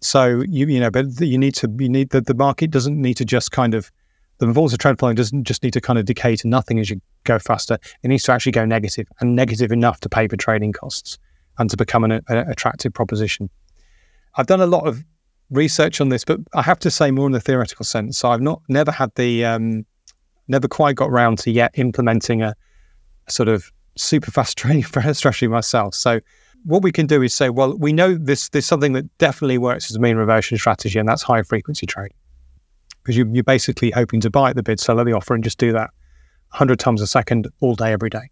So 0.02 0.44
you 0.48 0.68
you 0.68 0.80
know, 0.80 0.92
but 0.92 1.06
you 1.20 1.38
need 1.38 1.56
to 1.56 1.74
you 1.80 1.90
need 1.90 2.10
that 2.12 2.28
the 2.28 2.34
market 2.34 2.72
doesn't 2.72 3.00
need 3.00 3.16
to 3.16 3.26
just 3.26 3.52
kind 3.52 3.74
of 3.74 3.92
the 4.40 4.48
of 4.48 4.78
trend 4.78 5.00
following 5.00 5.16
doesn't 5.16 5.46
just 5.46 5.64
need 5.64 5.74
to 5.74 5.82
kind 5.82 5.98
of 5.98 6.06
decay 6.06 6.36
to 6.36 6.48
nothing 6.48 6.80
as 6.80 6.90
you 6.90 7.02
go 7.24 7.40
faster. 7.40 7.80
It 8.04 8.08
needs 8.08 8.24
to 8.24 8.32
actually 8.32 8.52
go 8.52 8.66
negative 8.66 9.08
and 9.20 9.36
negative 9.36 9.72
enough 9.72 10.00
to 10.02 10.10
pay 10.10 10.28
for 10.28 10.38
trading 10.38 10.74
costs 10.74 11.18
and 11.58 11.70
to 11.72 11.78
become 11.78 12.04
an, 12.04 12.12
an 12.12 12.38
attractive 12.50 12.94
proposition. 12.94 13.50
I've 14.36 14.46
done 14.46 14.62
a 14.62 14.68
lot 14.68 14.86
of 14.88 15.04
research 15.50 16.02
on 16.02 16.10
this, 16.10 16.26
but 16.26 16.40
I 16.54 16.62
have 16.62 16.80
to 16.80 16.92
say 16.92 17.12
more 17.12 17.26
in 17.26 17.32
the 17.32 17.40
theoretical 17.40 17.86
sense. 17.86 18.18
So 18.18 18.30
I've 18.30 18.42
not 18.42 18.62
never 18.68 18.92
had 18.92 19.14
the 19.16 19.46
um, 19.46 19.86
never 20.48 20.68
quite 20.68 20.96
got 20.96 21.10
around 21.10 21.40
to 21.40 21.52
yet 21.52 21.72
implementing 21.76 22.42
a, 22.42 22.56
a 23.28 23.32
sort 23.32 23.50
of 23.50 23.72
super 23.96 24.32
fast 24.32 24.58
trading 24.58 24.84
strategy 24.84 25.48
myself. 25.48 25.96
So 25.96 26.20
what 26.64 26.84
we 26.84 26.92
can 26.92 27.08
do 27.08 27.22
is 27.22 27.34
say, 27.34 27.50
well, 27.50 27.78
we 27.78 27.94
know 27.94 28.16
this 28.16 28.50
there's 28.50 28.66
something 28.66 28.94
that 28.94 29.18
definitely 29.18 29.58
works 29.58 29.90
as 29.90 29.96
a 29.96 30.00
mean 30.00 30.18
reversion 30.18 30.58
strategy, 30.58 31.00
and 31.00 31.08
that's 31.08 31.24
high 31.24 31.42
frequency 31.44 31.86
trading 31.86 32.18
because 33.04 33.16
you, 33.16 33.30
you're 33.32 33.44
basically 33.44 33.90
hoping 33.92 34.20
to 34.20 34.30
buy 34.30 34.50
at 34.50 34.56
the 34.58 34.64
bid, 34.64 34.80
sell 34.80 35.00
at 35.00 35.06
the 35.06 35.14
offer, 35.14 35.34
and 35.34 35.44
just 35.44 35.58
do 35.58 35.72
that 35.72 35.92
100 36.50 36.78
times 36.78 37.02
a 37.02 37.08
second 37.08 37.48
all 37.62 37.74
day, 37.74 37.94
every 37.94 38.10
day. 38.10 38.30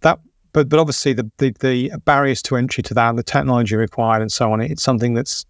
That, 0.00 0.18
but 0.52 0.68
but 0.68 0.80
obviously 0.80 1.12
the, 1.12 1.30
the, 1.38 1.54
the 1.60 1.92
barriers 2.04 2.42
to 2.42 2.56
entry 2.56 2.82
to 2.82 2.94
that, 2.94 3.14
the 3.14 3.22
technology 3.22 3.76
required, 3.76 4.20
and 4.20 4.32
so 4.32 4.52
on. 4.52 4.60
It's 4.60 4.82
something 4.82 5.14
that's 5.14 5.46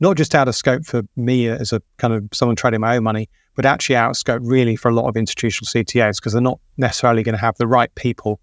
not 0.00 0.16
just 0.16 0.34
out 0.34 0.48
of 0.48 0.54
scope 0.54 0.84
for 0.84 1.02
me 1.16 1.48
as 1.48 1.72
a 1.72 1.80
kind 1.96 2.12
of 2.12 2.24
someone 2.32 2.56
trading 2.56 2.80
my 2.80 2.96
own 2.96 3.02
money, 3.02 3.28
but 3.54 3.64
actually 3.64 3.96
out 3.96 4.10
of 4.10 4.16
scope 4.16 4.42
really 4.44 4.76
for 4.76 4.90
a 4.90 4.94
lot 4.94 5.08
of 5.08 5.16
institutional 5.16 5.66
CTAs 5.66 6.16
because 6.16 6.32
they're 6.32 6.42
not 6.42 6.60
necessarily 6.76 7.22
going 7.22 7.34
to 7.34 7.40
have 7.40 7.56
the 7.56 7.66
right 7.66 7.94
people 7.94 8.40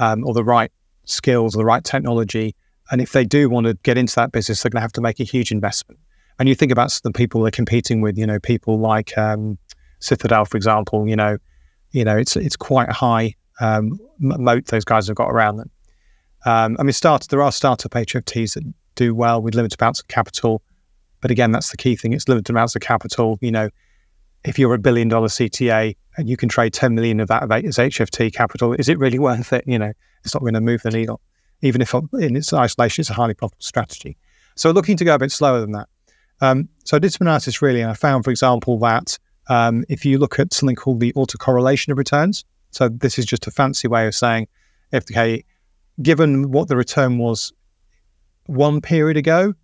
um, 0.00 0.26
or 0.26 0.34
the 0.34 0.44
right 0.44 0.72
skills 1.04 1.54
or 1.54 1.58
the 1.58 1.64
right 1.64 1.84
technology. 1.84 2.54
And 2.90 3.00
if 3.00 3.12
they 3.12 3.24
do 3.24 3.48
want 3.48 3.66
to 3.66 3.74
get 3.82 3.96
into 3.96 4.14
that 4.16 4.32
business, 4.32 4.62
they're 4.62 4.70
going 4.70 4.78
to 4.80 4.82
have 4.82 4.92
to 4.92 5.00
make 5.00 5.20
a 5.20 5.24
huge 5.24 5.52
investment. 5.52 6.00
And 6.38 6.48
you 6.48 6.54
think 6.54 6.72
about 6.72 6.98
the 7.02 7.12
people 7.12 7.42
they're 7.42 7.50
competing 7.50 8.00
with, 8.00 8.16
you 8.16 8.26
know, 8.26 8.38
people 8.38 8.78
like 8.78 9.16
um, 9.18 9.58
Citadel, 10.00 10.44
for 10.44 10.56
example, 10.56 11.08
you 11.08 11.16
know, 11.16 11.38
you 11.90 12.04
know, 12.04 12.16
it's 12.16 12.36
it's 12.36 12.56
quite 12.56 12.88
a 12.88 12.92
high 12.92 13.34
um, 13.60 13.98
moat 14.18 14.66
those 14.66 14.84
guys 14.84 15.08
have 15.08 15.16
got 15.16 15.30
around 15.30 15.56
them. 15.56 15.70
Um, 16.44 16.76
I 16.78 16.82
mean, 16.82 16.92
start 16.92 17.26
there 17.30 17.42
are 17.42 17.50
startup 17.50 17.90
HFTs 17.92 18.54
that 18.54 18.72
do 18.94 19.14
well 19.14 19.42
with 19.42 19.54
limited 19.54 19.80
amounts 19.80 20.00
of 20.00 20.08
capital, 20.08 20.62
but 21.20 21.30
again, 21.30 21.52
that's 21.52 21.70
the 21.70 21.76
key 21.76 21.96
thing. 21.96 22.12
It's 22.12 22.28
limited 22.28 22.50
amounts 22.50 22.74
of 22.76 22.82
capital. 22.82 23.38
You 23.40 23.52
know, 23.52 23.70
if 24.44 24.58
you're 24.58 24.74
a 24.74 24.78
billion 24.78 25.08
dollar 25.08 25.28
CTA 25.28 25.96
and 26.16 26.28
you 26.28 26.36
can 26.36 26.48
trade 26.48 26.72
10 26.72 26.94
million 26.94 27.20
of 27.20 27.28
that 27.28 27.42
as 27.64 27.76
HFT 27.76 28.32
capital, 28.32 28.72
is 28.74 28.88
it 28.88 28.98
really 28.98 29.18
worth 29.18 29.52
it? 29.52 29.64
You 29.66 29.78
know, 29.78 29.92
it's 30.24 30.34
not 30.34 30.40
going 30.40 30.54
to 30.54 30.60
move 30.60 30.82
the 30.82 30.90
needle, 30.90 31.20
even 31.62 31.80
if 31.80 31.94
in 31.94 32.36
its 32.36 32.52
isolation, 32.52 33.02
it's 33.02 33.10
a 33.10 33.14
highly 33.14 33.34
profitable 33.34 33.62
strategy. 33.62 34.16
So 34.56 34.70
looking 34.70 34.96
to 34.96 35.04
go 35.04 35.14
a 35.14 35.18
bit 35.18 35.32
slower 35.32 35.60
than 35.60 35.72
that. 35.72 35.88
Um, 36.40 36.68
so 36.84 36.96
I 36.96 37.00
did 37.00 37.12
some 37.12 37.26
analysis 37.26 37.60
really, 37.62 37.80
and 37.80 37.90
I 37.90 37.94
found, 37.94 38.24
for 38.24 38.30
example, 38.30 38.78
that 38.78 39.18
um, 39.48 39.84
if 39.88 40.04
you 40.04 40.18
look 40.18 40.38
at 40.38 40.52
something 40.52 40.76
called 40.76 41.00
the 41.00 41.12
autocorrelation 41.14 41.90
of 41.90 41.98
returns, 41.98 42.44
so 42.70 42.88
this 42.88 43.18
is 43.18 43.24
just 43.24 43.46
a 43.46 43.50
fancy 43.50 43.88
way 43.88 44.06
of 44.06 44.14
saying, 44.14 44.46
if 44.92 45.04
okay, 45.04 45.44
given 46.02 46.50
what 46.50 46.68
the 46.68 46.76
return 46.76 47.18
was 47.18 47.52
one 48.46 48.80
period 48.80 49.16
ago, 49.16 49.54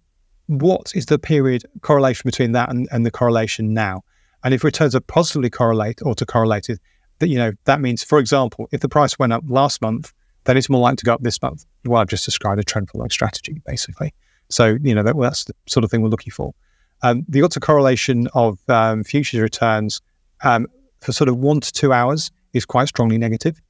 what 0.46 0.92
is 0.94 1.06
the 1.06 1.18
period 1.18 1.64
correlation 1.80 2.22
between 2.24 2.52
that 2.52 2.70
and, 2.70 2.88
and 2.90 3.04
the 3.04 3.10
correlation 3.10 3.72
now? 3.72 4.02
And 4.42 4.52
if 4.52 4.62
returns 4.62 4.94
are 4.94 5.00
positively 5.00 5.50
correlate 5.50 5.98
autocorrelated, 5.98 6.78
that 7.18 7.28
you 7.28 7.36
know 7.36 7.52
that 7.64 7.80
means, 7.80 8.04
for 8.04 8.18
example, 8.18 8.68
if 8.72 8.80
the 8.80 8.88
price 8.88 9.18
went 9.18 9.32
up 9.32 9.44
last 9.48 9.80
month, 9.80 10.12
then 10.44 10.56
it's 10.56 10.68
more 10.68 10.80
likely 10.80 10.96
to 10.96 11.04
go 11.04 11.14
up 11.14 11.22
this 11.22 11.40
month. 11.40 11.64
Well, 11.84 12.00
I've 12.00 12.08
just 12.08 12.24
described 12.24 12.60
a 12.60 12.64
trend 12.64 12.90
following 12.90 13.10
strategy, 13.10 13.62
basically. 13.66 14.12
So 14.50 14.76
you 14.82 14.94
know 14.94 15.02
that, 15.02 15.16
well, 15.16 15.30
that's 15.30 15.44
the 15.44 15.54
sort 15.66 15.84
of 15.84 15.90
thing 15.90 16.02
we're 16.02 16.08
looking 16.08 16.32
for. 16.32 16.54
Um, 17.02 17.24
the 17.28 17.40
autocorrelation 17.40 18.28
of 18.34 18.58
um, 18.68 19.04
futures 19.04 19.40
returns 19.40 20.00
um, 20.42 20.66
for 21.00 21.12
sort 21.12 21.28
of 21.28 21.38
one 21.38 21.60
to 21.60 21.72
two 21.72 21.92
hours 21.92 22.30
is 22.52 22.64
quite 22.64 22.88
strongly 22.88 23.18
negative. 23.18 23.60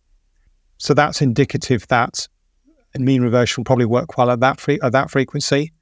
So 0.78 0.94
that's 0.94 1.22
indicative 1.22 1.86
that 1.88 2.28
mean 2.96 3.22
reversion 3.22 3.60
will 3.60 3.64
probably 3.64 3.86
work 3.86 4.16
well 4.16 4.30
at 4.30 4.40
that 4.40 4.60
fre- 4.60 4.82
at 4.82 4.92
that 4.92 5.10
frequency. 5.10 5.72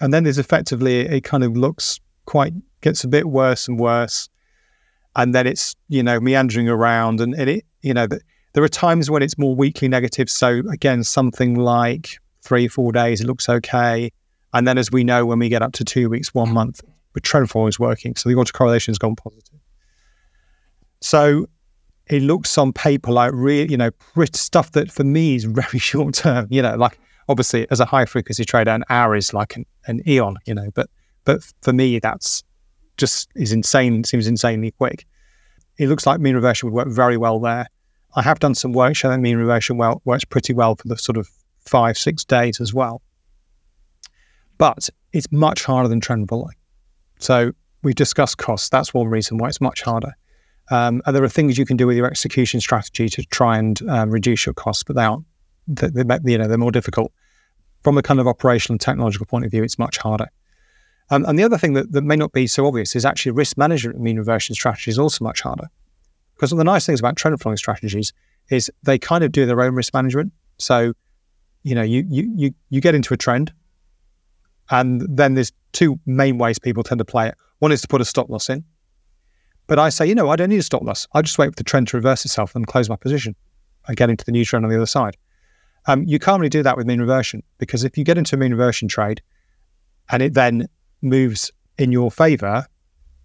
And 0.00 0.12
then 0.12 0.24
there's 0.24 0.38
effectively 0.38 1.00
it 1.00 1.22
kind 1.24 1.44
of 1.44 1.56
looks 1.56 2.00
quite 2.26 2.54
gets 2.80 3.04
a 3.04 3.08
bit 3.08 3.28
worse 3.28 3.68
and 3.68 3.78
worse, 3.78 4.28
and 5.16 5.34
then 5.34 5.46
it's 5.46 5.74
you 5.88 6.02
know 6.02 6.20
meandering 6.20 6.68
around, 6.68 7.20
and, 7.20 7.34
and 7.34 7.50
it 7.50 7.64
you 7.82 7.94
know 7.94 8.06
the, 8.06 8.20
there 8.54 8.64
are 8.64 8.68
times 8.68 9.10
when 9.10 9.22
it's 9.22 9.38
more 9.38 9.54
weakly 9.54 9.88
negative. 9.88 10.30
So 10.30 10.62
again, 10.70 11.04
something 11.04 11.54
like 11.54 12.18
three 12.42 12.68
four 12.68 12.92
days 12.92 13.20
it 13.20 13.26
looks 13.26 13.48
okay, 13.48 14.10
and 14.54 14.66
then 14.66 14.78
as 14.78 14.90
we 14.90 15.04
know, 15.04 15.26
when 15.26 15.38
we 15.38 15.48
get 15.48 15.62
up 15.62 15.72
to 15.72 15.84
two 15.84 16.08
weeks, 16.08 16.34
one 16.34 16.52
month, 16.52 16.80
the 17.14 17.20
trend 17.20 17.50
follow 17.50 17.66
is 17.66 17.78
working, 17.78 18.16
so 18.16 18.28
the 18.28 18.34
autocorrelation 18.34 18.88
has 18.88 18.98
gone 18.98 19.16
positive. 19.16 19.60
So 21.00 21.46
it 22.06 22.22
looks 22.22 22.58
on 22.58 22.72
paper 22.72 23.12
like 23.12 23.32
real, 23.32 23.70
you 23.70 23.76
know, 23.76 23.90
stuff 24.32 24.72
that 24.72 24.90
for 24.90 25.04
me 25.04 25.36
is 25.36 25.44
very 25.62 25.78
short 25.78 26.14
term. 26.14 26.46
You 26.50 26.62
know, 26.62 26.76
like 26.76 26.98
obviously 27.30 27.66
as 27.70 27.80
a 27.80 27.84
high 27.84 28.04
frequency 28.04 28.44
trader, 28.44 28.72
an 28.72 28.84
hour 28.90 29.14
is 29.14 29.32
like 29.32 29.56
an, 29.56 29.64
an 29.86 30.02
eon. 30.06 30.36
You 30.46 30.54
know, 30.54 30.70
but 30.74 30.90
but 31.24 31.40
for 31.62 31.72
me, 31.72 31.98
that's 31.98 32.42
just 32.96 33.30
is 33.36 33.52
insane. 33.52 34.04
Seems 34.04 34.26
insanely 34.26 34.72
quick. 34.72 35.06
It 35.78 35.88
looks 35.88 36.06
like 36.06 36.20
mean 36.20 36.34
reversion 36.34 36.70
would 36.70 36.76
work 36.76 36.88
very 36.94 37.16
well 37.16 37.40
there. 37.40 37.66
I 38.16 38.22
have 38.22 38.40
done 38.40 38.54
some 38.54 38.72
work 38.72 38.96
showing 38.96 39.22
mean 39.22 39.38
reversion 39.38 39.78
well 39.78 40.02
works 40.04 40.24
pretty 40.24 40.52
well 40.52 40.74
for 40.74 40.88
the 40.88 40.98
sort 40.98 41.16
of 41.16 41.28
five 41.60 41.96
six 41.96 42.24
days 42.24 42.60
as 42.60 42.74
well. 42.74 43.00
But 44.58 44.90
it's 45.12 45.30
much 45.32 45.64
harder 45.64 45.88
than 45.88 46.00
trend 46.00 46.28
following. 46.28 46.56
So 47.18 47.52
we've 47.82 47.94
discussed 47.94 48.38
costs. 48.38 48.68
That's 48.68 48.92
one 48.92 49.08
reason 49.08 49.38
why 49.38 49.48
it's 49.48 49.60
much 49.60 49.82
harder. 49.82 50.14
Um, 50.70 51.02
and 51.06 51.16
there 51.16 51.24
are 51.24 51.28
things 51.28 51.58
you 51.58 51.64
can 51.66 51.76
do 51.76 51.86
with 51.86 51.96
your 51.96 52.06
execution 52.06 52.60
strategy 52.60 53.08
to 53.08 53.22
try 53.24 53.58
and 53.58 53.80
um, 53.88 54.10
reduce 54.10 54.46
your 54.46 54.54
costs, 54.54 54.84
but 54.84 54.96
they 54.96 55.04
aren't. 55.04 55.24
They, 55.76 56.18
you 56.24 56.38
know, 56.38 56.48
they're 56.48 56.58
more 56.58 56.72
difficult. 56.72 57.12
From 57.82 57.96
a 57.96 58.02
kind 58.02 58.20
of 58.20 58.28
operational 58.28 58.74
and 58.74 58.80
technological 58.80 59.26
point 59.26 59.44
of 59.44 59.50
view, 59.50 59.62
it's 59.62 59.78
much 59.78 59.96
harder. 59.98 60.28
Um, 61.10 61.24
and 61.26 61.38
the 61.38 61.42
other 61.42 61.58
thing 61.58 61.72
that, 61.72 61.92
that 61.92 62.02
may 62.02 62.16
not 62.16 62.32
be 62.32 62.46
so 62.46 62.66
obvious 62.66 62.94
is 62.94 63.04
actually 63.04 63.32
risk 63.32 63.56
management 63.56 64.00
mean 64.00 64.18
reversion 64.18 64.54
strategy 64.54 64.90
is 64.90 64.98
also 64.98 65.24
much 65.24 65.40
harder. 65.40 65.68
Because 66.34 66.52
one 66.52 66.60
of 66.60 66.66
the 66.66 66.72
nice 66.72 66.86
things 66.86 67.00
about 67.00 67.16
trend 67.16 67.40
following 67.40 67.56
strategies 67.56 68.12
is 68.48 68.70
they 68.82 68.98
kind 68.98 69.24
of 69.24 69.32
do 69.32 69.46
their 69.46 69.60
own 69.60 69.74
risk 69.74 69.92
management. 69.92 70.32
So, 70.58 70.92
you 71.62 71.74
know, 71.74 71.82
you 71.82 72.04
you 72.08 72.32
you 72.36 72.54
you 72.70 72.80
get 72.80 72.94
into 72.94 73.12
a 73.12 73.16
trend, 73.16 73.52
and 74.70 75.02
then 75.08 75.34
there's 75.34 75.52
two 75.72 75.98
main 76.06 76.38
ways 76.38 76.58
people 76.58 76.82
tend 76.82 76.98
to 76.98 77.04
play 77.04 77.28
it. 77.28 77.34
One 77.58 77.72
is 77.72 77.82
to 77.82 77.88
put 77.88 78.00
a 78.00 78.04
stop 78.04 78.30
loss 78.30 78.48
in, 78.48 78.64
but 79.66 79.78
I 79.78 79.88
say, 79.90 80.06
you 80.06 80.14
know, 80.14 80.30
I 80.30 80.36
don't 80.36 80.48
need 80.48 80.58
a 80.58 80.62
stop 80.62 80.82
loss. 80.82 81.06
I 81.12 81.22
just 81.22 81.38
wait 81.38 81.48
for 81.48 81.56
the 81.56 81.64
trend 81.64 81.88
to 81.88 81.96
reverse 81.96 82.24
itself 82.24 82.54
and 82.54 82.66
close 82.66 82.88
my 82.88 82.96
position 82.96 83.34
and 83.86 83.96
get 83.96 84.10
into 84.10 84.24
the 84.24 84.32
new 84.32 84.44
trend 84.44 84.64
on 84.64 84.70
the 84.70 84.76
other 84.76 84.86
side. 84.86 85.16
Um, 85.86 86.04
you 86.04 86.18
can't 86.18 86.40
really 86.40 86.50
do 86.50 86.62
that 86.62 86.76
with 86.76 86.86
mean 86.86 87.00
reversion 87.00 87.42
because 87.58 87.84
if 87.84 87.96
you 87.96 88.04
get 88.04 88.18
into 88.18 88.36
a 88.36 88.38
mean 88.38 88.52
reversion 88.52 88.88
trade 88.88 89.22
and 90.10 90.22
it 90.22 90.34
then 90.34 90.68
moves 91.02 91.50
in 91.78 91.90
your 91.92 92.10
favor, 92.10 92.66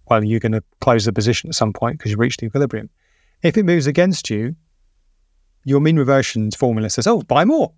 well, 0.08 0.24
you're 0.24 0.40
going 0.40 0.52
to 0.52 0.64
close 0.80 1.04
the 1.04 1.12
position 1.12 1.48
at 1.50 1.54
some 1.54 1.72
point 1.72 1.98
because 1.98 2.10
you've 2.10 2.20
reached 2.20 2.40
the 2.40 2.46
equilibrium. 2.46 2.88
If 3.42 3.56
it 3.56 3.64
moves 3.64 3.86
against 3.86 4.30
you, 4.30 4.56
your 5.64 5.80
mean 5.80 5.98
reversion 5.98 6.50
formula 6.52 6.88
says, 6.88 7.06
"Oh, 7.06 7.22
buy 7.22 7.44
more. 7.44 7.72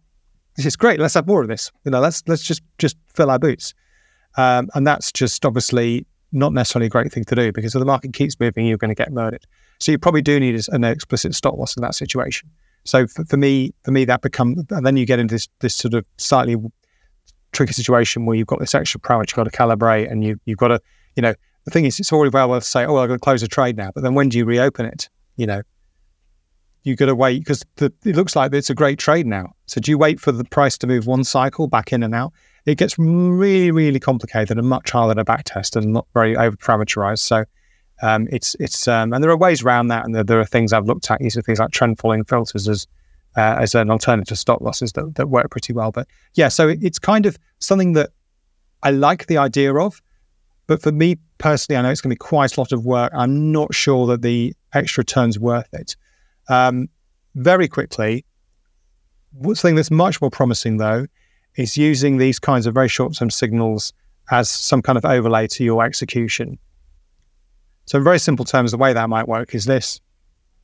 This 0.57 0.67
is 0.67 0.77
great. 0.77 1.01
Let's 1.01 1.15
have 1.15 1.27
more 1.27 1.43
of 1.43 1.49
this. 1.49 1.73
You 1.85 1.91
know, 1.91 2.01
let's 2.01 2.23
let's 2.29 2.43
just 2.43 2.63
just 2.77 2.97
fill 3.09 3.31
our 3.31 3.39
boots." 3.39 3.75
Um, 4.37 4.69
and 4.75 4.87
that's 4.87 5.11
just 5.11 5.45
obviously 5.45 6.07
not 6.31 6.53
necessarily 6.53 6.87
a 6.87 6.91
great 6.91 7.11
thing 7.11 7.25
to 7.25 7.35
do 7.35 7.51
because 7.53 7.75
if 7.75 7.79
the 7.79 7.87
market 7.87 8.13
keeps 8.13 8.39
moving, 8.39 8.67
you're 8.67 8.77
going 8.77 8.91
to 8.91 8.95
get 8.95 9.13
murdered. 9.13 9.47
So 9.81 9.91
you 9.91 9.99
probably 9.99 10.23
do 10.23 10.39
need 10.39 10.63
an 10.69 10.85
explicit 10.85 11.35
stop 11.35 11.57
loss 11.57 11.77
in 11.77 11.83
that 11.83 11.95
situation. 11.95 12.51
So 12.89 13.07
for, 13.07 13.25
for 13.27 13.37
me, 13.37 13.73
for 13.85 13.91
me, 13.91 14.05
that 14.07 14.23
becomes, 14.23 14.65
and 14.71 14.87
then 14.87 14.97
you 14.97 15.05
get 15.05 15.19
into 15.19 15.35
this 15.35 15.49
this 15.61 15.75
sort 15.75 15.95
of 15.95 16.05
slightly 16.17 16.57
tricky 17.53 17.73
situation 17.73 18.25
where 18.25 18.37
you've 18.37 18.47
got 18.47 18.61
this 18.61 18.75
extra 18.75 19.01
parameter 19.01 19.31
you've 19.31 19.37
got 19.37 19.45
to 19.45 19.51
calibrate, 19.51 20.11
and 20.11 20.25
you 20.25 20.41
you've 20.47 20.59
got 20.59 20.69
to, 20.69 20.81
you 21.15 21.23
know, 21.23 21.35
the 21.65 21.71
thing 21.71 21.85
is, 21.85 22.01
it's 22.01 22.13
already 22.13 22.31
well 22.31 22.49
worth 22.49 22.65
to 22.65 22.69
say, 22.69 22.85
oh, 22.85 22.95
well, 22.95 23.03
I'm 23.03 23.09
going 23.09 23.21
to 23.21 23.25
close 23.25 23.43
a 23.43 23.49
trade 23.49 23.77
now, 23.77 23.91
but 23.95 24.03
then 24.03 24.15
when 24.15 24.29
do 24.31 24.39
you 24.39 24.45
reopen 24.45 24.87
it? 24.87 25.11
You 25.37 25.47
know, 25.47 25.63
you've 26.83 26.99
got 26.99 27.07
to 27.07 27.15
wait 27.15 27.41
because 27.41 27.63
it 27.81 27.93
looks 28.05 28.35
like 28.35 28.55
it's 28.55 28.71
a 28.71 28.75
great 28.75 28.99
trade 28.99 29.27
now. 29.27 29.53
So 29.67 29.81
do 29.81 29.91
you 29.91 29.99
wait 29.99 30.19
for 30.19 30.33
the 30.33 30.45
price 30.45 30.79
to 30.79 30.87
move 30.87 31.07
one 31.07 31.25
cycle 31.25 31.67
back 31.67 31.93
in 31.93 32.03
and 32.03 32.15
out? 32.15 32.33
it 32.69 32.77
gets 32.77 32.99
really, 32.99 33.71
really 33.71 34.01
complicated 34.01 34.59
and 34.59 34.69
much 34.69 34.91
harder 34.91 35.15
to 35.15 35.25
backtest 35.25 35.75
and 35.75 35.93
not 35.93 36.07
very 36.13 36.37
over 36.37 36.57
parameterized. 36.57 37.21
So 37.21 37.45
um, 38.03 38.29
it's 38.31 38.55
it's 38.61 38.87
um, 38.87 39.13
and 39.13 39.23
there 39.23 39.31
are 39.31 39.37
ways 39.37 39.63
around 39.63 39.89
that, 39.89 40.05
and 40.05 40.15
there, 40.15 40.25
there, 40.25 40.41
are 40.41 40.45
things 40.45 40.73
I've 40.73 40.87
looked 40.87 41.11
at. 41.11 41.21
Are 41.21 41.43
things 41.43 41.59
like 41.59 41.71
trend 41.71 41.99
following 41.99 42.25
filters 42.25 42.69
as 42.69 42.87
uh, 43.37 43.57
as 43.59 43.75
an 43.75 43.91
alternative 43.91 44.29
to 44.29 44.37
stop 44.37 44.61
losses 44.61 44.93
that, 44.93 45.15
that 45.17 45.29
work 45.29 45.51
pretty 45.51 45.73
well. 45.73 45.91
But 45.91 46.07
yeah, 46.35 46.49
so 46.49 46.69
it, 46.69 46.79
it's 46.83 46.99
kind 46.99 47.27
of 47.27 47.39
something 47.59 47.93
that 47.95 48.11
I 48.83 48.91
like 48.91 49.27
the 49.27 49.39
idea 49.39 49.75
of, 49.75 50.01
but 50.67 50.83
for 50.83 50.93
me 50.93 51.17
personally, 51.39 51.79
I 51.79 51.83
know 51.83 51.91
it's 51.91 52.01
going 52.01 52.11
to 52.11 52.15
be 52.15 52.19
quite 52.19 52.57
a 52.57 52.61
lot 52.61 52.73
of 52.73 52.85
work. 52.85 53.13
I'm 53.15 53.53
not 53.53 53.75
sure 53.75 54.07
that 54.09 54.23
the 54.23 54.55
extra 54.75 55.05
turn's 55.05 55.39
worth 55.39 55.73
it. 55.73 55.97
Um, 56.49 56.89
very 57.35 57.69
quickly, 57.69 58.25
something 59.45 59.75
that's 59.75 59.91
much 59.91 60.21
more 60.21 60.31
promising 60.31 60.79
though 60.79 61.07
is 61.57 61.77
using 61.77 62.19
these 62.19 62.39
kinds 62.39 62.67
of 62.67 62.75
very 62.75 62.89
short 62.89 63.15
term 63.15 63.31
signals 63.31 63.93
as 64.31 64.49
some 64.49 64.83
kind 64.83 64.99
of 64.99 65.05
overlay 65.05 65.47
to 65.49 65.65
your 65.65 65.85
execution. 65.85 66.59
So, 67.89 67.97
in 67.97 68.05
very 68.05 68.19
simple 68.19 68.45
terms, 68.45 68.71
the 68.71 68.77
way 68.77 68.93
that 68.93 69.09
might 69.09 69.27
work 69.27 69.55
is 69.55 69.65
this. 69.65 69.99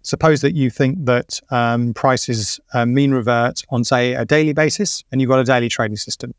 Suppose 0.03 0.43
that 0.43 0.55
you 0.55 0.69
think 0.69 1.07
that 1.07 1.41
um, 1.49 1.95
prices 1.95 2.61
uh, 2.75 2.85
mean 2.85 3.13
revert 3.13 3.63
on, 3.71 3.83
say, 3.83 4.13
a 4.13 4.27
daily 4.27 4.53
basis, 4.53 5.03
and 5.11 5.23
you've 5.23 5.31
got 5.31 5.39
a 5.39 5.45
daily 5.45 5.71
trading 5.71 5.97
system. 5.97 6.35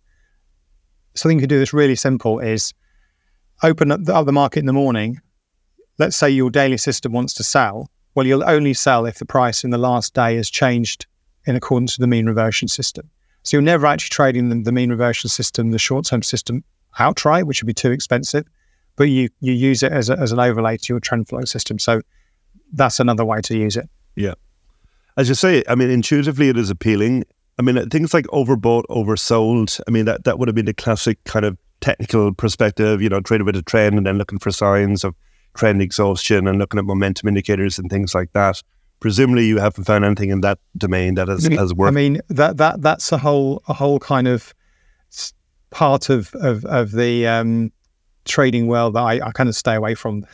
Something 1.16 1.40
you 1.40 1.42
can 1.42 1.50
do 1.50 1.58
that's 1.58 1.74
really 1.74 1.96
simple 1.96 2.38
is 2.38 2.72
open 3.64 3.92
up 3.92 4.04
the, 4.04 4.14
up 4.14 4.28
the 4.28 4.32
market 4.32 4.60
in 4.60 4.68
the 4.68 4.74
morning. 4.74 5.20
Let's 5.98 6.16
say 6.16 6.30
your 6.30 6.52
daily 6.52 6.78
system 6.78 7.14
wants 7.14 7.34
to 7.34 7.44
sell. 7.44 7.90
Well, 8.14 8.28
you'll 8.28 8.48
only 8.48 8.76
sell 8.76 9.08
if 9.08 9.18
the 9.18 9.26
price 9.26 9.64
in 9.64 9.72
the 9.72 9.80
last 9.80 10.14
day 10.14 10.36
has 10.36 10.52
changed 10.52 11.08
in 11.48 11.56
accordance 11.56 11.98
with 11.98 12.04
the 12.04 12.08
mean 12.08 12.28
reversion 12.28 12.68
system. 12.68 13.10
So 13.42 13.58
you're 13.58 13.64
never 13.64 13.88
actually 13.88 14.10
trading 14.10 14.50
the, 14.50 14.62
the 14.62 14.72
mean 14.72 14.92
reversion 14.92 15.32
system, 15.32 15.72
the 15.72 15.80
short 15.80 16.06
term 16.06 16.22
system 16.22 16.64
outright, 17.00 17.48
which 17.48 17.64
would 17.64 17.68
be 17.68 17.74
too 17.74 17.90
expensive, 17.90 18.46
but 18.96 19.06
you 19.06 19.30
you 19.40 19.54
use 19.54 19.84
it 19.84 19.92
as, 19.92 20.10
a, 20.10 20.18
as 20.20 20.32
an 20.32 20.40
overlay 20.40 20.78
to 20.78 20.94
your 20.94 21.00
trend 21.00 21.28
flow 21.28 21.44
system. 21.46 21.80
So 21.80 22.02
that's 22.74 23.00
another 23.00 23.26
way 23.26 23.42
to 23.42 23.58
use 23.58 23.78
it. 23.78 23.90
Yeah. 24.16 24.34
As 25.18 25.30
you 25.30 25.36
say, 25.36 25.64
I 25.70 25.76
mean, 25.76 25.90
intuitively 25.90 26.50
it 26.50 26.58
is 26.58 26.70
appealing. 26.70 27.24
I 27.58 27.62
mean, 27.62 27.90
things 27.90 28.14
like 28.14 28.26
overbought, 28.28 28.84
oversold, 28.90 29.80
I 29.88 29.92
mean, 29.92 30.06
that, 30.06 30.26
that 30.26 30.40
would 30.40 30.50
have 30.50 30.56
been 30.56 30.66
the 30.66 30.74
classic 30.74 31.24
kind 31.24 31.46
of 31.46 31.58
technical 31.80 32.34
perspective, 32.34 33.02
you 33.02 33.08
know, 33.08 33.22
trading 33.22 33.46
with 33.46 33.56
a 33.56 33.62
trend 33.62 33.96
and 33.96 34.06
then 34.06 34.18
looking 34.18 34.40
for 34.40 34.52
signs 34.52 35.06
of 35.06 35.16
trend 35.56 35.82
exhaustion 35.82 36.48
and 36.48 36.60
looking 36.60 36.78
at 36.78 36.84
momentum 36.84 37.30
indicators 37.30 37.80
and 37.80 37.90
things 37.90 38.14
like 38.14 38.34
that 38.34 38.62
presumably 39.00 39.46
you 39.46 39.60
haven't 39.60 39.84
found 39.84 40.06
anything 40.06 40.30
in 40.30 40.42
that 40.42 40.60
domain 40.78 41.16
that 41.16 41.28
has, 41.28 41.46
has 41.46 41.74
worked. 41.74 41.92
I 41.92 41.96
mean 41.96 42.22
that 42.30 42.58
that 42.58 42.82
that's 42.82 43.12
a 43.12 43.18
whole 43.18 43.62
a 43.68 43.74
whole 43.74 44.00
kind 44.00 44.28
of 44.28 44.54
part 45.70 46.10
of 46.10 46.34
of, 46.36 46.66
of 46.66 46.92
the 46.92 47.28
um, 47.28 47.72
trading 48.26 48.68
world 48.68 48.96
that 48.96 49.02
I, 49.02 49.28
I, 49.28 49.32
kind 49.32 49.50
of 49.50 49.56
stay 49.56 49.76
away 49.76 49.96
from, 49.96 50.26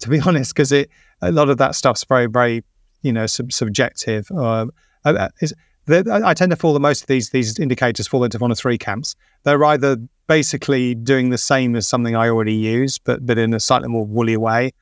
to 0.00 0.08
be 0.08 0.20
honest, 0.26 0.54
because 0.54 0.72
it 0.72 0.90
a 1.22 1.32
lot 1.32 1.48
of 1.48 1.58
that 1.58 1.74
stuff's 1.74 2.04
very 2.04 2.26
very 2.26 2.64
you 3.02 3.12
know 3.12 3.26
sub- 3.26 3.52
subjective. 3.52 4.30
Um, 4.32 4.72
uh, 5.04 5.28
uh 5.28 5.48
I 5.88 6.34
tend 6.34 6.50
to 6.50 6.56
fall 6.56 6.72
that 6.72 6.80
most 6.80 7.02
of 7.02 7.06
these 7.06 7.30
these 7.30 7.58
indicators 7.58 8.08
fall 8.08 8.24
into 8.24 8.38
one 8.38 8.50
of 8.50 8.58
three 8.58 8.78
camps. 8.78 9.14
They're 9.44 9.64
either 9.64 9.96
basically 10.26 10.94
doing 10.94 11.30
the 11.30 11.38
same 11.38 11.76
as 11.76 11.86
something 11.86 12.16
I 12.16 12.28
already 12.28 12.54
use, 12.54 12.98
but 12.98 13.24
but 13.24 13.38
in 13.38 13.54
a 13.54 13.60
slightly 13.60 13.88
more 13.88 14.04
woolly 14.04 14.36
way, 14.36 14.72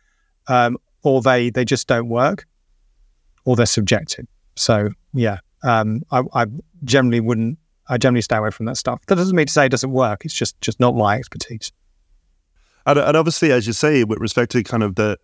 um, 0.48 0.78
or 1.02 1.20
they 1.20 1.50
they 1.50 1.64
just 1.64 1.86
don't 1.86 2.08
work 2.08 2.46
or 3.44 3.56
they're 3.56 3.66
subjective. 3.66 4.26
So 4.56 4.90
yeah, 5.12 5.38
um, 5.62 6.02
I, 6.10 6.22
I, 6.32 6.46
generally 6.84 7.20
wouldn't. 7.20 7.58
I 7.88 7.98
generally 7.98 8.22
stay 8.22 8.36
away 8.36 8.50
from 8.50 8.66
that 8.66 8.76
stuff. 8.76 9.04
That 9.06 9.16
doesn't 9.16 9.36
mean 9.36 9.46
to 9.46 9.52
say 9.52 9.66
it 9.66 9.70
doesn't 9.70 9.90
work. 9.90 10.24
It's 10.24 10.34
just 10.34 10.58
just 10.60 10.80
not 10.80 10.94
my 10.94 11.16
expertise. 11.16 11.72
And, 12.86 12.98
and 12.98 13.16
obviously, 13.16 13.52
as 13.52 13.66
you 13.66 13.72
say, 13.72 14.04
with 14.04 14.18
respect 14.18 14.52
to 14.52 14.62
kind 14.62 14.82
of 14.82 14.94
the 14.96 15.18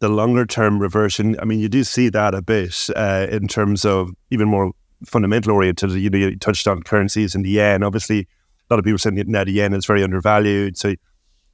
the 0.00 0.08
longer 0.08 0.46
term 0.46 0.78
reversion, 0.78 1.38
I 1.40 1.44
mean, 1.44 1.60
you 1.60 1.68
do 1.68 1.84
see 1.84 2.08
that 2.08 2.34
a 2.34 2.40
bit 2.40 2.88
uh, 2.96 3.26
in 3.30 3.48
terms 3.48 3.84
of 3.84 4.10
even 4.30 4.48
more 4.48 4.72
fundamental 5.04 5.52
oriented. 5.52 5.90
You 5.92 6.08
know, 6.08 6.18
you 6.18 6.36
touched 6.38 6.66
on 6.66 6.82
currencies 6.82 7.34
and 7.34 7.44
the 7.44 7.50
yen. 7.50 7.82
Obviously, 7.82 8.20
a 8.20 8.26
lot 8.70 8.78
of 8.78 8.84
people 8.84 8.98
saying 8.98 9.16
that 9.16 9.44
the 9.44 9.52
yen 9.52 9.74
is 9.74 9.84
very 9.84 10.02
undervalued. 10.02 10.78
So, 10.78 10.94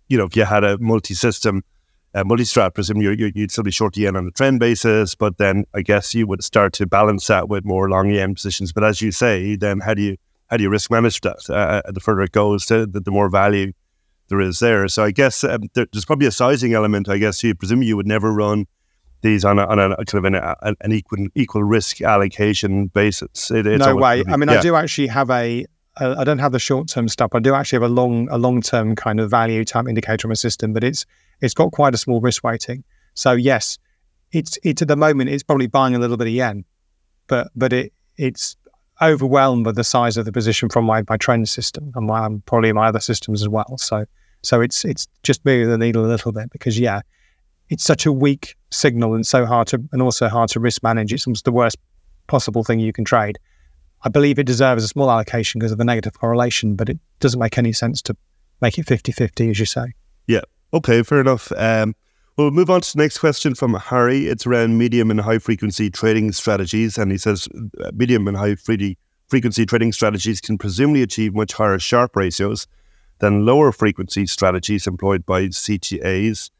you 0.09 0.17
know, 0.17 0.27
if 0.27 0.37
you 0.37 0.45
had 0.45 0.63
a 0.63 0.79
multi 0.79 1.15
system 1.15 1.65
uh, 2.17 2.25
multi-strat, 2.25 2.73
presume 2.75 3.03
you 3.03 3.11
would 3.11 3.51
still 3.51 3.63
be 3.63 3.71
short 3.71 3.93
the 3.93 4.01
yen 4.01 4.17
on 4.17 4.27
a 4.27 4.31
trend 4.31 4.59
basis, 4.59 5.15
but 5.15 5.37
then 5.37 5.65
I 5.75 5.83
guess 5.83 6.15
you 6.15 6.27
would 6.27 6.43
start 6.43 6.73
to 6.75 6.87
balance 6.87 7.27
that 7.27 7.51
with 7.51 7.67
more 7.67 7.91
long 7.91 8.09
yen 8.09 8.35
positions. 8.35 8.73
But 8.73 8.85
as 8.85 9.03
you 9.03 9.13
say, 9.13 9.55
then 9.55 9.81
how 9.81 9.93
do 9.93 10.01
you 10.01 10.17
how 10.49 10.57
do 10.57 10.63
you 10.63 10.71
risk 10.71 10.91
manage 10.91 11.21
that? 11.21 11.39
Uh, 11.51 11.83
uh 11.85 11.91
the 11.91 12.01
further 12.01 12.23
it 12.23 12.33
goes, 12.33 12.67
the, 12.67 12.87
the, 12.87 13.11
more 13.11 13.29
value 13.29 13.73
there 14.29 14.41
is 14.41 14.59
there. 14.59 14.89
So 14.89 15.05
I 15.05 15.11
guess 15.11 15.45
um, 15.45 15.63
there, 15.75 15.87
there's 15.93 16.05
probably 16.05 16.27
a 16.27 16.33
sizing 16.33 16.75
element. 16.75 17.09
I 17.09 17.19
guess 17.19 17.43
you 17.43 17.55
presume 17.55 17.83
you 17.83 17.97
would 17.97 18.07
never 18.07 18.33
run 18.33 18.67
these 19.23 19.45
on 19.45 19.59
a, 19.59 19.67
on 19.67 19.79
a 19.79 19.97
kind 20.05 20.15
of 20.15 20.25
an, 20.25 20.35
a, 20.35 20.75
an 20.81 20.93
equal 20.93 21.27
equal 21.35 21.65
risk 21.65 22.01
allocation 22.01 22.87
basis. 22.87 23.51
It, 23.51 23.67
no 23.67 23.97
way. 23.97 24.23
I 24.29 24.37
mean, 24.37 24.49
yeah. 24.49 24.59
I 24.59 24.63
do 24.63 24.75
actually 24.75 25.09
have 25.09 25.31
a. 25.31 25.67
I 25.99 26.25
don't 26.25 26.41
have 26.41 26.53
the 26.53 26.59
short 26.59 26.89
term 26.89 27.09
stuff. 27.09 27.31
I 27.33 27.39
do 27.39 27.55
actually 27.55 27.77
have 27.77 27.91
a 27.91 27.95
long 27.95 28.29
a 28.31 28.37
long 28.37 28.61
term 28.61 28.95
kind 28.95 29.19
of 29.19 29.31
value 29.31 29.65
type 29.65 29.89
indicator 29.89 30.27
on 30.27 30.31
my 30.31 30.35
system, 30.35 30.73
but 30.73 30.85
it's 30.85 31.07
it's 31.41 31.55
got 31.55 31.73
quite 31.73 31.95
a 31.95 31.99
small 31.99 32.21
risk 32.21 32.45
weighting. 32.45 32.85
So 33.15 33.33
yes, 33.33 33.79
it's 34.33 34.59
it's 34.63 34.83
at 34.83 34.89
the 34.89 34.97
moment 34.97 35.31
it's 35.31 35.43
probably 35.43 35.69
buying 35.69 35.95
a 35.95 35.99
little 35.99 36.17
bit 36.17 36.27
of 36.27 36.35
yen, 36.35 36.65
but 37.27 37.49
but 37.57 37.73
it 37.73 37.93
it's 38.19 38.57
overwhelmed 39.03 39.65
by 39.65 39.73
the 39.73 39.85
size 39.85 40.17
of 40.17 40.25
the 40.25 40.33
position 40.33 40.69
from 40.69 40.85
my, 40.85 41.03
my 41.09 41.17
trend 41.17 41.49
system 41.49 41.93
and 41.95 42.07
my 42.07 42.29
probably 42.47 42.73
my 42.73 42.89
other 42.89 43.01
systems 43.01 43.43
as 43.43 43.49
well. 43.49 43.77
So 43.79 44.07
so 44.43 44.61
it's 44.61 44.85
it's 44.85 45.07
just 45.23 45.45
moving 45.45 45.69
the 45.69 45.79
needle 45.79 46.05
a 46.05 46.09
little 46.09 46.33
bit 46.33 46.51
because 46.51 46.79
yeah, 46.79 47.01
it's 47.69 47.85
such 47.85 48.07
a 48.07 48.13
weak 48.13 48.55
signal 48.71 49.15
and 49.15 49.27
so 49.27 49.45
hard 49.45 49.69
to 49.69 49.83
and 49.93 50.03
also 50.03 50.29
hard 50.29 50.49
to 50.51 50.61
risk 50.61 50.83
manage. 50.83 51.13
It's 51.13 51.27
almost 51.27 51.45
the 51.45 51.53
worst 51.53 51.77
possible 52.27 52.65
thing 52.65 52.81
you 52.81 52.93
can 52.93 53.05
trade. 53.05 53.39
I 54.03 54.09
believe 54.09 54.39
it 54.39 54.47
deserves 54.47 54.85
a 54.85 54.89
small 54.89 55.11
allocation 55.11 55.59
because 55.59 55.73
of 55.73 55.79
the 55.79 55.85
negative 55.85 56.19
correlation, 56.19 56.77
but 56.77 56.89
it 56.89 56.99
doesn't 57.19 57.41
make 57.41 57.59
any 57.59 57.73
sense 57.73 58.03
to 58.03 58.17
make 58.61 58.79
it 58.79 58.87
50-50, 58.87 59.51
as 59.51 59.59
you 59.59 59.67
say. 59.67 59.95
Yeah. 60.27 60.43
Okay, 60.73 61.03
fair 61.03 61.21
enough. 61.21 61.51
Um, 61.57 61.95
we'll 62.37 62.51
move 62.51 62.71
on 62.71 62.81
to 62.83 62.97
the 62.97 63.03
next 63.03 63.19
question 63.19 63.55
from 63.55 63.75
Harry. 63.75 64.27
It's 64.27 64.47
around 64.47 64.79
medium 64.79 65.11
and 65.11 65.21
high 65.21 65.39
frequency 65.39 65.91
trading 65.91 66.33
strategies. 66.33 66.99
And 66.99 67.11
he 67.11 67.19
says 67.19 67.49
uh, 67.83 67.91
medium 67.95 68.29
and 68.29 68.37
high 68.37 68.57
frequency 68.57 69.67
trading 69.67 69.93
strategies 69.93 70.41
can 70.41 70.59
presumably 70.59 71.03
achieve 71.03 71.35
much 71.35 71.55
higher 71.55 71.79
Sharpe 71.79 72.17
ratios 72.17 72.67
than 73.19 73.47
lower 73.47 73.73
frequency 73.73 74.27
strategies 74.27 74.87
employed 74.87 75.25
by 75.25 75.45
CTAs. 75.47 76.51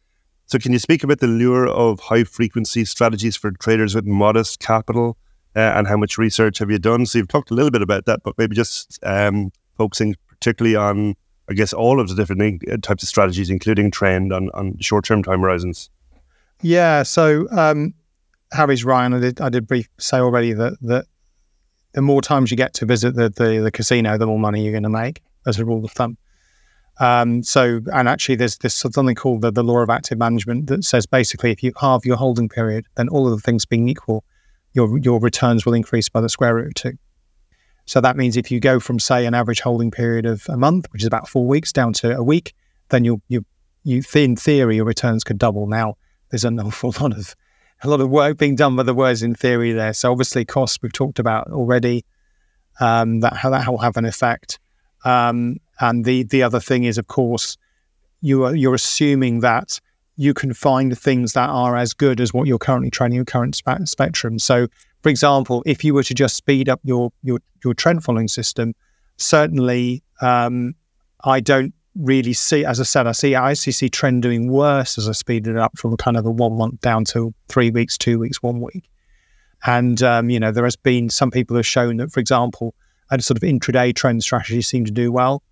So, 0.47 0.59
can 0.59 0.73
you 0.73 0.79
speak 0.79 1.03
about 1.03 1.19
the 1.19 1.27
lure 1.27 1.67
of 1.67 2.01
high 2.01 2.25
frequency 2.25 2.85
strategies 2.85 3.37
for 3.37 3.51
traders 3.51 3.95
with 3.95 4.07
modest 4.07 4.61
capital 4.61 5.19
uh, 5.57 5.59
and 5.59 5.89
how 5.89 5.97
much 5.97 6.19
research 6.19 6.59
have 6.59 6.71
you 6.71 6.79
done? 6.79 7.05
So, 7.05 7.19
you've 7.19 7.29
talked 7.29 7.51
a 7.51 7.55
little 7.55 7.73
bit 7.73 7.83
about 7.83 8.07
that, 8.07 8.21
but 8.23 8.39
maybe 8.39 8.55
just 8.55 8.99
um, 9.03 9.51
focusing 9.77 10.15
particularly 10.29 10.77
on, 10.77 11.17
I 11.49 11.55
guess, 11.55 11.73
all 11.73 12.01
of 12.01 12.09
the 12.09 12.15
different 12.15 12.63
uh, 12.71 12.77
types 12.83 13.03
of 13.03 13.09
strategies, 13.09 13.51
including 13.51 13.91
trend 13.91 14.33
on, 14.33 14.51
on 14.55 14.79
short 14.81 15.05
term 15.05 15.23
time 15.23 15.41
horizons. 15.41 15.91
Yeah. 16.63 17.03
So, 17.03 17.49
um, 17.51 17.95
Harry's 18.53 18.85
Ryan, 18.85 19.15
I 19.15 19.21
did, 19.21 19.41
I 19.41 19.49
did 19.49 19.67
brief 19.67 19.89
say 19.99 20.19
already 20.19 20.53
that, 20.53 20.79
that 20.83 21.07
the 21.93 22.03
more 22.03 22.23
times 22.23 22.51
you 22.51 22.57
get 22.57 22.75
to 22.75 22.87
visit 22.87 23.15
the, 23.15 23.29
the, 23.29 23.59
the 23.59 23.71
casino, 23.71 24.19
the 24.19 24.27
more 24.27 24.39
money 24.39 24.63
you're 24.63 24.73
going 24.73 24.83
to 24.83 24.89
make, 24.89 25.23
as 25.47 25.59
a 25.59 25.65
rule 25.65 25.85
of 25.85 25.91
thumb. 25.93 26.17
Um, 26.99 27.43
so, 27.43 27.81
and 27.93 28.09
actually, 28.09 28.37
there's 28.37 28.59
this 28.59 28.75
something 28.75 29.15
called 29.15 29.43
the, 29.43 29.51
the 29.51 29.63
law 29.63 29.79
of 29.79 29.91
active 29.91 30.19
management 30.19 30.69
that 30.69 30.85
says 30.85 31.07
basically, 31.07 31.51
if 31.51 31.63
you 31.63 31.73
halve 31.79 32.07
your 32.07 32.17
holding 32.17 32.49
period, 32.49 32.87
then 32.97 33.09
all 33.09 33.27
of 33.27 33.33
the 33.33 33.43
things 33.43 33.67
being 33.67 33.89
equal, 33.89 34.25
your 34.73 34.99
your 34.99 35.21
returns 35.21 35.67
will 35.67 35.75
increase 35.75 36.09
by 36.09 36.21
the 36.21 36.29
square 36.29 36.55
root 36.55 36.69
of 36.69 36.75
two. 36.75 36.99
So 37.87 38.01
that 38.01 38.17
means 38.17 38.37
if 38.37 38.51
you 38.51 38.61
go 38.61 38.81
from 38.81 38.99
say 38.99 39.27
an 39.27 39.35
average 39.35 39.61
holding 39.61 39.91
period 39.91 40.27
of 40.27 40.45
a 40.49 40.57
month, 40.57 40.87
which 40.93 41.03
is 41.03 41.07
about 41.07 41.29
four 41.29 41.47
weeks, 41.47 41.73
down 41.73 41.93
to 41.95 42.17
a 42.17 42.23
week, 42.23 42.55
then 42.91 43.05
you 43.05 43.23
you 43.29 43.45
you 43.85 44.03
in 44.15 44.37
theory 44.37 44.77
your 44.77 44.85
returns 44.85 45.25
could 45.25 45.39
double. 45.39 45.67
Now 45.67 45.97
there's 46.31 46.45
an 46.45 46.61
awful 46.61 46.93
lot 47.01 47.17
of 47.17 47.35
a 47.83 47.89
lot 47.89 48.01
of 48.01 48.11
work 48.11 48.39
being 48.39 48.57
done 48.57 48.75
by 48.77 48.83
the 48.83 48.95
words 48.95 49.23
in 49.23 49.35
theory 49.35 49.73
there. 49.73 49.93
So 49.93 50.11
obviously 50.11 50.45
costs 50.45 50.79
we've 50.83 50.93
talked 50.93 51.19
about 51.19 51.49
already. 51.49 52.05
Um, 52.79 53.21
that 53.21 53.33
how 53.33 53.49
that 53.51 53.67
will 53.69 53.79
have 53.79 53.97
an 53.97 54.05
effect. 54.05 54.59
Um, 55.05 55.57
and 55.81 56.05
the 56.05 56.25
the 56.25 56.43
other 56.43 56.61
thing 56.61 56.85
is, 56.85 56.99
of 56.99 57.07
course, 57.07 57.57
you 58.21 58.45
are 58.45 58.55
you're 58.55 58.75
assuming 58.75 59.41
that 59.41 59.81
you 60.17 60.33
can 60.35 60.55
find 60.55 60.99
things 60.99 61.35
that 61.35 61.49
are 61.49 61.77
as 61.77 61.93
good 61.93 62.21
as 62.21 62.33
what 62.33 62.47
you're 62.47 62.59
currently 62.59 62.91
trading 62.91 63.17
your 63.17 63.25
current 63.25 63.55
spe- 63.55 63.85
spectrum. 63.85 64.39
So, 64.39 64.67
for 65.03 65.11
example, 65.11 65.63
if 65.67 65.85
you 65.85 65.95
were 65.95 66.03
to 66.05 66.15
just 66.15 66.37
speed 66.37 66.69
up 66.69 66.81
your 66.83 67.13
your 67.23 67.41
your 67.65 67.75
trend 67.75 68.03
following 68.03 68.29
system, 68.29 68.75
certainly 69.17 70.03
um, 70.21 70.75
I 71.25 71.41
don't 71.41 71.75
really 71.95 72.33
see. 72.33 72.65
As 72.65 72.81
I 72.81 72.85
said, 72.85 73.07
I 73.07 73.13
see 73.13 73.35
I 73.35 73.51
actually 73.51 73.73
see 73.73 73.89
trend 73.89 74.23
doing 74.23 74.51
worse 74.51 74.99
as 74.99 75.09
I 75.09 75.13
speed 75.13 75.47
it 75.47 75.57
up 75.57 75.77
from 75.79 75.97
kind 75.97 76.17
of 76.17 76.27
a 76.27 76.31
one 76.31 76.57
month 76.57 76.81
down 76.81 77.05
to 77.07 77.35
three 77.49 77.71
weeks, 77.71 77.99
two 77.99 78.19
weeks, 78.19 78.43
one 78.43 78.61
week. 78.61 78.89
And 79.67 80.03
um, 80.03 80.31
you 80.31 80.41
know, 80.41 80.51
there 80.53 80.65
has 80.65 80.77
been 80.77 81.11
some 81.11 81.31
people 81.31 81.57
have 81.57 81.67
shown 81.67 81.99
that, 81.99 82.13
for 82.13 82.21
example, 82.21 82.75
a 83.11 83.21
sort 83.21 83.37
of 83.37 83.43
intraday 83.43 83.95
trend 83.95 84.23
strategy 84.23 84.63
seem 84.63 84.85
to 84.85 84.91
do 84.91 85.13
well. 85.13 85.43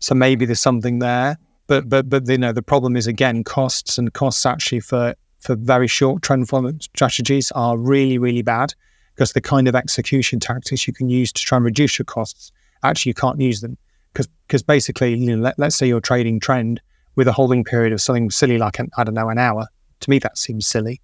So 0.00 0.14
maybe 0.14 0.46
there's 0.46 0.60
something 0.60 0.98
there. 0.98 1.38
But 1.66 1.88
but 1.88 2.08
but 2.08 2.28
you 2.28 2.38
know 2.38 2.52
the 2.52 2.62
problem 2.62 2.96
is 2.96 3.06
again 3.06 3.44
costs 3.44 3.98
and 3.98 4.12
costs 4.12 4.44
actually 4.44 4.80
for 4.80 5.14
for 5.38 5.56
very 5.56 5.88
short 5.88 6.22
trend 6.22 6.48
following 6.48 6.80
strategies 6.80 7.50
are 7.52 7.76
really 7.76 8.18
really 8.18 8.42
bad 8.42 8.74
because 9.14 9.32
the 9.32 9.40
kind 9.40 9.68
of 9.68 9.74
execution 9.74 10.40
tactics 10.40 10.86
you 10.86 10.92
can 10.92 11.08
use 11.08 11.32
to 11.32 11.42
try 11.42 11.56
and 11.56 11.64
reduce 11.64 11.98
your 11.98 12.04
costs 12.04 12.52
actually 12.82 13.10
you 13.10 13.14
can't 13.14 13.40
use 13.40 13.60
them 13.60 13.76
because 14.12 14.28
because 14.46 14.62
basically 14.62 15.14
you 15.14 15.36
know 15.36 15.42
let, 15.42 15.58
let's 15.58 15.76
say 15.76 15.86
you're 15.86 16.00
trading 16.00 16.38
trend 16.38 16.80
with 17.16 17.28
a 17.28 17.32
holding 17.32 17.64
period 17.64 17.92
of 17.92 18.00
something 18.00 18.30
silly 18.30 18.58
like 18.58 18.78
an, 18.78 18.90
I 18.96 19.04
don't 19.04 19.14
know 19.14 19.28
an 19.28 19.38
hour 19.38 19.66
to 20.00 20.10
me 20.10 20.18
that 20.20 20.38
seems 20.38 20.66
silly. 20.66 21.00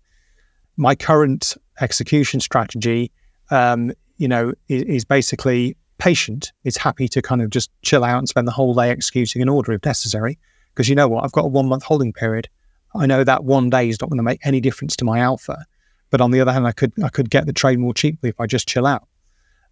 My 0.77 0.95
current 0.95 1.57
execution 1.81 2.41
strategy 2.41 3.11
um, 3.51 3.93
you 4.19 4.29
know, 4.29 4.53
is, 4.69 4.83
is 4.83 5.05
basically 5.05 5.77
patient. 5.99 6.53
is 6.65 6.77
happy 6.77 7.09
to 7.09 7.23
kind 7.23 7.43
of 7.43 7.51
just 7.51 7.71
chill 7.83 8.05
out 8.05 8.19
and 8.19 8.29
spend 8.29 8.47
the 8.47 8.53
whole 8.53 8.75
day 8.75 8.91
executing 8.91 9.43
an 9.43 9.49
order 9.49 9.73
if 9.73 9.85
necessary. 9.85 10.39
Because 10.75 10.89
you 10.89 10.95
know 10.95 11.09
what? 11.09 11.25
I've 11.25 11.33
got 11.33 11.45
a 11.45 11.49
one 11.49 11.67
month 11.67 11.83
holding 11.83 12.13
period. 12.13 12.49
I 12.95 13.07
know 13.07 13.25
that 13.25 13.45
one 13.45 13.69
day 13.71 13.89
is 13.89 14.01
not 14.01 14.11
going 14.11 14.19
to 14.19 14.23
make 14.23 14.41
any 14.45 14.61
difference 14.61 14.97
to 14.97 15.05
my 15.05 15.19
alpha. 15.19 15.65
But 16.11 16.21
on 16.21 16.31
the 16.31 16.41
other 16.41 16.53
hand, 16.53 16.67
I 16.67 16.73
could 16.73 16.93
I 17.03 17.09
could 17.09 17.31
get 17.31 17.47
the 17.47 17.53
trade 17.53 17.79
more 17.79 17.93
cheaply 17.93 18.31
if 18.31 18.41
I 18.41 18.47
just 18.47 18.67
chill 18.69 18.87
out. 18.87 19.07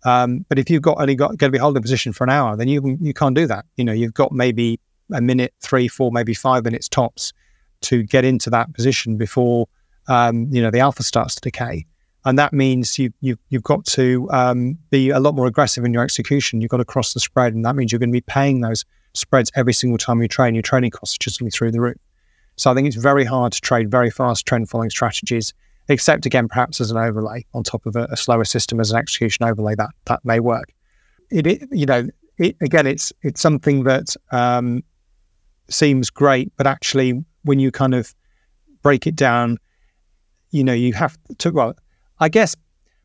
Um, 0.04 0.44
but 0.48 0.58
if 0.58 0.68
you've 0.68 0.82
got 0.82 1.00
only 1.00 1.14
got 1.14 1.28
going 1.38 1.50
to 1.50 1.50
be 1.50 1.58
holding 1.58 1.78
a 1.78 1.82
position 1.82 2.12
for 2.12 2.24
an 2.24 2.30
hour, 2.30 2.56
then 2.56 2.68
you 2.68 2.98
you 3.00 3.14
can't 3.14 3.34
do 3.34 3.46
that. 3.46 3.64
You 3.76 3.84
know, 3.84 3.92
you've 3.92 4.14
got 4.14 4.32
maybe 4.32 4.78
a 5.12 5.20
minute, 5.20 5.54
three, 5.60 5.88
four, 5.88 6.12
maybe 6.12 6.34
five 6.34 6.64
minutes 6.64 6.88
tops 6.88 7.32
to 7.82 8.02
get 8.02 8.24
into 8.24 8.50
that 8.50 8.74
position 8.74 9.16
before 9.16 9.68
um, 10.08 10.48
you 10.50 10.62
know 10.62 10.70
the 10.70 10.80
alpha 10.80 11.02
starts 11.02 11.34
to 11.36 11.40
decay 11.40 11.86
and 12.26 12.36
that 12.40 12.52
means 12.52 12.98
you, 12.98 13.12
you 13.20 13.38
you've 13.50 13.62
got 13.62 13.86
to 13.86 14.28
um, 14.32 14.76
be 14.90 15.10
a 15.10 15.20
lot 15.20 15.36
more 15.36 15.46
aggressive 15.46 15.84
in 15.84 15.94
your 15.94 16.02
execution. 16.02 16.60
You've 16.60 16.72
got 16.72 16.78
to 16.78 16.84
cross 16.84 17.14
the 17.14 17.20
spread, 17.20 17.54
and 17.54 17.64
that 17.64 17.76
means 17.76 17.92
you're 17.92 18.00
going 18.00 18.10
to 18.10 18.16
be 18.16 18.20
paying 18.20 18.60
those 18.60 18.84
spreads 19.14 19.50
every 19.54 19.72
single 19.72 19.96
time 19.96 20.20
you 20.20 20.26
trade. 20.26 20.52
Your 20.54 20.62
trading 20.62 20.90
costs 20.90 21.14
are 21.14 21.22
just 21.22 21.38
going 21.38 21.48
to 21.48 21.54
be 21.54 21.56
through 21.56 21.70
the 21.70 21.80
roof. 21.80 21.96
So 22.56 22.68
I 22.68 22.74
think 22.74 22.88
it's 22.88 22.96
very 22.96 23.24
hard 23.24 23.52
to 23.52 23.60
trade 23.60 23.92
very 23.92 24.10
fast 24.10 24.44
trend 24.44 24.68
following 24.68 24.90
strategies, 24.90 25.54
except 25.88 26.26
again 26.26 26.48
perhaps 26.48 26.80
as 26.80 26.90
an 26.90 26.96
overlay 26.96 27.46
on 27.54 27.62
top 27.62 27.86
of 27.86 27.94
a, 27.94 28.08
a 28.10 28.16
slower 28.16 28.44
system 28.44 28.80
as 28.80 28.90
an 28.90 28.98
execution 28.98 29.46
overlay 29.46 29.76
that 29.76 29.90
that 30.06 30.24
may 30.24 30.40
work. 30.40 30.72
It, 31.30 31.46
it 31.46 31.68
you 31.70 31.86
know 31.86 32.08
it, 32.38 32.56
again 32.60 32.88
it's 32.88 33.12
it's 33.22 33.40
something 33.40 33.84
that 33.84 34.16
um, 34.32 34.82
seems 35.70 36.10
great, 36.10 36.52
but 36.56 36.66
actually 36.66 37.24
when 37.44 37.60
you 37.60 37.70
kind 37.70 37.94
of 37.94 38.12
break 38.82 39.06
it 39.06 39.14
down, 39.14 39.58
you 40.50 40.64
know 40.64 40.72
you 40.72 40.92
have 40.92 41.16
to 41.38 41.52
well 41.52 41.76
I 42.18 42.28
guess 42.28 42.56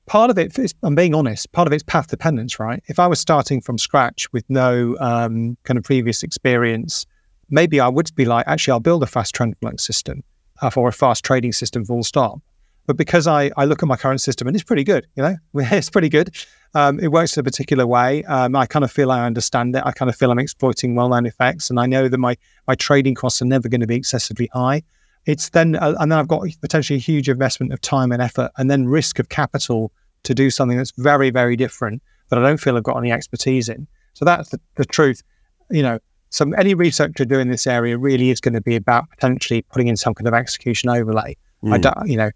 part 0.05 0.30
of 0.30 0.38
it, 0.38 0.57
is, 0.57 0.74
I'm 0.84 0.95
being 0.95 1.14
honest, 1.14 1.51
part 1.51 1.68
of 1.68 1.74
it's 1.74 1.84
path 1.84 2.07
dependence, 2.07 2.59
right? 2.59 2.82
If 2.88 2.99
I 2.99 3.07
was 3.07 3.20
starting 3.20 3.62
from 3.62 3.78
scratch 3.78 4.32
with 4.34 4.45
no 4.49 4.95
um, 4.99 5.57
kind 5.64 5.78
of 5.78 5.84
previous 5.84 6.24
experience, 6.24 7.05
maybe 7.49 7.80
I 7.80 7.88
would 7.88 8.14
be 8.16 8.26
like, 8.26 8.47
actually, 8.47 8.72
I'll 8.72 8.80
build 8.80 9.03
a 9.03 9.07
fast 9.07 9.36
following 9.36 9.78
system 9.78 10.24
uh, 10.62 10.72
or 10.76 10.89
a 10.89 10.93
fast 10.93 11.26
trading 11.26 11.51
system 11.51 11.86
full 11.86 12.03
stop. 12.03 12.39
But 12.88 12.97
because 12.97 13.28
I, 13.28 13.51
I 13.57 13.66
look 13.66 13.84
at 13.84 13.88
my 13.88 13.95
current 13.95 14.22
system 14.22 14.47
and 14.47 14.55
it's 14.55 14.64
pretty 14.64 14.84
good, 14.84 15.07
you 15.16 15.24
know, 15.24 15.36
it's 15.53 15.89
pretty 15.89 16.09
good. 16.09 16.36
Um, 16.74 16.99
it 16.99 17.09
works 17.09 17.36
in 17.36 17.41
a 17.41 17.43
particular 17.43 17.86
way. 17.86 18.24
Um, 18.24 18.55
I 18.55 18.66
kind 18.66 18.84
of 18.84 18.91
feel 18.91 19.12
I 19.12 19.26
understand 19.26 19.76
it. 19.76 19.84
I 19.86 19.91
kind 19.91 20.09
of 20.09 20.16
feel 20.16 20.32
I'm 20.32 20.39
exploiting 20.39 20.95
well-known 20.95 21.26
effects, 21.26 21.70
and 21.70 21.80
I 21.80 21.86
know 21.86 22.07
that 22.07 22.18
my 22.18 22.38
my 22.66 22.76
trading 22.76 23.14
costs 23.14 23.41
are 23.41 23.45
never 23.45 23.68
going 23.68 23.82
to 23.82 23.88
be 23.88 23.95
excessively 23.95 24.49
high 24.53 24.84
it's 25.26 25.49
then 25.49 25.76
uh, 25.76 25.95
and 25.99 26.11
then 26.11 26.19
I've 26.19 26.28
got 26.28 26.47
potentially 26.61 26.97
a 26.97 27.01
huge 27.01 27.30
investment 27.30 27.74
of 27.74 27.82
time 27.82 28.11
and 28.11 28.22
effort, 28.22 28.51
and 28.57 28.69
then 28.69 28.88
risk 28.88 29.19
of 29.19 29.30
capital 29.30 29.91
to 30.24 30.34
do 30.34 30.49
something 30.49 30.78
that's 30.78 30.91
very 30.97 31.30
very 31.30 31.55
different 31.55 32.01
that 32.30 32.39
I 32.39 32.41
don't 32.41 32.57
feel 32.57 32.78
I've 32.78 32.84
got 32.84 32.97
any 32.97 33.11
expertise 33.11 33.69
in. 33.69 33.88
So 34.13 34.26
that's 34.26 34.49
the, 34.49 34.59
the 34.76 34.86
truth. 34.86 35.22
You 35.69 35.84
know, 35.84 35.99
so 36.30 36.51
any 36.53 36.74
researcher 36.74 37.26
doing 37.26 37.49
this 37.49 37.67
area 37.67 37.97
really 37.97 38.30
is 38.30 38.41
going 38.41 38.53
to 38.53 38.61
be 38.61 38.76
about 38.76 39.09
potentially 39.09 39.61
putting 39.63 39.88
in 39.88 39.97
some 39.97 40.13
kind 40.13 40.28
of 40.28 40.34
execution 40.34 40.89
overlay. 40.89 41.38
Mm. 41.63 41.74
I 41.74 41.76
hmm. 41.76 41.82
don't, 41.82 42.07
you 42.07 42.17
know. 42.17 42.32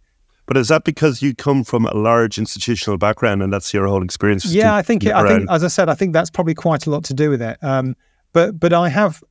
But 0.48 0.58
is 0.58 0.68
that 0.68 0.84
because 0.84 1.22
you 1.22 1.34
come 1.34 1.64
from 1.64 1.86
a 1.86 1.94
large 1.94 2.38
institutional 2.38 2.98
background 2.98 3.42
and 3.42 3.52
that's 3.52 3.74
your 3.74 3.88
whole 3.88 4.04
experience? 4.04 4.46
Yeah, 4.46 4.76
I 4.76 4.84
think 4.84 5.04
it, 5.04 5.14
I 5.14 5.28
think 5.28 5.50
as 5.50 5.64
I 5.64 5.70
said, 5.70 5.90
I 5.90 5.96
think 5.96 6.14
that's 6.14 6.30
probably 6.30 6.54
quite 6.54 6.86
a 6.86 6.92
lot 6.92 7.04
to 7.06 7.16
do 7.16 7.32
with 7.32 7.42
it. 7.42 7.58
Um, 7.64 7.96
but 8.32 8.60
but 8.60 8.72
I 8.72 8.90
have, 8.90 9.24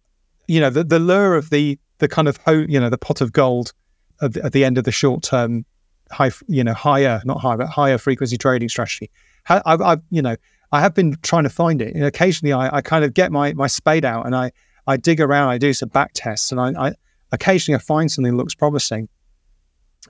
you 0.47 0.61
know, 0.61 0.70
the 0.70 0.84
the 0.84 0.99
lure 0.99 1.34
of 1.34 1.51
the 1.51 1.78
the 1.99 2.09
kind 2.09 2.28
of 2.28 2.38
you 2.47 2.80
know 2.80 2.90
the 2.90 2.99
pot 2.99 3.20
of 3.20 3.32
gold 3.32 3.72
at 4.20 4.34
the, 4.34 4.45
at 4.45 4.53
the 4.53 4.64
end 4.64 4.78
of 4.78 4.84
the 4.84 4.92
short 4.92 5.22
term 5.22 5.64
high 6.11 6.30
you 6.47 6.62
know 6.62 6.74
higher 6.74 7.22
not 7.24 7.40
higher 7.40 7.57
but 7.57 7.68
higher 7.68 7.99
frequency 7.99 8.36
trading 8.36 8.68
strategy. 8.68 9.11
I, 9.49 9.61
I, 9.66 9.97
you 10.11 10.22
know 10.22 10.36
I 10.72 10.80
have 10.80 10.95
been 10.95 11.16
trying 11.22 11.45
to 11.45 11.51
find 11.51 11.80
it. 11.80 11.95
And 11.95 12.05
occasionally 12.05 12.53
I, 12.53 12.76
I 12.76 12.80
kind 12.80 13.05
of 13.05 13.14
get 13.14 13.30
my 13.30 13.53
my 13.55 13.68
spade 13.68 14.05
out 14.05 14.26
and 14.26 14.34
I 14.34 14.51
I 14.86 14.97
dig 14.97 15.20
around. 15.20 15.49
I 15.51 15.59
do 15.59 15.72
some 15.72 15.88
back 15.88 16.11
tests 16.14 16.51
and 16.51 16.61
I, 16.61 16.88
I 16.88 16.92
occasionally 17.30 17.76
I 17.76 17.78
find 17.78 18.11
something 18.11 18.32
that 18.32 18.36
looks 18.36 18.55
promising. 18.55 19.09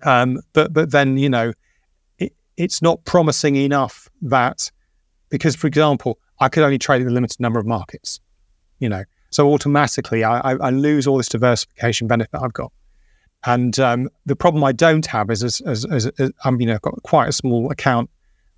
Um, 0.03 0.41
but 0.53 0.73
but 0.73 0.91
then 0.91 1.19
you 1.19 1.29
know, 1.29 1.53
it, 2.19 2.33
it's 2.57 2.81
not 2.81 3.05
promising 3.05 3.57
enough 3.57 4.09
that 4.23 4.71
because, 5.29 5.55
for 5.55 5.67
example, 5.67 6.19
I 6.41 6.49
could 6.49 6.63
only 6.63 6.79
trade 6.79 7.03
in 7.03 7.09
a 7.09 7.11
limited 7.11 7.41
number 7.41 7.59
of 7.59 7.67
markets. 7.67 8.21
You 8.79 8.89
know, 8.89 9.05
so 9.35 9.53
automatically 9.53 10.23
I, 10.23 10.53
I, 10.53 10.71
lose 10.71 11.09
all 11.09 11.17
this 11.17 11.29
diversification 11.29 12.07
benefit 12.07 12.41
I've 12.41 12.53
got. 12.53 12.73
And 13.45 13.79
um, 13.81 14.09
the 14.25 14.37
problem 14.37 14.63
I 14.63 14.71
don't 14.73 15.05
have 15.07 15.29
is 15.29 15.43
as, 15.43 15.61
as, 15.63 15.85
as, 15.87 16.07
as 16.19 16.31
I'm, 16.45 16.61
you 16.61 16.67
know, 16.67 16.79
got 16.79 17.03
quite 17.03 17.29
a 17.29 17.33
small 17.33 17.71
account 17.71 18.09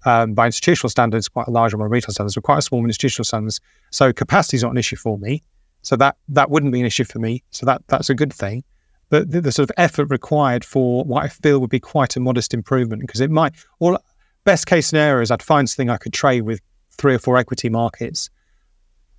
um, 0.04 0.34
by 0.34 0.46
institutional 0.46 0.90
standards, 0.90 1.28
quite 1.28 1.46
a 1.46 1.50
large 1.50 1.72
one 1.72 1.80
by 1.80 1.86
retail 1.86 2.12
standards, 2.12 2.34
but 2.34 2.44
quite 2.44 2.58
a 2.58 2.62
small 2.62 2.80
in 2.80 2.86
institutional 2.86 3.24
standards. 3.24 3.58
So 3.90 4.12
capacity 4.12 4.58
is 4.58 4.62
not 4.62 4.72
an 4.72 4.78
issue 4.78 4.96
for 4.96 5.16
me. 5.18 5.42
So 5.80 5.96
that 5.96 6.16
that 6.28 6.50
wouldn't 6.50 6.72
be 6.72 6.80
an 6.80 6.86
issue 6.86 7.04
for 7.04 7.20
me. 7.20 7.42
So 7.52 7.64
that 7.64 7.82
that's 7.88 8.10
a 8.10 8.14
good 8.14 8.32
thing. 8.32 8.62
But 9.08 9.30
the, 9.30 9.40
the 9.40 9.52
sort 9.52 9.70
of 9.70 9.74
effort 9.78 10.06
required 10.10 10.64
for 10.64 11.04
what 11.04 11.24
I 11.24 11.28
feel 11.28 11.58
would 11.60 11.70
be 11.70 11.80
quite 11.80 12.16
a 12.16 12.20
modest 12.20 12.52
improvement 12.52 13.00
because 13.00 13.20
it 13.20 13.30
might. 13.30 13.54
Or 13.78 13.98
best 14.44 14.66
case 14.66 14.88
scenario 14.88 15.22
is 15.22 15.30
I'd 15.30 15.42
find 15.42 15.70
something 15.70 15.88
I 15.88 15.96
could 15.96 16.12
trade 16.12 16.42
with 16.42 16.60
three 16.98 17.14
or 17.14 17.18
four 17.18 17.36
equity 17.38 17.68
markets, 17.68 18.30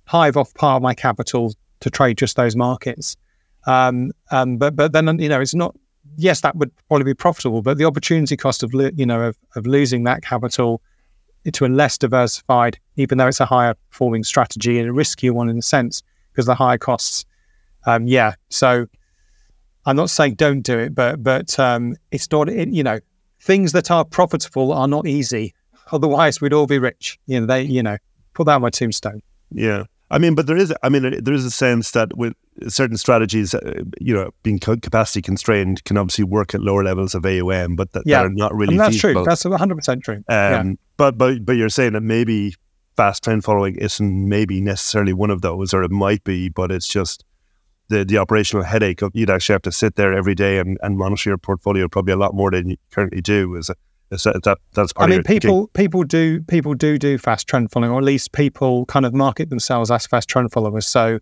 hive 0.08 0.36
off 0.36 0.52
part 0.54 0.76
of 0.76 0.82
my 0.82 0.94
capital 0.94 1.54
to 1.80 1.90
trade 1.90 2.18
just 2.18 2.36
those 2.36 2.56
markets. 2.56 3.16
Um, 3.66 4.12
um, 4.30 4.56
but 4.56 4.74
but 4.74 4.92
then 4.92 5.18
you 5.18 5.28
know 5.28 5.40
it's 5.40 5.54
not. 5.54 5.76
Yes, 6.16 6.40
that 6.40 6.56
would 6.56 6.72
probably 6.88 7.04
be 7.04 7.14
profitable, 7.14 7.62
but 7.62 7.78
the 7.78 7.84
opportunity 7.84 8.36
cost 8.36 8.62
of 8.62 8.72
you 8.74 9.06
know 9.06 9.20
of, 9.22 9.38
of 9.54 9.66
losing 9.66 10.04
that 10.04 10.22
capital 10.22 10.80
to 11.52 11.64
a 11.64 11.68
less 11.68 11.96
diversified, 11.96 12.78
even 12.96 13.18
though 13.18 13.28
it's 13.28 13.40
a 13.40 13.46
higher 13.46 13.74
performing 13.90 14.24
strategy 14.24 14.78
and 14.78 14.88
a 14.88 14.92
riskier 14.92 15.30
one 15.30 15.48
in 15.48 15.58
a 15.58 15.62
sense, 15.62 16.02
because 16.32 16.46
the 16.46 16.54
higher 16.54 16.78
costs. 16.78 17.24
Um, 17.86 18.06
yeah, 18.06 18.34
so 18.50 18.86
I'm 19.86 19.96
not 19.96 20.10
saying 20.10 20.34
don't 20.34 20.62
do 20.62 20.78
it, 20.78 20.94
but 20.94 21.22
but 21.22 21.58
um, 21.58 21.96
it's 22.10 22.30
not. 22.30 22.48
It, 22.48 22.68
you 22.68 22.82
know, 22.82 22.98
things 23.40 23.72
that 23.72 23.90
are 23.90 24.04
profitable 24.04 24.72
are 24.72 24.88
not 24.88 25.06
easy. 25.06 25.54
Otherwise, 25.92 26.40
we'd 26.40 26.52
all 26.52 26.66
be 26.66 26.78
rich. 26.78 27.18
You 27.26 27.40
know, 27.40 27.46
they. 27.46 27.62
You 27.62 27.82
know, 27.82 27.98
put 28.34 28.44
that 28.44 28.54
on 28.54 28.62
my 28.62 28.70
tombstone. 28.70 29.22
Yeah, 29.50 29.84
I 30.10 30.18
mean, 30.18 30.34
but 30.34 30.46
there 30.46 30.56
is. 30.56 30.72
I 30.82 30.88
mean, 30.88 31.22
there 31.22 31.34
is 31.34 31.44
a 31.44 31.50
sense 31.50 31.90
that 31.90 32.16
with 32.16 32.34
certain 32.68 32.96
strategies, 32.96 33.54
uh, 33.54 33.82
you 34.00 34.14
know, 34.14 34.30
being 34.42 34.58
capacity 34.58 35.20
constrained 35.20 35.84
can 35.84 35.98
obviously 35.98 36.24
work 36.24 36.54
at 36.54 36.62
lower 36.62 36.82
levels 36.82 37.14
of 37.14 37.26
AUM, 37.26 37.76
but 37.76 37.92
that, 37.92 38.04
yeah. 38.06 38.18
that 38.18 38.26
are 38.26 38.30
not 38.30 38.54
really. 38.54 38.74
And 38.74 38.80
that's 38.80 38.94
feasible. 38.94 39.24
true. 39.24 39.24
That's 39.24 39.44
100 39.44 39.74
percent 39.74 40.04
true. 40.04 40.16
Um, 40.16 40.24
yeah. 40.28 40.72
But 40.96 41.18
but 41.18 41.44
but 41.44 41.52
you're 41.52 41.68
saying 41.68 41.92
that 41.92 42.02
maybe 42.02 42.54
fast 42.96 43.22
trend 43.22 43.44
following 43.44 43.76
isn't 43.76 44.28
maybe 44.28 44.60
necessarily 44.60 45.12
one 45.12 45.30
of 45.30 45.42
those, 45.42 45.74
or 45.74 45.82
it 45.82 45.90
might 45.90 46.24
be, 46.24 46.48
but 46.48 46.72
it's 46.72 46.88
just 46.88 47.24
the 47.88 48.04
the 48.04 48.16
operational 48.16 48.64
headache 48.64 49.02
of 49.02 49.12
you'd 49.14 49.30
actually 49.30 49.54
have 49.54 49.62
to 49.62 49.72
sit 49.72 49.96
there 49.96 50.14
every 50.14 50.34
day 50.34 50.58
and, 50.58 50.78
and 50.82 50.96
monitor 50.96 51.30
your 51.30 51.38
portfolio 51.38 51.86
probably 51.86 52.12
a 52.12 52.16
lot 52.16 52.34
more 52.34 52.50
than 52.50 52.70
you 52.70 52.76
currently 52.90 53.20
do. 53.20 53.54
Is, 53.56 53.70
is 54.10 54.22
that, 54.22 54.42
that 54.44 54.58
that's 54.74 54.92
part 54.92 55.10
I 55.10 55.14
mean, 55.14 55.22
people 55.22 55.66
thinking. 55.66 55.68
people 55.74 56.04
do 56.04 56.40
people 56.42 56.74
do 56.74 56.98
do 56.98 57.18
fast 57.18 57.46
trend 57.46 57.70
following, 57.70 57.92
or 57.92 57.98
at 57.98 58.04
least 58.04 58.32
people 58.32 58.86
kind 58.86 59.04
of 59.04 59.12
market 59.14 59.50
themselves 59.50 59.90
as 59.90 60.06
fast 60.06 60.28
trend 60.28 60.52
followers. 60.52 60.86
So, 60.86 61.18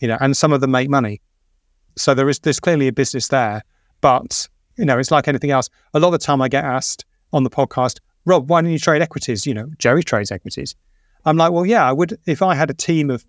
you 0.00 0.08
know, 0.08 0.18
and 0.20 0.36
some 0.36 0.52
of 0.52 0.60
them 0.60 0.70
make 0.70 0.90
money. 0.90 1.20
So 1.96 2.14
there 2.14 2.28
is 2.28 2.38
there's 2.40 2.60
clearly 2.60 2.88
a 2.88 2.92
business 2.92 3.28
there, 3.28 3.62
but 4.00 4.48
you 4.76 4.84
know, 4.84 4.98
it's 4.98 5.10
like 5.10 5.28
anything 5.28 5.50
else. 5.50 5.70
A 5.94 6.00
lot 6.00 6.08
of 6.08 6.12
the 6.12 6.18
time, 6.18 6.42
I 6.42 6.48
get 6.48 6.64
asked 6.64 7.04
on 7.32 7.42
the 7.44 7.50
podcast, 7.50 7.98
Rob, 8.26 8.50
why 8.50 8.60
don't 8.60 8.70
you 8.70 8.78
trade 8.78 9.00
equities? 9.00 9.46
You 9.46 9.54
know, 9.54 9.70
Jerry 9.78 10.02
trades 10.02 10.30
equities. 10.30 10.74
I'm 11.24 11.36
like, 11.36 11.52
well, 11.52 11.66
yeah, 11.66 11.88
I 11.88 11.92
would 11.92 12.18
if 12.26 12.42
I 12.42 12.54
had 12.54 12.70
a 12.70 12.74
team 12.74 13.10
of 13.10 13.24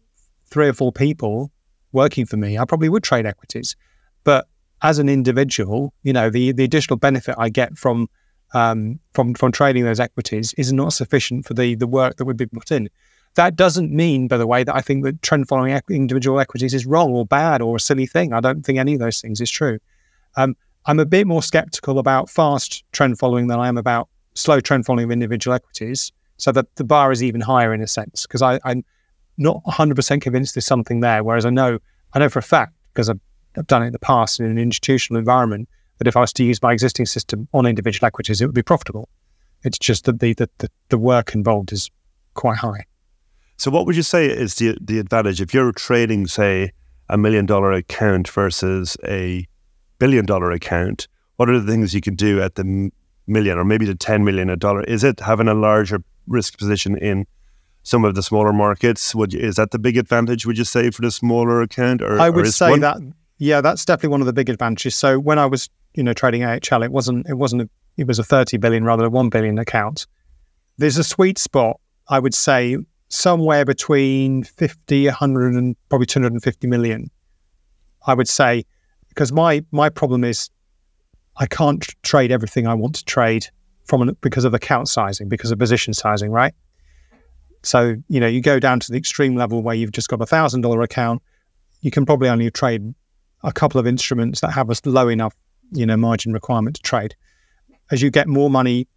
three 0.50 0.68
or 0.68 0.74
four 0.74 0.92
people 0.92 1.52
working 1.94 2.26
for 2.26 2.38
me, 2.38 2.58
I 2.58 2.66
probably 2.66 2.90
would 2.90 3.04
trade 3.04 3.26
equities. 3.26 3.76
But 4.24 4.48
as 4.82 5.00
an 5.00 5.10
individual, 5.10 5.94
you 6.04 6.14
know, 6.14 6.30
the 6.30 6.52
the 6.52 6.64
additional 6.64 6.98
benefit 6.98 7.36
I 7.38 7.50
get 7.50 7.78
from 7.78 8.08
um, 8.54 9.00
from 9.14 9.34
from 9.34 9.52
trading 9.52 9.84
those 9.84 10.00
equities 10.00 10.54
is 10.58 10.72
not 10.72 10.94
sufficient 10.94 11.46
for 11.46 11.54
the 11.54 11.76
the 11.76 11.88
work 11.88 12.18
that 12.18 12.26
would 12.26 12.38
be 12.38 12.46
put 12.46 12.72
in. 12.72 12.90
That 13.36 13.56
doesn't 13.56 13.92
mean, 13.92 14.28
by 14.28 14.38
the 14.38 14.48
way, 14.48 14.64
that 14.64 14.76
I 14.76 14.82
think 14.82 15.04
that 15.04 15.22
trend 15.22 15.48
following 15.48 15.80
individual 15.90 16.40
equities 16.40 16.74
is 16.74 16.88
wrong 16.88 17.12
or 17.12 17.26
bad 17.26 17.62
or 17.62 17.76
a 17.76 17.80
silly 17.80 18.08
thing. 18.08 18.34
I 18.34 18.40
don't 18.40 18.66
think 18.66 18.80
any 18.80 18.96
of 18.96 19.00
those 19.00 19.22
things 19.22 19.42
is 19.42 19.52
true. 19.52 19.78
Um, 20.38 20.56
I'm 20.88 21.00
a 21.00 21.06
bit 21.06 21.28
more 21.28 21.44
skeptical 21.44 22.00
about 22.00 22.30
fast 22.30 22.84
trend 22.94 23.20
following 23.20 23.48
than 23.48 23.60
I 23.60 23.68
am 23.68 23.78
about 23.78 24.08
slow 24.34 24.60
trend 24.60 24.86
following 24.86 25.06
of 25.06 25.12
individual 25.12 25.54
equities 25.54 26.12
so 26.38 26.52
that 26.54 26.76
the 26.78 26.84
bar 26.84 27.12
is 27.12 27.22
even 27.22 27.42
higher 27.42 27.74
in 27.74 27.82
a 27.82 27.88
sense 27.88 28.26
because 28.26 28.42
I'm 28.42 28.84
not 29.38 29.64
100% 29.66 30.22
convinced 30.22 30.56
there's 30.56 30.66
something 30.66 31.02
there. 31.02 31.24
Whereas 31.24 31.46
I 31.46 31.50
know, 31.50 31.80
I 32.14 32.20
know 32.20 32.30
for 32.30 32.40
a 32.40 32.44
fact 32.44 32.74
because 32.94 33.10
I've, 33.10 33.20
I've 33.58 33.68
done 33.68 33.84
it 33.84 33.88
in 33.88 33.92
the 33.92 34.00
past 34.00 34.40
in 34.40 34.46
an 34.46 34.58
institutional 34.58 35.20
environment 35.20 35.68
that 35.98 36.08
if 36.08 36.16
I 36.16 36.22
was 36.22 36.34
to 36.34 36.44
use 36.44 36.62
my 36.62 36.74
existing 36.74 37.06
system 37.06 37.48
on 37.54 37.66
individual 37.66 38.06
equities, 38.08 38.42
it 38.42 38.46
would 38.46 38.56
be 38.56 38.64
profitable. 38.64 39.10
It's 39.64 39.78
just 39.78 40.06
that 40.06 40.20
the, 40.20 40.34
the, 40.34 40.50
the, 40.60 40.70
the 40.90 40.98
work 40.98 41.34
involved 41.34 41.72
is 41.72 41.90
quite 42.34 42.58
high. 42.58 42.86
So, 43.58 43.72
what 43.72 43.86
would 43.88 43.96
you 43.96 44.04
say 44.04 44.28
is 44.28 44.56
the 44.56 44.78
the 44.80 45.00
advantage 45.00 45.42
if 45.42 45.54
you're 45.54 45.72
trading, 45.72 46.28
say, 46.28 46.72
a 47.10 47.18
million 47.18 47.48
dollar 47.48 47.72
account 47.72 48.28
versus 48.30 48.96
a 49.04 49.48
billion 49.98 50.26
dollar 50.26 50.52
account? 50.52 51.08
What 51.38 51.50
are 51.50 51.60
the 51.60 51.72
things 51.72 51.94
you 51.94 52.02
can 52.02 52.16
do 52.16 52.42
at 52.42 52.56
the 52.56 52.92
million 53.26 53.58
or 53.58 53.66
maybe 53.66 53.86
the 53.86 53.96
ten 53.96 54.24
million 54.24 54.50
a 54.52 54.56
dollar? 54.56 54.84
Is 54.84 55.04
it 55.04 55.20
having 55.22 55.48
a 55.48 55.56
larger 55.56 56.04
risk 56.28 56.58
position 56.58 56.98
in 56.98 57.26
some 57.88 58.04
of 58.04 58.16
the 58.16 58.22
smaller 58.22 58.52
markets. 58.52 59.16
Would 59.16 59.32
you, 59.32 59.40
is 59.40 59.56
that 59.56 59.72
the 59.72 59.80
big 59.80 59.98
advantage? 59.98 60.46
Would 60.46 60.58
you 60.58 60.66
say 60.66 60.92
for 60.92 61.02
the 61.02 61.12
smaller 61.12 61.62
account? 61.62 62.02
Or 62.02 62.20
I 62.20 62.30
would 62.30 62.48
or 62.48 62.52
say 62.52 62.72
one? 62.72 62.82
that 62.82 62.98
yeah, 63.38 63.62
that's 63.62 63.86
definitely 63.86 64.10
one 64.10 64.22
of 64.22 64.28
the 64.28 64.34
big 64.34 64.50
advantages. 64.50 64.96
So 64.96 65.20
when 65.20 65.40
I 65.40 65.46
was 65.46 65.70
you 65.98 66.04
know 66.04 66.14
trading 66.14 66.44
AHL, 66.44 66.84
it 66.84 66.92
wasn't 66.92 67.28
it 67.28 67.34
wasn't 67.34 67.64
a, 67.64 67.70
it 67.98 68.08
was 68.08 68.20
a 68.20 68.24
thirty 68.24 68.58
billion 68.58 68.86
rather 68.86 69.02
than 69.02 69.08
a 69.08 69.16
one 69.16 69.30
billion 69.30 69.58
account. 69.58 70.06
There's 70.78 70.98
a 70.98 71.04
sweet 71.04 71.40
spot, 71.40 71.80
I 72.08 72.20
would 72.20 72.36
say, 72.36 72.78
somewhere 73.10 73.66
between 73.66 74.44
50, 74.44 75.08
100, 75.08 75.54
and 75.56 75.76
probably 75.90 76.06
250 76.06 76.68
million. 76.68 77.10
I 78.06 78.14
would 78.14 78.28
say, 78.28 78.64
because 79.10 79.32
my 79.32 79.66
my 79.72 79.90
problem 79.90 80.24
is 80.24 80.50
I 81.38 81.48
can't 81.48 81.84
trade 82.04 82.32
everything 82.32 82.68
I 82.68 82.76
want 82.76 82.96
to 82.96 83.06
trade 83.06 83.48
from 83.86 84.04
an, 84.04 84.18
because 84.22 84.46
of 84.46 84.54
account 84.54 84.88
sizing, 84.88 85.28
because 85.28 85.52
of 85.52 85.58
position 85.58 85.94
sizing, 85.94 86.32
right? 86.32 86.54
So 87.64 87.96
you 88.08 88.20
know, 88.20 88.28
you 88.28 88.42
go 88.42 88.60
down 88.60 88.80
to 88.82 88.92
the 88.92 88.98
extreme 88.98 89.36
level 89.36 89.64
where 89.64 89.76
you've 89.76 89.92
just 89.92 90.10
got 90.10 90.22
a 90.22 90.28
thousand 90.28 90.62
dollar 90.62 90.84
account, 90.84 91.24
you 91.82 91.90
can 91.90 92.06
probably 92.06 92.30
only 92.30 92.52
trade 92.52 92.94
a 93.44 93.52
couple 93.52 93.80
of 93.80 93.88
instruments 93.88 94.42
that 94.42 94.52
have 94.52 94.70
a 94.70 94.76
low 94.86 95.08
enough, 95.08 95.36
you 95.72 95.86
know, 95.86 95.98
margin 95.98 96.34
requirement 96.34 96.76
to 96.78 96.82
trade. 96.82 97.16
As 97.92 98.02
you 98.02 98.10
get 98.12 98.28
more 98.28 98.50
money, 98.50 98.88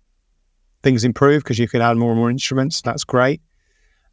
things 0.83 1.05
improve 1.05 1.43
because 1.43 1.59
you 1.59 1.69
can 1.69 1.81
add 1.81 1.97
more 1.97 2.11
and 2.11 2.19
more 2.19 2.31
instruments. 2.31 2.83
That's 2.83 3.05
great. 3.05 3.41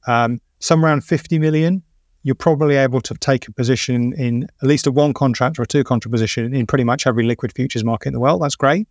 Um, 0.08 0.40
somewhere 0.60 0.92
around 0.92 1.02
50 1.02 1.40
million, 1.40 1.84
you're 2.24 2.36
probably 2.36 2.76
able 2.76 3.02
to 3.02 3.14
take 3.16 3.48
a 3.48 3.52
position 3.52 4.14
in 4.14 4.48
at 4.62 4.68
least 4.68 4.86
a 4.88 4.92
one 4.92 5.14
contract 5.14 5.60
or 5.60 5.64
a 5.64 5.68
two 5.68 5.84
contract 5.84 6.12
position 6.12 6.54
in 6.54 6.68
pretty 6.68 6.84
much 6.84 7.08
every 7.08 7.24
liquid 7.24 7.54
futures 7.54 7.84
market 7.84 8.10
in 8.10 8.14
the 8.14 8.20
world. 8.20 8.42
That's 8.42 8.56
great 8.56 8.88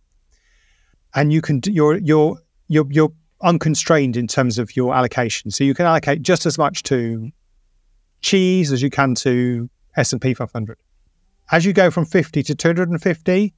and 1.15 1.33
you 1.33 1.41
can 1.41 1.61
you're 1.65 1.97
you're 1.97 2.37
you're 2.67 2.87
you're 2.89 3.11
unconstrained 3.41 4.17
in 4.17 4.27
terms 4.27 4.57
of 4.57 4.75
your 4.75 4.93
allocation. 4.93 5.51
So 5.51 5.63
you 5.63 5.73
can 5.73 5.85
allocate 5.85 6.21
just 6.21 6.45
as 6.45 6.57
much 6.57 6.83
to 6.83 7.31
cheese 8.21 8.71
as 8.71 8.81
you 8.81 8.89
can 8.89 9.15
to 9.15 9.69
S 9.95 10.11
and 10.11 10.21
P 10.21 10.33
500. 10.33 10.77
As 11.51 11.65
you 11.65 11.73
go 11.73 11.89
from 11.89 12.05
50 12.05 12.43
to 12.43 12.55
250, 12.55 13.53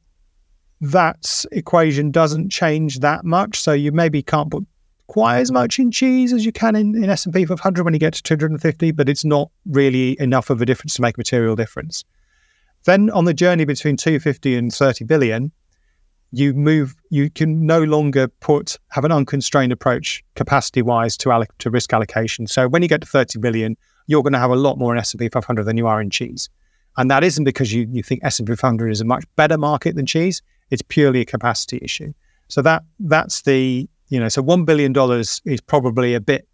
that 0.81 1.45
equation 1.51 2.11
doesn't 2.11 2.49
change 2.49 2.99
that 2.99 3.25
much. 3.25 3.59
So 3.59 3.73
you 3.73 3.91
maybe 3.91 4.21
can't 4.21 4.51
put 4.51 4.65
quite 5.07 5.39
as 5.39 5.51
much 5.51 5.79
in 5.79 5.91
cheese 5.91 6.31
as 6.31 6.45
you 6.45 6.51
can 6.51 6.75
in, 6.75 6.95
in 7.03 7.09
S&P 7.09 7.43
500 7.45 7.83
when 7.83 7.93
you 7.93 7.99
get 7.99 8.13
to 8.13 8.23
250, 8.23 8.91
but 8.91 9.09
it's 9.09 9.25
not 9.25 9.49
really 9.65 10.15
enough 10.19 10.49
of 10.51 10.61
a 10.61 10.65
difference 10.65 10.93
to 10.95 11.01
make 11.01 11.17
a 11.17 11.19
material 11.19 11.55
difference. 11.55 12.05
Then 12.85 13.09
on 13.09 13.25
the 13.25 13.33
journey 13.33 13.65
between 13.65 13.97
250 13.97 14.55
and 14.55 14.71
30 14.71 15.05
billion, 15.05 15.51
you 16.31 16.53
move 16.53 16.95
you 17.09 17.29
can 17.29 17.65
no 17.65 17.81
longer 17.81 18.27
put 18.27 18.77
have 18.89 19.03
an 19.03 19.11
unconstrained 19.11 19.71
approach 19.71 20.23
capacity 20.35 20.81
wise 20.81 21.17
to 21.17 21.29
alloc- 21.29 21.57
to 21.57 21.71
risk 21.71 21.91
allocation 21.91 22.45
so 22.45 22.67
when 22.67 22.83
you 22.83 22.87
get 22.87 23.01
to 23.01 23.07
30 23.07 23.39
billion 23.39 23.75
you're 24.05 24.21
going 24.21 24.33
to 24.33 24.39
have 24.39 24.51
a 24.51 24.55
lot 24.55 24.77
more 24.77 24.93
in 24.93 24.99
S&P 24.99 25.27
500 25.27 25.63
than 25.63 25.75
you 25.75 25.87
are 25.87 25.99
in 25.99 26.09
cheese 26.09 26.49
and 26.97 27.09
that 27.09 27.23
isn't 27.23 27.43
because 27.43 27.73
you, 27.73 27.87
you 27.91 28.03
think 28.03 28.21
S&P 28.23 28.55
500 28.55 28.89
is 28.89 29.01
a 29.01 29.05
much 29.05 29.23
better 29.35 29.57
market 29.57 29.95
than 29.95 30.05
cheese. 30.05 30.41
It's 30.69 30.81
purely 30.81 31.21
a 31.21 31.25
capacity 31.25 31.79
issue. 31.81 32.13
So 32.47 32.61
that 32.63 32.83
that's 32.99 33.43
the 33.43 33.87
you 34.09 34.19
know 34.19 34.29
so 34.29 34.41
1 34.41 34.65
billion 34.65 34.91
dollars 34.91 35.41
is 35.45 35.61
probably 35.61 36.15
a 36.15 36.19
bit 36.19 36.47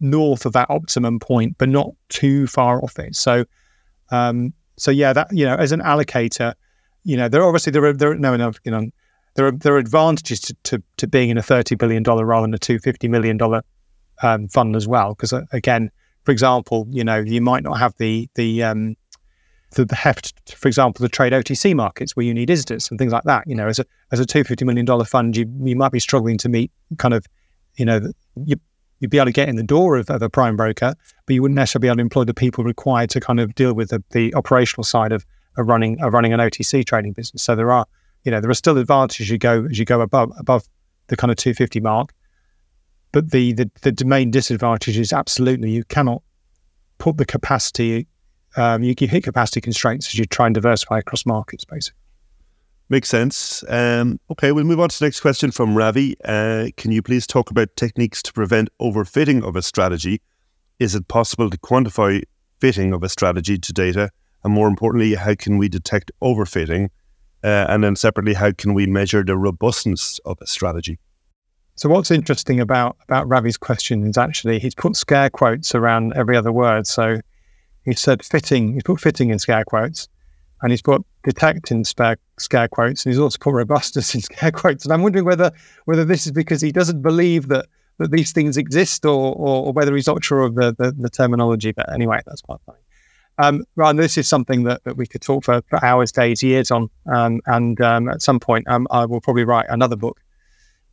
north 0.00 0.46
of 0.46 0.52
that 0.54 0.68
optimum 0.68 1.20
point 1.20 1.56
but 1.58 1.68
not 1.68 1.90
too 2.08 2.46
far 2.46 2.82
off 2.82 2.98
it. 2.98 3.14
So 3.14 3.44
um 4.10 4.52
so 4.78 4.90
yeah 4.90 5.12
that 5.12 5.28
you 5.32 5.44
know 5.44 5.54
as 5.54 5.70
an 5.72 5.80
allocator 5.80 6.54
you 7.04 7.16
know, 7.16 7.28
there 7.28 7.44
obviously 7.44 7.72
there 7.72 7.84
are 7.84 7.92
there 7.92 8.12
are, 8.12 8.16
no 8.16 8.36
no 8.36 8.52
you 8.64 8.70
know 8.70 8.86
there 9.34 9.46
are 9.46 9.52
there 9.52 9.74
are 9.74 9.78
advantages 9.78 10.40
to, 10.40 10.56
to, 10.64 10.82
to 10.98 11.06
being 11.06 11.30
in 11.30 11.38
a 11.38 11.42
thirty 11.42 11.74
billion 11.74 12.02
dollar 12.02 12.24
rather 12.24 12.44
than 12.44 12.54
a 12.54 12.58
two 12.58 12.78
fifty 12.78 13.08
million 13.08 13.36
dollar 13.36 13.62
um, 14.22 14.48
fund 14.48 14.76
as 14.76 14.86
well. 14.86 15.14
Because 15.14 15.32
uh, 15.32 15.42
again, 15.52 15.90
for 16.24 16.32
example, 16.32 16.86
you 16.90 17.04
know, 17.04 17.18
you 17.18 17.40
might 17.40 17.62
not 17.62 17.78
have 17.78 17.94
the 17.98 18.28
the 18.34 18.62
um, 18.62 18.96
the, 19.74 19.84
the 19.84 19.94
heft, 19.94 20.54
for 20.54 20.68
example, 20.68 21.04
to 21.04 21.08
trade 21.08 21.32
OTC 21.32 21.74
markets 21.74 22.16
where 22.16 22.24
you 22.24 22.34
need 22.34 22.48
ISDAs 22.48 22.90
and 22.90 22.98
things 22.98 23.12
like 23.12 23.24
that. 23.24 23.44
You 23.46 23.54
know, 23.54 23.68
as 23.68 23.78
a 23.78 23.86
as 24.10 24.20
a 24.20 24.26
two 24.26 24.44
fifty 24.44 24.64
million 24.64 24.86
dollar 24.86 25.04
fund, 25.04 25.36
you 25.36 25.46
you 25.62 25.76
might 25.76 25.92
be 25.92 26.00
struggling 26.00 26.38
to 26.38 26.48
meet 26.48 26.70
kind 26.98 27.14
of, 27.14 27.26
you 27.76 27.84
know, 27.84 28.00
you 28.36 28.56
you'd 29.00 29.10
be 29.10 29.18
able 29.18 29.26
to 29.26 29.32
get 29.32 29.48
in 29.48 29.56
the 29.56 29.64
door 29.64 29.96
of, 29.96 30.08
of 30.10 30.22
a 30.22 30.30
prime 30.30 30.56
broker, 30.56 30.94
but 31.26 31.34
you 31.34 31.42
wouldn't 31.42 31.56
necessarily 31.56 31.82
be 31.82 31.88
able 31.88 31.96
to 31.96 32.02
employ 32.02 32.24
the 32.24 32.32
people 32.32 32.62
required 32.62 33.10
to 33.10 33.20
kind 33.20 33.40
of 33.40 33.52
deal 33.56 33.74
with 33.74 33.90
the, 33.90 34.02
the 34.10 34.32
operational 34.36 34.84
side 34.84 35.10
of, 35.10 35.26
of 35.56 35.66
running 35.66 36.00
of 36.00 36.12
running 36.12 36.32
an 36.32 36.40
OTC 36.40 36.84
trading 36.84 37.12
business. 37.12 37.42
So 37.42 37.56
there 37.56 37.72
are, 37.72 37.86
you 38.24 38.30
know, 38.30 38.40
there 38.40 38.50
are 38.50 38.54
still 38.54 38.78
advantages 38.78 39.28
you 39.28 39.38
go 39.38 39.66
as 39.70 39.78
you 39.78 39.84
go 39.84 40.00
above 40.00 40.32
above 40.38 40.68
the 41.08 41.16
kind 41.16 41.30
of 41.30 41.36
250 41.36 41.80
mark. 41.80 42.12
But 43.10 43.30
the, 43.30 43.52
the, 43.52 43.70
the 43.82 44.04
main 44.06 44.30
disadvantage 44.30 44.96
is 44.96 45.12
absolutely 45.12 45.70
you 45.70 45.84
cannot 45.84 46.22
put 46.96 47.18
the 47.18 47.26
capacity, 47.26 48.06
um, 48.56 48.82
you, 48.82 48.94
you 48.98 49.08
hit 49.08 49.24
capacity 49.24 49.60
constraints 49.60 50.08
as 50.08 50.18
you 50.18 50.24
try 50.24 50.46
and 50.46 50.54
diversify 50.54 50.98
across 50.98 51.26
markets, 51.26 51.64
basically. 51.64 51.98
Makes 52.88 53.08
sense. 53.08 53.64
Um, 53.68 54.20
okay, 54.30 54.52
we'll 54.52 54.64
move 54.64 54.80
on 54.80 54.90
to 54.90 54.98
the 54.98 55.06
next 55.06 55.20
question 55.20 55.50
from 55.50 55.76
Ravi. 55.76 56.16
Uh, 56.24 56.68
can 56.76 56.92
you 56.92 57.00
please 57.00 57.26
talk 57.26 57.50
about 57.50 57.74
techniques 57.76 58.22
to 58.24 58.32
prevent 58.32 58.68
overfitting 58.80 59.42
of 59.42 59.56
a 59.56 59.62
strategy? 59.62 60.20
Is 60.78 60.94
it 60.94 61.08
possible 61.08 61.48
to 61.48 61.56
quantify 61.56 62.22
fitting 62.60 62.92
of 62.92 63.02
a 63.02 63.08
strategy 63.08 63.56
to 63.58 63.72
data? 63.72 64.10
And 64.44 64.52
more 64.52 64.68
importantly, 64.68 65.14
how 65.14 65.34
can 65.34 65.56
we 65.56 65.68
detect 65.68 66.12
overfitting? 66.22 66.90
Uh, 67.42 67.66
and 67.68 67.82
then 67.82 67.96
separately, 67.96 68.34
how 68.34 68.52
can 68.52 68.74
we 68.74 68.86
measure 68.86 69.24
the 69.24 69.36
robustness 69.36 70.20
of 70.24 70.38
a 70.40 70.46
strategy? 70.46 70.98
So 71.76 71.88
what's 71.88 72.10
interesting 72.10 72.60
about 72.60 72.96
about 73.08 73.28
Ravi's 73.28 73.56
question 73.56 74.06
is 74.06 74.18
actually 74.18 74.58
he's 74.58 74.74
put 74.74 74.96
scare 74.96 75.30
quotes 75.30 75.74
around 75.74 76.12
every 76.14 76.36
other 76.36 76.52
word. 76.52 76.86
So 76.86 77.20
he 77.84 77.94
said 77.94 78.24
fitting, 78.24 78.74
he's 78.74 78.82
put 78.82 79.00
fitting 79.00 79.30
in 79.30 79.38
scare 79.38 79.64
quotes, 79.64 80.08
and 80.62 80.70
he's 80.70 80.82
put 80.82 81.04
detect 81.24 81.70
in 81.70 81.84
scare, 81.84 82.16
scare 82.38 82.68
quotes, 82.68 83.04
and 83.04 83.12
he's 83.12 83.18
also 83.18 83.38
put 83.40 83.52
robustness 83.52 84.14
in 84.14 84.20
scare 84.22 84.52
quotes. 84.52 84.84
And 84.84 84.92
I'm 84.92 85.02
wondering 85.02 85.24
whether 85.24 85.50
whether 85.84 86.04
this 86.04 86.26
is 86.26 86.32
because 86.32 86.60
he 86.60 86.72
doesn't 86.72 87.02
believe 87.02 87.48
that 87.48 87.66
that 87.98 88.10
these 88.10 88.32
things 88.32 88.56
exist, 88.56 89.04
or 89.04 89.34
or, 89.34 89.66
or 89.66 89.72
whether 89.72 89.94
he's 89.94 90.06
not 90.06 90.24
sure 90.24 90.40
of 90.40 90.54
the, 90.54 90.74
the, 90.78 90.92
the 90.92 91.10
terminology. 91.10 91.72
But 91.72 91.92
anyway, 91.92 92.20
that's 92.26 92.42
quite 92.42 92.60
funny. 92.66 92.78
Um, 93.38 93.64
Ryan, 93.76 93.96
this 93.96 94.18
is 94.18 94.28
something 94.28 94.64
that, 94.64 94.84
that 94.84 94.96
we 94.96 95.06
could 95.06 95.22
talk 95.22 95.44
for, 95.44 95.62
for 95.68 95.82
hours, 95.82 96.12
days, 96.12 96.42
years 96.42 96.70
on. 96.70 96.90
Um, 97.10 97.40
and 97.46 97.80
um, 97.80 98.08
at 98.08 98.20
some 98.20 98.38
point, 98.38 98.68
um, 98.68 98.86
I 98.90 99.06
will 99.06 99.22
probably 99.22 99.44
write 99.44 99.66
another 99.68 99.96
book 99.96 100.20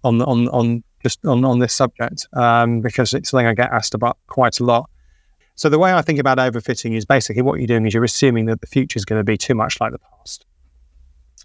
on 0.03 0.21
on 0.21 0.47
on 0.49 0.83
just 1.03 1.25
on, 1.25 1.45
on 1.45 1.59
this 1.59 1.73
subject 1.73 2.27
um, 2.33 2.81
because 2.81 3.13
it's 3.13 3.29
something 3.29 3.47
I 3.47 3.53
get 3.53 3.71
asked 3.71 3.93
about 3.93 4.17
quite 4.27 4.59
a 4.59 4.63
lot. 4.63 4.89
So 5.59 5.67
the 5.67 5.77
way 5.77 5.91
I 5.91 6.01
think 6.01 6.19
about 6.19 6.37
overfitting 6.37 6.95
is 6.95 7.03
basically 7.03 7.41
what 7.41 7.59
you're 7.59 7.67
doing 7.67 7.85
is 7.85 7.93
you're 7.93 8.05
assuming 8.05 8.45
that 8.45 8.61
the 8.61 8.65
future 8.65 8.95
is 8.95 9.03
going 9.03 9.19
to 9.19 9.25
be 9.25 9.37
too 9.37 9.53
much 9.53 9.81
like 9.81 9.91
the 9.91 9.99
past. 9.99 10.45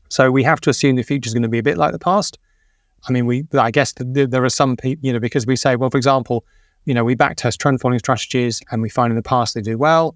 So 0.08 0.30
we 0.30 0.44
have 0.44 0.60
to 0.60 0.70
assume 0.70 0.94
the 0.94 1.02
future 1.02 1.26
is 1.26 1.34
going 1.34 1.42
to 1.42 1.48
be 1.48 1.58
a 1.58 1.64
bit 1.64 1.76
like 1.76 1.90
the 1.90 1.98
past. 1.98 2.38
I 3.08 3.12
mean, 3.12 3.26
we 3.26 3.44
I 3.54 3.72
guess 3.72 3.92
the, 3.94 4.28
there 4.30 4.44
are 4.44 4.48
some 4.48 4.76
people, 4.76 5.04
you 5.04 5.12
know, 5.12 5.18
because 5.18 5.48
we 5.48 5.56
say, 5.56 5.74
well, 5.74 5.90
for 5.90 5.96
example, 5.96 6.44
you 6.84 6.94
know, 6.94 7.02
we 7.02 7.16
backtest 7.16 7.58
trend 7.58 7.80
following 7.80 7.98
strategies 7.98 8.62
and 8.70 8.82
we 8.82 8.88
find 8.88 9.10
in 9.10 9.16
the 9.16 9.22
past 9.22 9.52
they 9.54 9.62
do 9.62 9.76
well. 9.76 10.14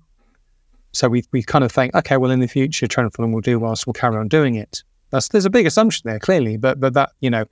So 0.92 1.08
we 1.08 1.24
we 1.32 1.42
kind 1.42 1.64
of 1.64 1.72
think, 1.72 1.92
okay, 1.96 2.18
well, 2.18 2.30
in 2.30 2.38
the 2.38 2.46
future, 2.46 2.86
trend 2.86 3.12
following 3.14 3.32
will 3.32 3.40
do 3.40 3.58
well, 3.58 3.74
so 3.74 3.82
we'll 3.88 3.94
carry 3.94 4.16
on 4.16 4.28
doing 4.28 4.54
it. 4.54 4.84
That's 5.10 5.26
there's 5.26 5.44
a 5.44 5.50
big 5.50 5.66
assumption 5.66 6.08
there, 6.08 6.20
clearly, 6.20 6.56
but 6.56 6.78
but 6.78 6.94
that 6.94 7.10
you 7.18 7.30
know 7.30 7.46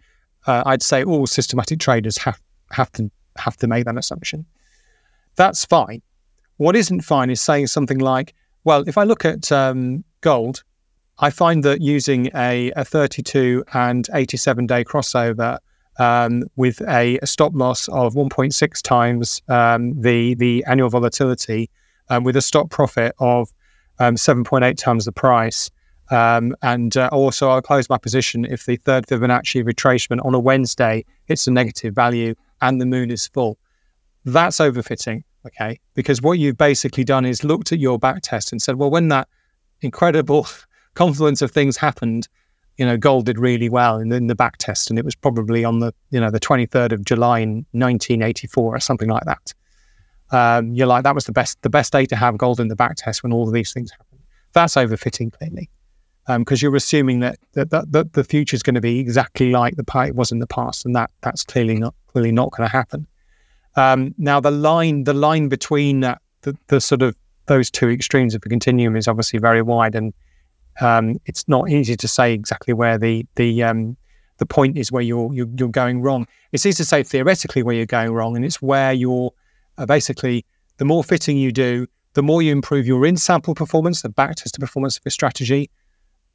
uh, 0.46 0.62
I'd 0.64 0.84
say 0.84 1.02
all 1.02 1.26
systematic 1.26 1.80
traders 1.80 2.18
have 2.18 2.40
have 2.70 2.92
to 2.92 3.10
have 3.36 3.56
to 3.56 3.66
make 3.66 3.84
that 3.86 3.98
assumption. 3.98 4.46
That's 5.34 5.64
fine. 5.64 6.02
What 6.56 6.76
isn't 6.76 7.02
fine 7.02 7.30
is 7.30 7.40
saying 7.40 7.68
something 7.68 7.98
like, 7.98 8.34
"Well, 8.64 8.84
if 8.86 8.96
I 8.98 9.04
look 9.04 9.24
at 9.24 9.50
um, 9.52 10.04
gold, 10.20 10.64
I 11.18 11.30
find 11.30 11.62
that 11.64 11.80
using 11.80 12.30
a, 12.34 12.72
a 12.76 12.84
32 12.84 13.64
and 13.72 14.08
87 14.12 14.66
day 14.66 14.84
crossover 14.84 15.58
um, 15.98 16.44
with 16.56 16.80
a, 16.82 17.18
a, 17.18 17.26
stop 17.26 17.52
loss 17.54 17.88
of 17.88 18.14
1.6 18.14 18.82
times 18.82 19.40
um, 19.48 19.98
the 20.00 20.34
the 20.34 20.64
annual 20.66 20.90
volatility, 20.90 21.70
um, 22.10 22.24
with 22.24 22.36
a 22.36 22.42
stop 22.42 22.70
profit 22.70 23.14
of 23.18 23.50
um, 23.98 24.16
7.8 24.16 24.76
times 24.76 25.06
the 25.06 25.12
price, 25.12 25.70
um, 26.10 26.54
and 26.62 26.96
uh, 26.96 27.08
also, 27.12 27.48
I'll 27.48 27.62
close 27.62 27.88
my 27.88 27.98
position 27.98 28.44
if 28.44 28.66
the 28.66 28.76
third 28.76 29.06
Fibonacci 29.06 29.64
retracement 29.64 30.24
on 30.24 30.34
a 30.34 30.38
Wednesday 30.38 31.04
hits 31.24 31.46
a 31.46 31.50
negative 31.50 31.94
value 31.94 32.34
and 32.60 32.80
the 32.80 32.86
moon 32.86 33.10
is 33.10 33.26
full. 33.26 33.58
That's 34.24 34.58
overfitting, 34.58 35.24
okay? 35.46 35.78
Because 35.94 36.22
what 36.22 36.38
you've 36.38 36.56
basically 36.56 37.04
done 37.04 37.24
is 37.24 37.44
looked 37.44 37.72
at 37.72 37.78
your 37.78 37.98
back 37.98 38.22
test 38.22 38.52
and 38.52 38.60
said, 38.60 38.76
well, 38.76 38.90
when 38.90 39.08
that 39.08 39.28
incredible 39.80 40.46
confluence 40.94 41.42
of 41.42 41.50
things 41.50 41.76
happened, 41.76 42.28
you 42.76 42.84
know, 42.84 42.96
gold 42.96 43.26
did 43.26 43.38
really 43.38 43.68
well 43.68 43.98
in, 43.98 44.12
in 44.12 44.26
the 44.26 44.34
back 44.34 44.58
test, 44.58 44.90
and 44.90 44.98
it 44.98 45.04
was 45.04 45.14
probably 45.14 45.64
on 45.64 45.78
the, 45.78 45.94
you 46.10 46.20
know, 46.20 46.30
the 46.30 46.40
23rd 46.40 46.92
of 46.92 47.04
July 47.04 47.40
in 47.40 47.64
1984 47.72 48.76
or 48.76 48.80
something 48.80 49.08
like 49.08 49.24
that. 49.24 49.54
Um, 50.30 50.74
you're 50.74 50.86
like, 50.86 51.04
that 51.04 51.14
was 51.14 51.24
the 51.24 51.32
best, 51.32 51.62
the 51.62 51.70
best 51.70 51.92
day 51.92 52.04
to 52.06 52.16
have 52.16 52.36
gold 52.36 52.60
in 52.60 52.68
the 52.68 52.76
back 52.76 52.96
test 52.96 53.22
when 53.22 53.32
all 53.32 53.46
of 53.46 53.54
these 53.54 53.72
things 53.72 53.90
happened. 53.92 54.20
That's 54.52 54.74
overfitting, 54.74 55.32
clearly 55.32 55.70
because 56.26 56.62
um, 56.62 56.66
you're 56.66 56.76
assuming 56.76 57.20
that, 57.20 57.38
that, 57.52 57.70
that, 57.70 57.92
that 57.92 58.12
the 58.14 58.24
future 58.24 58.56
is 58.56 58.62
going 58.62 58.74
to 58.74 58.80
be 58.80 58.98
exactly 58.98 59.52
like 59.52 59.76
the 59.76 59.84
it 60.06 60.16
was 60.16 60.32
in 60.32 60.40
the 60.40 60.46
past, 60.46 60.84
and 60.84 60.94
that 60.96 61.10
that's 61.20 61.44
clearly 61.44 61.76
not 61.76 61.94
clearly 62.08 62.32
not 62.32 62.50
going 62.50 62.68
to 62.68 62.72
happen. 62.72 63.06
Um, 63.76 64.14
now, 64.18 64.40
the 64.40 64.50
line 64.50 65.04
the 65.04 65.14
line 65.14 65.48
between 65.48 66.00
the, 66.00 66.56
the 66.68 66.80
sort 66.80 67.02
of 67.02 67.14
those 67.46 67.70
two 67.70 67.88
extremes 67.88 68.34
of 68.34 68.40
the 68.40 68.48
continuum 68.48 68.96
is 68.96 69.06
obviously 69.06 69.38
very 69.38 69.62
wide, 69.62 69.94
and 69.94 70.12
um, 70.80 71.16
it's 71.26 71.46
not 71.48 71.70
easy 71.70 71.96
to 71.96 72.08
say 72.08 72.32
exactly 72.32 72.74
where 72.74 72.98
the 72.98 73.26
the 73.36 73.62
um, 73.62 73.96
the 74.38 74.46
point 74.46 74.76
is 74.76 74.92
where 74.92 75.02
you're, 75.02 75.32
you're, 75.32 75.48
you're 75.58 75.68
going 75.68 76.02
wrong. 76.02 76.26
It's 76.52 76.66
easy 76.66 76.76
to 76.76 76.84
say 76.84 77.02
theoretically 77.02 77.62
where 77.62 77.74
you're 77.74 77.86
going 77.86 78.12
wrong, 78.12 78.36
and 78.36 78.44
it's 78.44 78.60
where 78.60 78.92
you're 78.92 79.32
uh, 79.78 79.86
basically 79.86 80.44
the 80.78 80.84
more 80.84 81.02
fitting 81.02 81.38
you 81.38 81.52
do, 81.52 81.86
the 82.14 82.22
more 82.22 82.42
you 82.42 82.52
improve 82.52 82.86
your 82.86 83.04
in 83.06 83.16
sample 83.16 83.54
performance, 83.54 84.02
the 84.02 84.08
backtest 84.08 84.58
performance 84.58 84.96
of 84.96 85.04
your 85.04 85.10
strategy, 85.10 85.70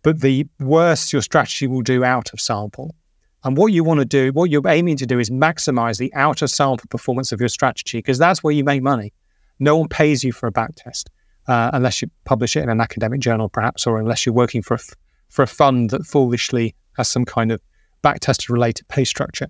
but 0.03 0.21
the 0.21 0.47
worse 0.59 1.13
your 1.13 1.21
strategy 1.21 1.67
will 1.67 1.81
do 1.81 2.03
out 2.03 2.33
of 2.33 2.41
sample. 2.41 2.95
And 3.43 3.57
what 3.57 3.73
you 3.73 3.83
want 3.83 3.99
to 3.99 4.05
do, 4.05 4.31
what 4.31 4.49
you're 4.51 4.67
aiming 4.67 4.97
to 4.97 5.05
do 5.05 5.19
is 5.19 5.29
maximize 5.29 5.97
the 5.97 6.13
outer 6.13 6.47
sample 6.47 6.85
performance 6.89 7.31
of 7.31 7.39
your 7.39 7.49
strategy 7.49 7.97
because 7.97 8.19
that's 8.19 8.43
where 8.43 8.53
you 8.53 8.63
make 8.63 8.83
money. 8.83 9.13
No 9.59 9.77
one 9.77 9.87
pays 9.87 10.23
you 10.23 10.31
for 10.31 10.47
a 10.47 10.51
back 10.51 10.71
test 10.75 11.09
uh, 11.47 11.71
unless 11.73 12.01
you 12.01 12.09
publish 12.25 12.55
it 12.55 12.63
in 12.63 12.69
an 12.69 12.81
academic 12.81 13.19
journal, 13.19 13.49
perhaps, 13.49 13.87
or 13.87 13.99
unless 13.99 14.25
you're 14.25 14.33
working 14.33 14.61
for 14.61 14.75
a, 14.75 14.79
f- 14.79 14.95
for 15.29 15.43
a 15.43 15.47
fund 15.47 15.89
that 15.89 16.05
foolishly 16.05 16.75
has 16.97 17.07
some 17.07 17.25
kind 17.25 17.51
of 17.51 17.61
back 18.01 18.19
tested 18.19 18.49
related 18.49 18.87
pay 18.87 19.03
structure. 19.03 19.47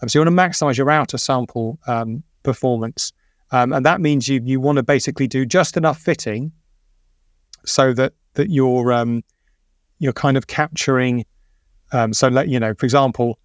Um, 0.00 0.08
so 0.08 0.18
you 0.18 0.24
want 0.24 0.36
to 0.36 0.42
maximize 0.42 0.76
your 0.76 0.90
outer 0.90 1.18
sample 1.18 1.78
um, 1.86 2.22
performance. 2.42 3.12
Um, 3.52 3.72
and 3.72 3.84
that 3.84 4.00
means 4.00 4.28
you, 4.28 4.40
you 4.44 4.60
want 4.60 4.76
to 4.76 4.82
basically 4.82 5.26
do 5.26 5.44
just 5.44 5.76
enough 5.76 5.98
fitting 5.98 6.52
so 7.66 7.92
that, 7.94 8.14
that 8.34 8.50
your, 8.50 8.92
um, 8.92 9.22
you're 9.98 10.12
kind 10.12 10.36
of 10.36 10.46
capturing. 10.46 11.26
Um, 11.92 12.12
so, 12.12 12.28
you 12.42 12.60
know, 12.60 12.74
for 12.74 12.86
example, 12.86 13.38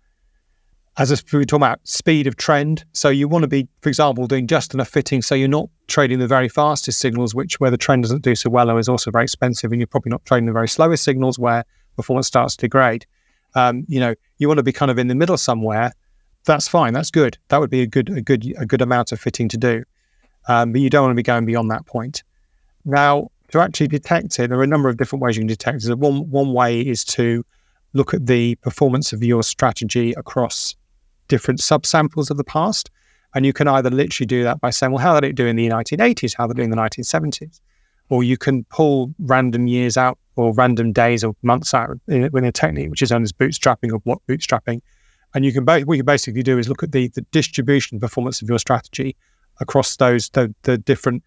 as 0.98 1.10
we 1.34 1.41
are 1.41 1.43
talking 1.43 1.58
about 1.58 1.80
speed 1.84 2.26
of 2.26 2.38
trend, 2.38 2.86
so 2.93 3.10
you 3.10 3.28
want 3.28 3.43
to 3.43 3.48
be, 3.48 3.68
for 3.82 3.89
example, 3.89 4.28
doing 4.28 4.48
just 4.48 4.74
enough 4.74 4.88
fitting, 4.88 5.22
so 5.22 5.36
you're 5.36 5.48
not 5.48 5.70
trading 5.88 6.20
the 6.20 6.28
very 6.28 6.48
fastest 6.48 7.00
signals, 7.00 7.36
which 7.36 7.60
where 7.60 7.70
the 7.70 7.78
trend 7.78 8.04
doesn't 8.04 8.22
do 8.22 8.34
so 8.34 8.50
well, 8.50 8.72
or 8.72 8.80
is 8.80 8.88
also 8.88 9.12
very 9.12 9.26
expensive, 9.26 9.72
and 9.72 9.82
you're 9.82 9.88
probably 9.88 10.10
not 10.10 10.24
trading 10.26 10.46
the 10.46 10.54
very 10.54 10.70
slowest 10.70 11.04
signals 11.04 11.38
where 11.38 11.66
performance 11.98 12.28
starts 12.28 12.56
to 12.56 12.62
degrade. 12.62 13.06
Um, 13.56 13.84
you 13.88 14.00
know, 14.00 14.14
you 14.38 14.48
want 14.48 14.60
to 14.60 14.64
be 14.64 14.72
kind 14.72 14.89
of 14.89 14.98
in 14.98 15.08
the 15.08 15.16
middle 15.16 15.38
somewhere. 15.38 15.91
That's 16.46 16.68
fine. 16.68 16.93
That's 16.93 17.12
good. 17.12 17.38
That 17.50 17.60
would 17.60 17.70
be 17.70 17.82
a 17.82 17.88
good, 17.88 18.10
a 18.10 18.22
good, 18.22 18.46
a 18.58 18.66
good 18.66 18.82
amount 18.82 19.12
of 19.12 19.20
fitting 19.20 19.50
to 19.50 19.58
do. 19.58 19.84
Um, 20.48 20.72
but 20.72 20.82
you 20.82 20.89
don't 20.89 21.04
want 21.04 21.12
to 21.12 21.16
be 21.16 21.24
going 21.24 21.46
beyond 21.46 21.72
that 21.72 21.86
point. 21.86 22.24
Now, 22.86 23.32
to 23.50 23.60
actually 23.60 23.88
detect 23.88 24.39
it, 24.39 24.50
there 24.50 24.60
are 24.60 24.64
a 24.64 24.68
number 24.68 24.89
of 24.89 24.98
different 24.98 25.24
ways 25.24 25.36
you 25.36 25.41
can 25.41 25.48
detect 25.48 25.84
it. 25.86 25.98
One, 25.98 26.30
one 26.30 26.54
way 26.54 26.82
is 26.82 27.04
to 27.06 27.43
look 27.96 28.14
at 28.14 28.28
the 28.28 28.56
performance 28.56 29.14
of 29.14 29.24
your 29.24 29.41
strategy 29.41 30.12
across 30.14 30.76
different 31.28 31.62
subsamples 31.62 32.30
of 32.30 32.38
the 32.38 32.43
past. 32.43 32.91
And 33.34 33.46
you 33.46 33.54
can 33.54 33.68
either 33.68 33.89
literally 33.89 34.28
do 34.28 34.43
that 34.43 34.60
by 34.62 34.70
saying, 34.70 34.91
well, 34.91 35.02
how 35.02 35.20
did 35.20 35.30
it 35.30 35.36
do 35.36 35.48
in 35.48 35.56
the 35.56 35.68
1980s? 35.70 36.36
How 36.38 36.46
did 36.46 36.58
it 36.58 36.62
do 36.62 36.64
in 36.64 36.70
the 36.70 36.78
1970s? 36.78 37.62
Or 38.10 38.24
you 38.24 38.38
can 38.38 38.66
pull 38.66 39.14
random 39.20 39.68
years 39.68 39.98
out 39.98 40.20
or 40.36 40.54
random 40.54 40.91
days 40.91 41.24
or 41.24 41.36
months 41.41 41.74
out 41.74 41.98
in, 42.08 42.30
in 42.32 42.43
a 42.43 42.52
technique 42.52 42.89
which 42.89 43.02
is 43.02 43.12
known 43.12 43.24
as 43.24 43.32
bootstrapping 43.32 43.91
or 43.91 44.00
block 44.00 44.22
bootstrapping. 44.28 44.82
And 45.34 45.43
you 45.43 45.52
can 45.52 45.66
what 45.66 45.98
you 45.98 46.04
basically 46.04 46.43
do 46.43 46.60
is 46.60 46.70
look 46.70 46.84
at 46.84 46.91
the, 46.91 47.08
the 47.10 47.22
distribution 47.32 48.00
performance 48.00 48.41
of 48.41 48.50
your 48.50 48.60
strategy 48.60 49.16
across 49.60 49.96
those 49.96 50.30
the, 50.30 50.54
the 50.64 50.78
different 50.78 51.24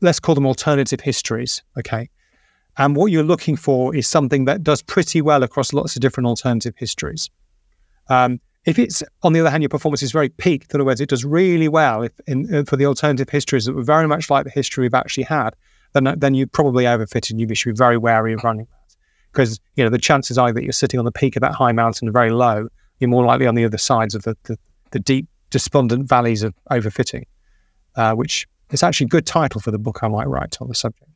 let's 0.00 0.20
call 0.20 0.34
them 0.34 0.46
alternative 0.46 1.00
histories. 1.00 1.62
Okay. 1.78 2.10
And 2.78 2.94
what 2.94 3.06
you're 3.06 3.24
looking 3.24 3.56
for 3.56 3.94
is 3.94 4.06
something 4.06 4.44
that 4.44 4.62
does 4.62 4.82
pretty 4.82 5.20
well 5.20 5.42
across 5.42 5.72
lots 5.72 5.96
of 5.96 6.00
different 6.00 6.28
alternative 6.28 6.74
histories. 6.76 7.28
Um, 8.08 8.40
if 8.64 8.78
it's, 8.78 9.02
on 9.22 9.32
the 9.32 9.40
other 9.40 9.50
hand, 9.50 9.62
your 9.62 9.68
performance 9.68 10.02
is 10.02 10.12
very 10.12 10.28
peaked, 10.28 10.72
in 10.72 10.80
other 10.80 10.84
words, 10.84 11.00
it 11.00 11.08
does 11.08 11.24
really 11.24 11.68
well 11.68 12.02
if 12.02 12.12
in, 12.26 12.54
uh, 12.54 12.64
for 12.64 12.76
the 12.76 12.86
alternative 12.86 13.28
histories 13.28 13.64
that 13.64 13.74
were 13.74 13.82
very 13.82 14.06
much 14.06 14.30
like 14.30 14.44
the 14.44 14.50
history 14.50 14.82
we've 14.82 14.94
actually 14.94 15.24
had, 15.24 15.54
then 15.94 16.14
then 16.18 16.34
you 16.34 16.46
probably 16.46 16.84
overfitted. 16.84 17.30
and 17.30 17.40
You 17.40 17.54
should 17.54 17.74
be 17.74 17.76
very 17.76 17.96
wary 17.96 18.34
of 18.34 18.44
running 18.44 18.66
that 18.70 18.96
because 19.32 19.58
you 19.76 19.84
know 19.84 19.90
the 19.90 19.98
chances 19.98 20.36
are 20.36 20.52
that 20.52 20.62
you're 20.62 20.72
sitting 20.72 20.98
on 20.98 21.04
the 21.04 21.12
peak 21.12 21.36
of 21.36 21.40
that 21.40 21.52
high 21.52 21.72
mountain 21.72 22.12
very 22.12 22.30
low. 22.30 22.68
You're 22.98 23.08
more 23.08 23.24
likely 23.24 23.46
on 23.46 23.54
the 23.54 23.64
other 23.64 23.78
sides 23.78 24.14
of 24.14 24.22
the 24.22 24.36
the, 24.44 24.58
the 24.90 24.98
deep 24.98 25.26
despondent 25.50 26.08
valleys 26.08 26.42
of 26.42 26.54
overfitting, 26.70 27.24
uh, 27.96 28.14
which 28.14 28.46
is 28.70 28.82
actually 28.82 29.06
a 29.06 29.08
good 29.08 29.26
title 29.26 29.60
for 29.60 29.70
the 29.70 29.78
book 29.78 30.00
I 30.02 30.08
might 30.08 30.28
write 30.28 30.58
on 30.60 30.68
the 30.68 30.74
subject. 30.74 31.10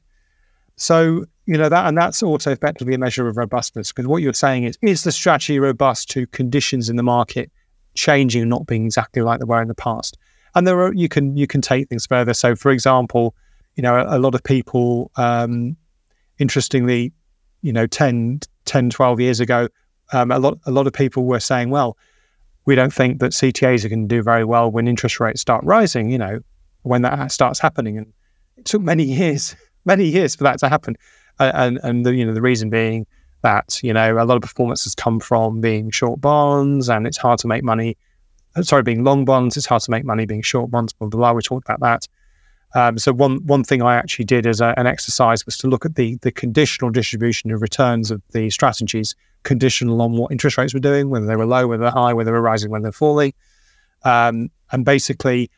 So 0.77 1.27
you 1.47 1.59
know 1.59 1.69
that, 1.69 1.87
and 1.87 1.99
that's 1.99 2.23
also 2.23 2.53
effectively 2.53 2.95
a 2.95 2.99
measure 2.99 3.27
of 3.27 3.37
robustness 3.37 3.91
because 3.91 4.07
what 4.07 4.23
you're 4.23 4.33
saying 4.33 4.65
is, 4.65 4.79
is 4.81 5.03
the 5.03 5.13
strategy 5.13 5.59
robust 5.59 6.09
to 6.11 6.27
conditions 6.29 6.89
in 6.89 6.97
the 6.97 7.03
market 7.03 7.51
changing 7.95 8.43
and 8.43 8.51
not 8.51 8.67
being 8.67 8.85
exactly 8.85 9.23
like 9.23 9.41
they 9.41 9.45
were 9.45 9.61
in 9.61 9.69
the 9.69 9.75
past? 9.75 10.17
And 10.55 10.67
there 10.67 10.81
are 10.81 10.95
you 10.95 11.09
can 11.09 11.37
you 11.37 11.47
can 11.47 11.61
take 11.61 11.89
things 11.89 12.07
further. 12.07 12.33
So, 12.35 12.55
for 12.55 12.71
example, 12.71 13.35
you 13.75 13.83
know 13.83 13.97
a, 13.97 14.19
a 14.19 14.21
lot 14.21 14.35
of 14.35 14.45
people, 14.45 15.11
um, 15.17 15.77
interestingly, 16.39 17.13
you 17.63 17.73
know 17.73 17.87
10, 17.87 18.41
10, 18.65 18.91
12 18.91 19.21
years 19.21 19.41
ago, 19.41 19.69
um, 20.13 20.31
a 20.31 20.39
lot 20.39 20.59
a 20.67 20.71
lot 20.71 20.87
of 20.87 20.93
people 20.93 21.25
were 21.25 21.41
saying, 21.41 21.71
well, 21.71 21.97
we 22.67 22.77
don't 22.77 22.93
think 22.93 23.19
that 23.19 23.33
CTAs 23.33 23.85
are 23.85 23.89
going 23.89 24.07
to 24.09 24.15
do 24.15 24.23
very 24.23 24.45
well 24.45 24.71
when 24.71 24.87
interest 24.87 25.19
rates 25.19 25.41
start 25.41 25.65
rising. 25.65 26.09
You 26.09 26.19
know, 26.19 26.41
when 26.83 27.03
that 27.03 27.33
starts 27.33 27.59
happening, 27.59 27.99
and 27.99 28.13
it 28.59 28.65
took 28.65 28.83
many 28.83 29.03
years, 29.19 29.57
many 29.85 30.05
years 30.05 30.37
for 30.37 30.45
that 30.45 30.61
to 30.61 30.69
happen 30.69 30.97
and 31.51 31.79
and 31.83 32.07
the 32.07 32.15
you 32.15 32.25
know 32.25 32.35
the 32.35 32.43
reason 32.43 32.71
being 32.71 33.07
that 33.43 33.81
you 33.83 33.93
know 33.93 34.23
a 34.23 34.25
lot 34.25 34.37
of 34.37 34.43
performance 34.43 34.85
has 34.85 34.95
come 34.95 35.21
from 35.21 35.61
being 35.61 35.91
short 35.91 36.21
bonds, 36.21 36.89
and 36.89 37.07
it's 37.07 37.19
hard 37.19 37.39
to 37.41 37.47
make 37.47 37.65
money. 37.65 37.97
Uh, 38.55 38.63
sorry, 38.63 38.83
being 38.83 39.05
long 39.05 39.25
bonds, 39.25 39.57
it's 39.57 39.67
hard 39.67 39.83
to 39.83 39.91
make 39.91 40.05
money 40.05 40.27
being 40.27 40.43
short 40.43 40.71
bonds. 40.71 40.93
Blah 40.93 41.09
blah. 41.09 41.19
blah. 41.19 41.33
We 41.33 41.43
talked 41.43 41.69
about 41.69 41.81
that. 41.81 42.09
Um, 42.75 42.99
so 42.99 43.13
one 43.13 43.45
one 43.47 43.65
thing 43.65 43.83
I 43.83 43.97
actually 43.97 44.25
did 44.25 44.47
as 44.47 44.61
a, 44.61 44.75
an 44.77 44.87
exercise 44.87 45.45
was 45.45 45.59
to 45.59 45.69
look 45.69 45.85
at 45.85 45.97
the 45.97 46.17
the 46.23 46.33
conditional 46.33 46.91
distribution 46.91 47.51
of 47.51 47.61
returns 47.61 48.11
of 48.11 48.23
the 48.33 48.49
strategies, 48.51 49.15
conditional 49.43 50.01
on 50.01 50.13
what 50.13 50.33
interest 50.33 50.57
rates 50.57 50.73
were 50.73 50.81
doing, 50.81 51.11
whether 51.11 51.27
they 51.27 51.37
were 51.37 51.47
low, 51.47 51.67
whether 51.67 51.83
they're 51.83 51.91
high, 51.91 52.15
whether 52.15 52.31
they 52.31 52.33
were 52.33 52.41
rising, 52.41 52.71
whether 52.71 52.85
they're 52.85 52.93
falling, 52.93 53.35
um, 54.05 54.51
and 54.71 54.85
basically, 54.85 55.51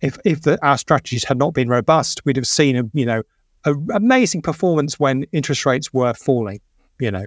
if 0.00 0.18
if 0.24 0.42
the, 0.42 0.58
our 0.66 0.78
strategies 0.78 1.24
had 1.24 1.38
not 1.38 1.54
been 1.54 1.68
robust, 1.68 2.24
we'd 2.24 2.36
have 2.36 2.46
seen 2.46 2.76
a 2.76 2.82
you 2.92 3.06
know 3.06 3.22
an 3.66 3.88
amazing 3.92 4.42
performance 4.42 4.98
when 4.98 5.24
interest 5.32 5.66
rates 5.66 5.92
were 5.92 6.14
falling, 6.14 6.60
you 6.98 7.10
know. 7.10 7.24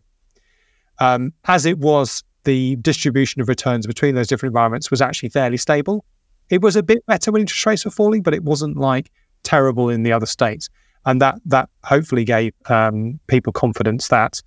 Um, 0.99 1.33
as 1.45 1.65
it 1.65 1.77
was, 1.79 2.23
the 2.45 2.77
distribution 2.77 3.41
of 3.41 3.47
returns 3.47 3.85
between 3.85 4.15
those 4.15 4.27
different 4.27 4.51
environments 4.51 4.89
was 4.89 5.01
actually 5.01 5.29
fairly 5.29 5.57
stable. 5.57 6.05
It 6.49 6.61
was 6.61 6.75
a 6.75 6.83
bit 6.83 7.05
better 7.05 7.31
when 7.31 7.41
interest 7.41 7.65
rates 7.65 7.85
were 7.85 7.91
falling, 7.91 8.21
but 8.23 8.33
it 8.33 8.43
wasn't 8.43 8.77
like 8.77 9.11
terrible 9.43 9.89
in 9.89 10.03
the 10.03 10.11
other 10.11 10.25
states. 10.25 10.69
And 11.05 11.21
that 11.21 11.35
that 11.45 11.69
hopefully 11.83 12.25
gave 12.25 12.53
um, 12.67 13.19
people 13.27 13.53
confidence 13.53 14.09
that, 14.09 14.41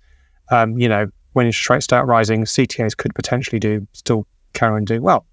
um, 0.51 0.77
you 0.77 0.89
know, 0.89 1.07
when 1.33 1.45
interest 1.45 1.69
rates 1.69 1.85
start 1.85 2.07
rising, 2.07 2.43
CTAs 2.43 2.95
could 2.95 3.15
potentially 3.15 3.59
do 3.59 3.87
still 3.93 4.27
carry 4.53 4.75
on 4.75 4.85
doing 4.85 5.01
well. 5.01 5.25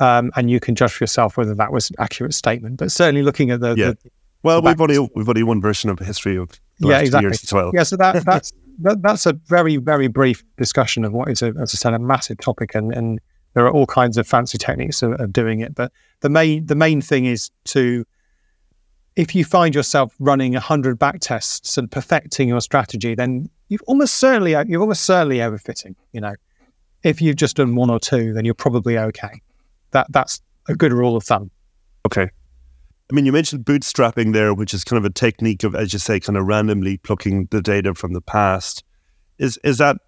Um, 0.00 0.32
and 0.34 0.50
you 0.50 0.58
can 0.58 0.74
judge 0.74 0.92
for 0.92 1.04
yourself 1.04 1.36
whether 1.36 1.54
that 1.54 1.72
was 1.72 1.90
an 1.90 1.96
accurate 1.98 2.34
statement. 2.34 2.78
But 2.78 2.90
certainly 2.90 3.22
looking 3.22 3.50
at 3.50 3.60
the, 3.60 3.74
yeah. 3.76 3.92
the 4.02 4.10
well, 4.42 4.62
we've 4.62 4.80
only 4.80 4.98
we've 5.14 5.28
only 5.28 5.42
one 5.42 5.60
version 5.60 5.90
of 5.90 5.98
the 5.98 6.04
history 6.04 6.36
of 6.36 6.50
the 6.78 6.88
yeah, 6.88 6.94
last 6.94 7.02
exactly. 7.02 7.26
years 7.26 7.42
as 7.44 7.52
well. 7.52 7.70
Yeah, 7.74 7.82
so 7.82 7.96
that 7.96 8.24
that's 8.24 8.52
that, 8.80 9.02
that's 9.02 9.26
a 9.26 9.34
very 9.46 9.76
very 9.76 10.08
brief 10.08 10.44
discussion 10.56 11.04
of 11.04 11.12
what 11.12 11.28
is 11.28 11.42
a, 11.42 11.54
as 11.60 11.74
I 11.74 11.76
said 11.76 11.94
a 11.94 11.98
massive 11.98 12.38
topic, 12.38 12.74
and 12.74 12.92
and 12.92 13.20
there 13.54 13.66
are 13.66 13.70
all 13.70 13.86
kinds 13.86 14.16
of 14.16 14.26
fancy 14.26 14.58
techniques 14.58 15.02
of, 15.02 15.12
of 15.20 15.32
doing 15.32 15.60
it. 15.60 15.74
But 15.74 15.92
the 16.20 16.28
main 16.28 16.66
the 16.66 16.74
main 16.74 17.00
thing 17.00 17.26
is 17.26 17.50
to 17.66 18.04
if 19.14 19.34
you 19.34 19.44
find 19.44 19.74
yourself 19.74 20.14
running 20.18 20.54
hundred 20.54 20.98
back 20.98 21.20
tests 21.20 21.76
and 21.76 21.90
perfecting 21.90 22.48
your 22.48 22.60
strategy, 22.60 23.14
then 23.14 23.48
you've 23.68 23.82
almost 23.86 24.16
certainly 24.16 24.52
you're 24.66 24.80
almost 24.80 25.04
certainly 25.04 25.38
overfitting. 25.38 25.94
You 26.12 26.20
know, 26.20 26.34
if 27.02 27.20
you've 27.20 27.36
just 27.36 27.56
done 27.56 27.74
one 27.74 27.90
or 27.90 28.00
two, 28.00 28.32
then 28.32 28.44
you're 28.44 28.54
probably 28.54 28.98
okay. 28.98 29.40
That 29.90 30.06
that's 30.10 30.40
a 30.68 30.74
good 30.74 30.92
rule 30.92 31.16
of 31.16 31.24
thumb. 31.24 31.50
Okay. 32.06 32.30
I 33.12 33.14
mean, 33.14 33.26
you 33.26 33.32
mentioned 33.32 33.66
bootstrapping 33.66 34.32
there, 34.32 34.54
which 34.54 34.72
is 34.72 34.84
kind 34.84 34.96
of 34.96 35.04
a 35.04 35.12
technique 35.12 35.64
of, 35.64 35.74
as 35.74 35.92
you 35.92 35.98
say, 35.98 36.18
kind 36.18 36.38
of 36.38 36.46
randomly 36.46 36.96
plucking 36.96 37.48
the 37.50 37.60
data 37.60 37.94
from 37.94 38.14
the 38.14 38.22
past. 38.22 38.82
Is 39.38 39.58
is 39.62 39.76
that? 39.78 39.98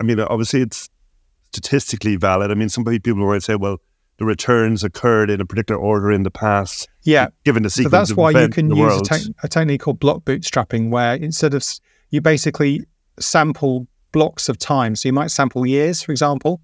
I 0.00 0.04
mean, 0.04 0.18
obviously, 0.18 0.62
it's 0.62 0.88
statistically 1.52 2.16
valid. 2.16 2.50
I 2.50 2.54
mean, 2.54 2.70
some 2.70 2.82
people 2.82 3.14
might 3.16 3.42
say, 3.42 3.56
well, 3.56 3.82
the 4.18 4.24
returns 4.24 4.82
occurred 4.82 5.28
in 5.28 5.38
a 5.42 5.44
particular 5.44 5.78
order 5.78 6.10
in 6.10 6.22
the 6.22 6.30
past. 6.30 6.88
Yeah, 7.02 7.28
given 7.44 7.62
the 7.62 7.68
sequence. 7.68 7.92
So 7.92 7.98
that's 7.98 8.14
why 8.14 8.30
you 8.30 8.48
can 8.48 8.74
use 8.74 9.00
a, 9.02 9.04
te- 9.04 9.34
a 9.42 9.48
technique 9.48 9.82
called 9.82 10.00
block 10.00 10.24
bootstrapping, 10.24 10.88
where 10.88 11.14
instead 11.14 11.52
of 11.52 11.62
you 12.08 12.22
basically 12.22 12.80
sample 13.20 13.86
blocks 14.12 14.48
of 14.48 14.56
time. 14.56 14.96
So 14.96 15.10
you 15.10 15.12
might 15.12 15.30
sample 15.30 15.66
years, 15.66 16.00
for 16.00 16.10
example, 16.10 16.62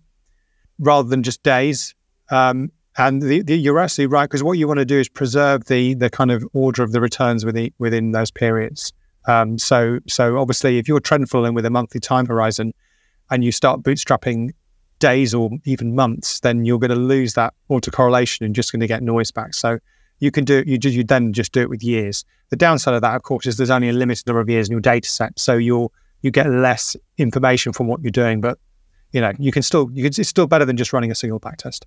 rather 0.79 1.11
than 1.11 1.23
just 1.23 1.43
days. 1.43 1.95
Um, 2.31 2.73
and 2.97 3.23
the, 3.23 3.43
the, 3.43 3.57
you're 3.57 3.79
absolutely 3.79 4.13
right 4.13 4.25
because 4.25 4.43
what 4.43 4.59
you 4.59 4.69
want 4.69 4.79
to 4.79 4.85
do 4.85 4.99
is 4.99 5.09
preserve 5.09 5.65
the 5.65 5.95
the 5.95 6.11
kind 6.11 6.31
of 6.31 6.45
order 6.53 6.83
of 6.83 6.93
the 6.93 7.01
returns 7.01 7.45
within 7.45 7.73
within 7.79 8.13
those 8.13 8.31
periods. 8.31 8.93
Um, 9.27 9.59
so 9.59 10.01
so 10.09 10.39
obviously, 10.39 10.79
if 10.79 10.89
you're 10.89 11.01
trend 11.01 11.31
following 11.31 11.55
with 11.55 11.65
a 11.65 11.71
monthly 11.71 12.01
time 12.01 12.27
horizon, 12.27 12.75
and 13.31 13.43
you 13.43 13.51
start 13.51 13.83
bootstrapping 13.83 14.51
days 14.99 15.35
or 15.35 15.51
even 15.65 15.95
months, 15.95 16.41
then 16.41 16.65
you're 16.65 16.79
going 16.79 16.91
to 16.91 16.97
lose 16.97 17.35
that 17.35 17.55
autocorrelation 17.71 18.43
and 18.43 18.55
just 18.55 18.71
going 18.71 18.81
to 18.81 18.87
get 18.87 19.03
noise 19.03 19.31
back. 19.31 19.55
So 19.55 19.79
you 20.21 20.31
can 20.31 20.45
do 20.45 20.63
you 20.67 20.79
just 20.79 20.95
you 20.95 21.03
then 21.03 21.33
just 21.33 21.53
do 21.53 21.63
it 21.63 21.71
with 21.71 21.83
years. 21.83 22.25
The 22.51 22.57
downside 22.57 22.95
of 22.95 23.01
that, 23.01 23.17
of 23.17 23.23
course, 23.23 23.47
is 23.47 23.57
there's 23.57 23.71
only 23.71 23.89
a 23.89 23.93
limited 23.93 24.27
number 24.27 24.41
of 24.41 24.49
years 24.51 24.69
in 24.69 24.73
your 24.73 24.81
data 24.81 25.09
set, 25.09 25.39
so 25.39 25.55
you'll 25.55 25.93
you 26.21 26.31
get 26.31 26.49
less 26.49 26.95
information 27.19 27.73
from 27.73 27.87
what 27.87 28.03
you're 28.03 28.11
doing. 28.11 28.41
But 28.41 28.59
you 29.13 29.21
know 29.21 29.33
you 29.39 29.51
can 29.51 29.63
still 29.63 29.91
you 29.93 30.03
can, 30.05 30.13
it's 30.21 30.29
still 30.29 30.47
better 30.47 30.65
than 30.65 30.77
just 30.77 30.93
running 30.93 31.11
a 31.11 31.15
single 31.15 31.39
back 31.39 31.57
test. 31.57 31.87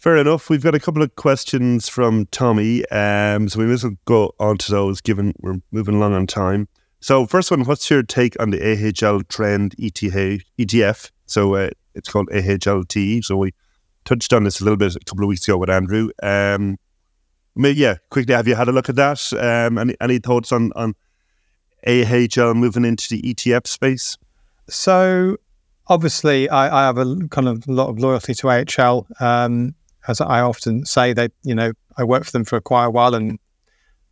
Fair 0.00 0.16
enough. 0.16 0.48
We've 0.48 0.62
got 0.62 0.74
a 0.74 0.80
couple 0.80 1.02
of 1.02 1.14
questions 1.16 1.86
from 1.86 2.24
Tommy, 2.30 2.88
um, 2.88 3.50
so 3.50 3.58
we 3.58 3.66
well 3.66 3.96
go 4.06 4.34
on 4.40 4.56
to 4.56 4.72
those 4.72 5.02
given 5.02 5.34
we're 5.40 5.60
moving 5.72 5.96
along 5.96 6.14
on 6.14 6.26
time. 6.26 6.68
So, 7.00 7.26
first 7.26 7.50
one, 7.50 7.64
what's 7.64 7.90
your 7.90 8.02
take 8.02 8.34
on 8.40 8.48
the 8.48 8.62
AHL 8.62 9.24
Trend 9.24 9.74
ETH, 9.76 9.92
ETF? 9.92 11.10
So, 11.26 11.54
uh, 11.54 11.68
it's 11.94 12.08
called 12.08 12.30
AHLT. 12.30 13.22
So, 13.22 13.36
we 13.36 13.52
touched 14.06 14.32
on 14.32 14.44
this 14.44 14.62
a 14.62 14.64
little 14.64 14.78
bit 14.78 14.96
a 14.96 15.00
couple 15.00 15.22
of 15.22 15.28
weeks 15.28 15.46
ago 15.46 15.58
with 15.58 15.68
Andrew. 15.68 16.08
Um, 16.22 16.78
maybe, 17.54 17.80
yeah, 17.80 17.96
quickly, 18.08 18.34
have 18.34 18.48
you 18.48 18.54
had 18.54 18.68
a 18.68 18.72
look 18.72 18.88
at 18.88 18.96
that? 18.96 19.30
Um, 19.34 19.76
any, 19.76 19.96
any 20.00 20.18
thoughts 20.18 20.50
on, 20.50 20.72
on 20.76 20.94
AHL 21.86 22.54
moving 22.54 22.86
into 22.86 23.06
the 23.10 23.20
ETF 23.20 23.66
space? 23.66 24.16
So, 24.66 25.36
obviously, 25.88 26.48
I, 26.48 26.84
I 26.84 26.86
have 26.86 26.96
a 26.96 27.16
kind 27.28 27.48
of 27.48 27.68
lot 27.68 27.90
of 27.90 27.98
loyalty 27.98 28.32
to 28.36 28.48
AHL. 28.48 29.06
Um, 29.20 29.74
as 30.08 30.20
I 30.20 30.40
often 30.40 30.84
say, 30.84 31.12
they, 31.12 31.28
you 31.42 31.54
know, 31.54 31.72
I 31.96 32.04
worked 32.04 32.26
for 32.26 32.32
them 32.32 32.44
for 32.44 32.60
quite 32.60 32.86
a 32.86 32.90
while 32.90 33.14
and 33.14 33.38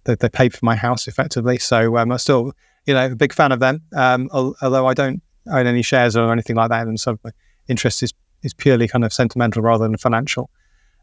they, 0.04 0.14
they 0.14 0.28
paid 0.28 0.54
for 0.54 0.64
my 0.64 0.76
house 0.76 1.08
effectively. 1.08 1.58
So 1.58 1.96
um, 1.96 2.12
I'm 2.12 2.18
still, 2.18 2.52
you 2.86 2.94
know, 2.94 3.06
a 3.06 3.16
big 3.16 3.32
fan 3.32 3.52
of 3.52 3.60
them. 3.60 3.82
Um, 3.94 4.28
although 4.32 4.86
I 4.86 4.94
don't 4.94 5.22
own 5.50 5.66
any 5.66 5.82
shares 5.82 6.16
or 6.16 6.32
anything 6.32 6.56
like 6.56 6.70
that, 6.70 6.86
and 6.86 6.98
so 7.00 7.18
my 7.24 7.30
interest 7.68 8.02
is 8.02 8.12
is 8.42 8.54
purely 8.54 8.86
kind 8.86 9.04
of 9.04 9.12
sentimental 9.12 9.62
rather 9.62 9.84
than 9.84 9.96
financial. 9.96 10.50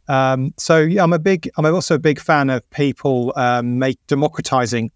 Um, 0.08 0.54
so 0.58 0.80
yeah, 0.80 1.04
I'm 1.04 1.14
a 1.14 1.20
big, 1.20 1.50
I'm 1.58 1.66
also 1.66 1.96
a 1.96 2.00
big 2.00 2.20
fan 2.20 2.50
of 2.50 2.70
people 2.70 3.34
um, 3.36 3.80
make 3.80 3.98
democratizing 4.08 4.92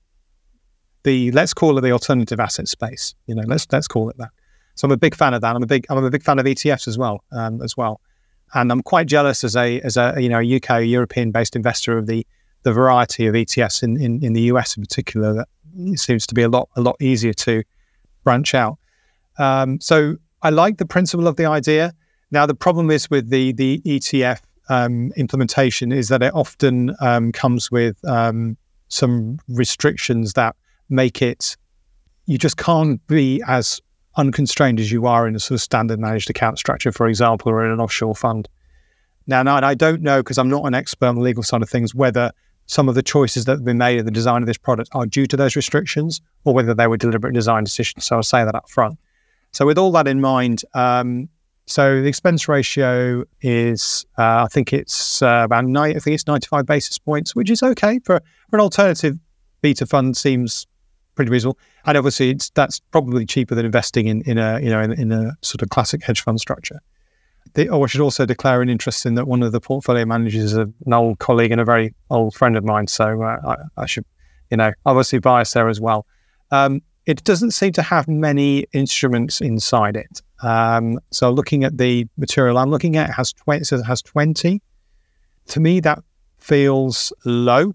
the 1.03 1.31
let's 1.31 1.53
call 1.53 1.77
it 1.77 1.81
the 1.81 1.91
alternative 1.91 2.39
asset 2.39 2.67
space. 2.67 3.15
You 3.25 3.35
know, 3.35 3.43
let's 3.45 3.67
let's 3.71 3.87
call 3.87 4.09
it 4.09 4.17
that. 4.17 4.29
So 4.75 4.85
I'm 4.85 4.91
a 4.91 4.97
big 4.97 5.15
fan 5.15 5.33
of 5.33 5.41
that. 5.41 5.55
I'm 5.55 5.63
a 5.63 5.67
big 5.67 5.85
I'm 5.89 6.03
a 6.03 6.09
big 6.09 6.23
fan 6.23 6.39
of 6.39 6.45
ETFs 6.45 6.87
as 6.87 6.97
well 6.97 7.23
um, 7.31 7.61
as 7.61 7.75
well 7.75 7.99
and 8.53 8.71
I'm 8.71 8.81
quite 8.81 9.07
jealous 9.07 9.43
as 9.43 9.55
a 9.55 9.81
as 9.81 9.97
a 9.97 10.15
you 10.17 10.29
know 10.29 10.39
UK 10.39 10.85
European 10.85 11.31
based 11.31 11.55
investor 11.55 11.97
of 11.97 12.07
the 12.07 12.25
the 12.63 12.73
variety 12.73 13.25
of 13.25 13.35
ETFs 13.35 13.83
in, 13.83 13.99
in, 14.01 14.23
in 14.23 14.33
the 14.33 14.41
US 14.53 14.75
in 14.75 14.83
particular 14.83 15.33
that 15.33 15.47
seems 15.97 16.27
to 16.27 16.35
be 16.35 16.41
a 16.41 16.49
lot 16.49 16.69
a 16.75 16.81
lot 16.81 16.95
easier 16.99 17.33
to 17.33 17.63
branch 18.23 18.53
out. 18.53 18.77
Um, 19.37 19.79
so 19.79 20.17
I 20.41 20.49
like 20.49 20.77
the 20.77 20.85
principle 20.85 21.27
of 21.27 21.35
the 21.37 21.45
idea. 21.45 21.93
Now 22.31 22.45
the 22.45 22.55
problem 22.55 22.91
is 22.91 23.09
with 23.09 23.29
the 23.29 23.53
the 23.53 23.81
ETF 23.85 24.41
um, 24.69 25.11
implementation 25.15 25.91
is 25.91 26.09
that 26.09 26.21
it 26.21 26.33
often 26.33 26.95
um, 27.01 27.31
comes 27.31 27.71
with 27.71 27.97
um, 28.05 28.57
some 28.87 29.39
restrictions 29.47 30.33
that 30.33 30.55
make 30.89 31.21
it 31.21 31.55
you 32.25 32.37
just 32.37 32.57
can't 32.57 33.05
be 33.07 33.41
as 33.47 33.81
unconstrained 34.17 34.79
as 34.79 34.91
you 34.91 35.05
are 35.05 35.27
in 35.27 35.35
a 35.35 35.39
sort 35.39 35.55
of 35.55 35.61
standard 35.61 35.99
managed 35.99 36.29
account 36.29 36.57
structure, 36.57 36.91
for 36.91 37.07
example, 37.07 37.51
or 37.51 37.63
in 37.65 37.71
an 37.71 37.79
offshore 37.79 38.15
fund. 38.15 38.49
Now, 39.27 39.43
now 39.43 39.55
I 39.57 39.75
don't 39.75 40.01
know 40.01 40.21
because 40.21 40.37
I'm 40.37 40.49
not 40.49 40.65
an 40.65 40.73
expert 40.73 41.07
on 41.07 41.15
the 41.15 41.21
legal 41.21 41.43
side 41.43 41.61
of 41.61 41.69
things 41.69 41.93
whether 41.93 42.31
some 42.65 42.89
of 42.89 42.95
the 42.95 43.03
choices 43.03 43.45
that 43.45 43.53
have 43.53 43.65
been 43.65 43.77
made 43.77 43.99
in 43.99 44.05
the 44.05 44.11
design 44.11 44.41
of 44.43 44.47
this 44.47 44.57
product 44.57 44.89
are 44.93 45.05
due 45.05 45.25
to 45.25 45.37
those 45.37 45.55
restrictions 45.55 46.21
or 46.45 46.53
whether 46.53 46.73
they 46.73 46.87
were 46.87 46.97
deliberate 46.97 47.33
design 47.33 47.63
decisions. 47.63 48.05
So 48.05 48.17
I'll 48.17 48.23
say 48.23 48.43
that 48.43 48.55
up 48.55 48.69
front. 48.69 48.99
So 49.51 49.65
with 49.65 49.77
all 49.77 49.91
that 49.93 50.07
in 50.07 50.21
mind, 50.21 50.63
um, 50.75 51.29
so 51.65 52.01
the 52.01 52.07
expense 52.07 52.47
ratio 52.47 53.23
is, 53.41 54.05
uh, 54.17 54.43
I 54.43 54.47
think 54.51 54.73
it's 54.73 55.21
uh, 55.21 55.41
about 55.45 55.65
I 55.77 55.93
think 55.93 56.15
it's 56.15 56.27
95 56.27 56.65
basis 56.65 56.97
points, 56.97 57.35
which 57.35 57.49
is 57.49 57.61
okay 57.61 57.99
for, 57.99 58.21
for 58.49 58.57
an 58.57 58.61
alternative 58.61 59.17
beta 59.61 59.85
fund 59.85 60.17
seems 60.17 60.67
pretty 61.19 61.31
reasonable. 61.31 61.59
And 61.83 61.97
obviously, 61.97 62.29
it's 62.29 62.49
that's 62.51 62.79
probably 62.79 63.25
cheaper 63.25 63.53
than 63.53 63.65
investing 63.65 64.07
in 64.07 64.21
in 64.21 64.37
a 64.37 64.57
you 64.61 64.69
know 64.69 64.79
in, 64.79 64.93
in 64.93 65.11
a 65.11 65.35
sort 65.41 65.61
of 65.61 65.67
classic 65.67 66.01
hedge 66.01 66.21
fund 66.21 66.39
structure. 66.39 66.79
The, 67.55 67.67
oh, 67.67 67.83
I 67.83 67.87
should 67.87 67.99
also 67.99 68.25
declare 68.25 68.61
an 68.61 68.69
interest 68.69 69.05
in 69.05 69.15
that 69.15 69.27
one 69.27 69.43
of 69.43 69.51
the 69.51 69.59
portfolio 69.59 70.05
managers 70.05 70.43
is 70.43 70.53
an 70.53 70.73
old 70.93 71.19
colleague 71.19 71.51
and 71.51 71.59
a 71.59 71.65
very 71.65 71.93
old 72.09 72.35
friend 72.35 72.55
of 72.55 72.63
mine. 72.63 72.87
So 72.87 73.21
uh, 73.21 73.37
I, 73.43 73.81
I, 73.81 73.85
should, 73.85 74.05
you 74.51 74.57
know, 74.57 74.71
obviously 74.85 75.19
bias 75.19 75.51
there 75.53 75.67
as 75.67 75.81
well. 75.81 76.05
Um, 76.51 76.81
it 77.05 77.23
doesn't 77.23 77.51
seem 77.51 77.73
to 77.73 77.81
have 77.81 78.07
many 78.07 78.65
instruments 78.71 79.41
inside 79.41 79.95
it. 79.95 80.21
Um, 80.43 80.99
so 81.11 81.31
looking 81.31 81.63
at 81.63 81.77
the 81.77 82.07
material 82.17 82.57
I'm 82.57 82.69
looking 82.69 82.97
at, 82.97 83.09
it 83.09 83.13
has 83.13 83.33
20, 83.33 83.75
it 83.75 83.83
has 83.83 84.01
20. 84.03 84.61
To 85.47 85.59
me, 85.59 85.79
that 85.79 85.99
feels 86.37 87.11
low. 87.25 87.73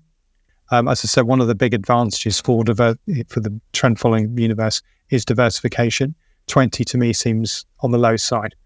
Um, 0.75 0.89
as 0.89 1.05
I 1.05 1.07
said, 1.07 1.23
one 1.23 1.41
of 1.41 1.47
the 1.47 1.55
big 1.55 1.73
advantages 1.73 2.41
for 2.41 2.65
diver- 2.65 2.99
for 3.29 3.39
the 3.39 3.61
trend 3.73 4.01
following 4.01 4.37
universe 4.37 4.83
is 5.11 5.25
diversification. 5.25 6.17
20 6.49 6.85
to 6.85 6.99
me 6.99 7.13
seems 7.13 7.65
on 7.81 7.93
the 7.93 7.99
low 7.99 8.17
side. 8.17 8.57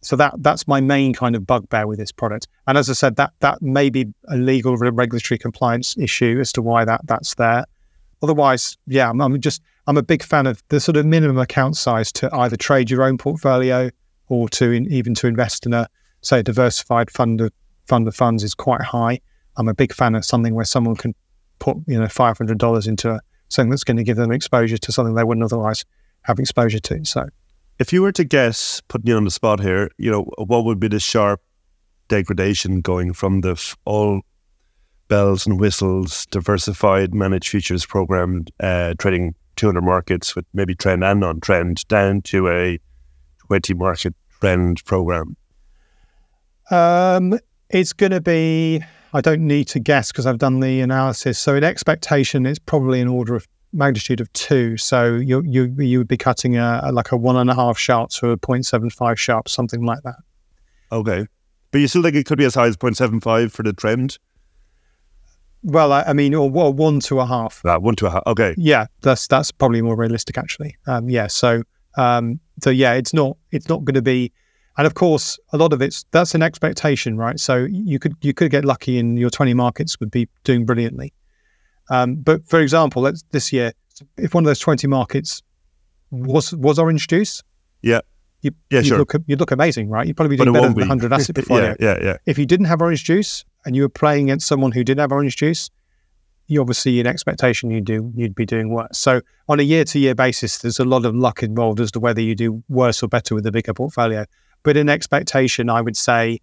So 0.00 0.16
that 0.16 0.34
that's 0.38 0.66
my 0.66 0.80
main 0.80 1.12
kind 1.12 1.36
of 1.36 1.46
bugbear 1.46 1.86
with 1.86 1.98
this 1.98 2.10
product. 2.10 2.48
And 2.66 2.78
as 2.78 2.88
I 2.88 2.94
said, 2.94 3.16
that 3.16 3.32
that 3.40 3.60
may 3.60 3.90
be 3.90 4.06
a 4.28 4.36
legal 4.36 4.76
regulatory 4.78 5.36
compliance 5.36 5.94
issue 5.98 6.38
as 6.40 6.52
to 6.52 6.62
why 6.62 6.86
that 6.86 7.02
that's 7.04 7.34
there. 7.34 7.66
Otherwise, 8.22 8.78
yeah, 8.86 9.10
I'm, 9.10 9.20
I'm 9.20 9.38
just 9.38 9.60
I'm 9.86 9.98
a 9.98 10.02
big 10.02 10.22
fan 10.22 10.46
of 10.46 10.62
the 10.68 10.80
sort 10.80 10.96
of 10.96 11.04
minimum 11.04 11.36
account 11.36 11.76
size 11.76 12.10
to 12.12 12.34
either 12.34 12.56
trade 12.56 12.90
your 12.90 13.02
own 13.02 13.18
portfolio 13.18 13.90
or 14.28 14.48
to 14.50 14.70
in, 14.70 14.90
even 14.90 15.14
to 15.16 15.26
invest 15.26 15.66
in 15.66 15.74
a 15.74 15.86
say 16.22 16.38
a 16.38 16.42
diversified 16.42 17.10
fund 17.10 17.42
of 17.42 17.52
fund 17.86 18.08
of 18.08 18.14
funds 18.14 18.42
is 18.42 18.54
quite 18.54 18.80
high. 18.80 19.20
I'm 19.56 19.68
a 19.68 19.74
big 19.74 19.92
fan 19.92 20.14
of 20.14 20.24
something 20.24 20.54
where 20.54 20.64
someone 20.64 20.96
can 20.96 21.14
put 21.58 21.78
you 21.86 21.98
know 21.98 22.08
five 22.08 22.38
hundred 22.38 22.58
dollars 22.58 22.86
into 22.86 23.20
something 23.48 23.70
that's 23.70 23.84
going 23.84 23.96
to 23.96 24.04
give 24.04 24.16
them 24.16 24.30
exposure 24.30 24.78
to 24.78 24.92
something 24.92 25.14
they 25.14 25.24
wouldn't 25.24 25.44
otherwise 25.44 25.84
have 26.22 26.38
exposure 26.38 26.80
to. 26.80 27.04
So, 27.04 27.28
if 27.78 27.92
you 27.92 28.02
were 28.02 28.12
to 28.12 28.24
guess, 28.24 28.82
putting 28.88 29.06
you 29.06 29.16
on 29.16 29.24
the 29.24 29.30
spot 29.30 29.60
here, 29.60 29.90
you 29.98 30.10
know 30.10 30.22
what 30.38 30.64
would 30.64 30.80
be 30.80 30.88
the 30.88 31.00
Sharpe 31.00 31.40
degradation 32.08 32.80
going 32.80 33.12
from 33.12 33.42
the 33.42 33.52
f- 33.52 33.76
all 33.84 34.22
bells 35.08 35.46
and 35.46 35.58
whistles 35.58 36.26
diversified 36.26 37.14
managed 37.14 37.48
futures 37.48 37.86
program 37.86 38.44
uh, 38.60 38.94
trading 38.98 39.34
200 39.56 39.82
markets 39.82 40.36
with 40.36 40.44
maybe 40.54 40.74
trend 40.74 41.02
and 41.02 41.20
non 41.20 41.40
trend 41.40 41.86
down 41.88 42.22
to 42.22 42.48
a 42.48 42.78
20 43.46 43.74
market 43.74 44.14
trend 44.40 44.84
program? 44.84 45.36
Um, 46.70 47.38
it's 47.70 47.92
going 47.92 48.12
to 48.12 48.20
be, 48.20 48.82
I 49.12 49.20
don't 49.20 49.46
need 49.46 49.68
to 49.68 49.80
guess 49.80 50.12
because 50.12 50.26
I've 50.26 50.38
done 50.38 50.60
the 50.60 50.80
analysis. 50.80 51.38
So, 51.38 51.54
in 51.54 51.64
expectation, 51.64 52.46
it's 52.46 52.58
probably 52.58 53.00
an 53.00 53.08
order 53.08 53.34
of 53.34 53.46
magnitude 53.72 54.20
of 54.20 54.32
two. 54.32 54.76
So, 54.76 55.14
you 55.14 55.42
you 55.44 55.74
you 55.78 55.98
would 55.98 56.08
be 56.08 56.16
cutting 56.16 56.56
a, 56.56 56.80
a 56.84 56.92
like 56.92 57.12
a 57.12 57.16
one 57.16 57.36
and 57.36 57.50
a 57.50 57.54
half 57.54 57.78
Sharpe 57.78 58.10
or 58.22 58.32
a 58.32 58.36
0.75 58.36 59.16
Sharpe, 59.16 59.48
something 59.48 59.84
like 59.84 60.02
that. 60.02 60.16
Okay. 60.92 61.26
But 61.70 61.80
you 61.80 61.88
still 61.88 62.02
think 62.02 62.16
it 62.16 62.26
could 62.26 62.38
be 62.38 62.44
as 62.44 62.54
high 62.54 62.66
as 62.66 62.76
0.75 62.76 63.50
for 63.52 63.62
the 63.62 63.72
trend? 63.72 64.18
Well, 65.62 65.92
I, 65.92 66.02
I 66.02 66.12
mean, 66.12 66.34
or, 66.34 66.50
or, 66.50 66.72
one 66.72 67.00
to 67.00 67.20
a 67.20 67.26
half. 67.26 67.60
That 67.62 67.82
one 67.82 67.96
to 67.96 68.06
a 68.06 68.10
half. 68.10 68.22
Okay. 68.26 68.54
Yeah, 68.56 68.86
that's 69.02 69.26
that's 69.26 69.50
probably 69.50 69.82
more 69.82 69.96
realistic, 69.96 70.38
actually. 70.38 70.76
Um, 70.86 71.10
yeah. 71.10 71.26
So, 71.26 71.62
um, 71.96 72.40
so 72.62 72.70
yeah, 72.70 72.94
it's 72.94 73.12
not 73.12 73.36
it's 73.50 73.68
not 73.68 73.84
going 73.84 73.94
to 73.94 74.02
be, 74.02 74.32
and 74.78 74.86
of 74.86 74.94
course, 74.94 75.38
a 75.52 75.58
lot 75.58 75.72
of 75.72 75.82
it's 75.82 76.04
that's 76.12 76.34
an 76.34 76.42
expectation, 76.42 77.16
right? 77.16 77.38
So 77.38 77.66
you 77.68 77.98
could 77.98 78.14
you 78.22 78.32
could 78.32 78.50
get 78.50 78.64
lucky, 78.64 78.98
and 78.98 79.18
your 79.18 79.28
twenty 79.28 79.52
markets 79.52 79.98
would 80.00 80.10
be 80.10 80.28
doing 80.44 80.64
brilliantly. 80.64 81.12
Um, 81.90 82.16
but 82.16 82.46
for 82.46 82.60
example, 82.60 83.02
let's 83.02 83.24
this 83.32 83.52
year, 83.52 83.72
if 84.16 84.34
one 84.34 84.44
of 84.44 84.46
those 84.46 84.60
twenty 84.60 84.86
markets 84.86 85.42
was 86.10 86.54
was 86.54 86.78
orange 86.78 87.08
juice, 87.08 87.42
yeah, 87.82 88.00
you, 88.40 88.52
yeah, 88.70 88.78
you'd 88.78 88.86
sure. 88.86 88.98
Look, 88.98 89.14
you'd 89.26 89.40
look 89.40 89.50
amazing, 89.50 89.90
right? 89.90 90.06
You'd 90.06 90.16
probably 90.16 90.36
be 90.36 90.44
doing 90.44 90.54
better 90.54 90.68
than 90.68 90.78
the 90.78 90.86
hundred 90.86 91.12
asset 91.12 91.34
portfolio. 91.34 91.74
yeah, 91.80 91.96
yeah, 91.96 92.04
yeah. 92.04 92.16
If 92.24 92.38
you 92.38 92.46
didn't 92.46 92.66
have 92.66 92.80
orange 92.80 93.02
juice, 93.02 93.44
and 93.66 93.74
you 93.74 93.82
were 93.82 93.88
playing 93.88 94.30
against 94.30 94.46
someone 94.46 94.72
who 94.72 94.84
didn't 94.84 95.00
have 95.00 95.10
orange 95.10 95.36
juice, 95.36 95.70
you 96.46 96.60
obviously 96.60 97.00
in 97.00 97.06
expectation 97.06 97.70
you 97.70 97.80
do 97.80 98.12
you'd 98.14 98.34
be 98.34 98.46
doing 98.46 98.70
worse. 98.70 98.96
So 98.96 99.22
on 99.48 99.58
a 99.58 99.64
year 99.64 99.84
to 99.84 99.98
year 99.98 100.14
basis, 100.14 100.58
there's 100.58 100.78
a 100.78 100.84
lot 100.84 101.04
of 101.04 101.16
luck 101.16 101.42
involved 101.42 101.80
as 101.80 101.90
to 101.92 102.00
whether 102.00 102.20
you 102.20 102.36
do 102.36 102.62
worse 102.68 103.02
or 103.02 103.08
better 103.08 103.34
with 103.34 103.44
a 103.44 103.50
bigger 103.50 103.74
portfolio. 103.74 104.24
But 104.62 104.76
in 104.76 104.88
expectation, 104.88 105.70
I 105.70 105.80
would 105.80 105.96
say 105.96 106.40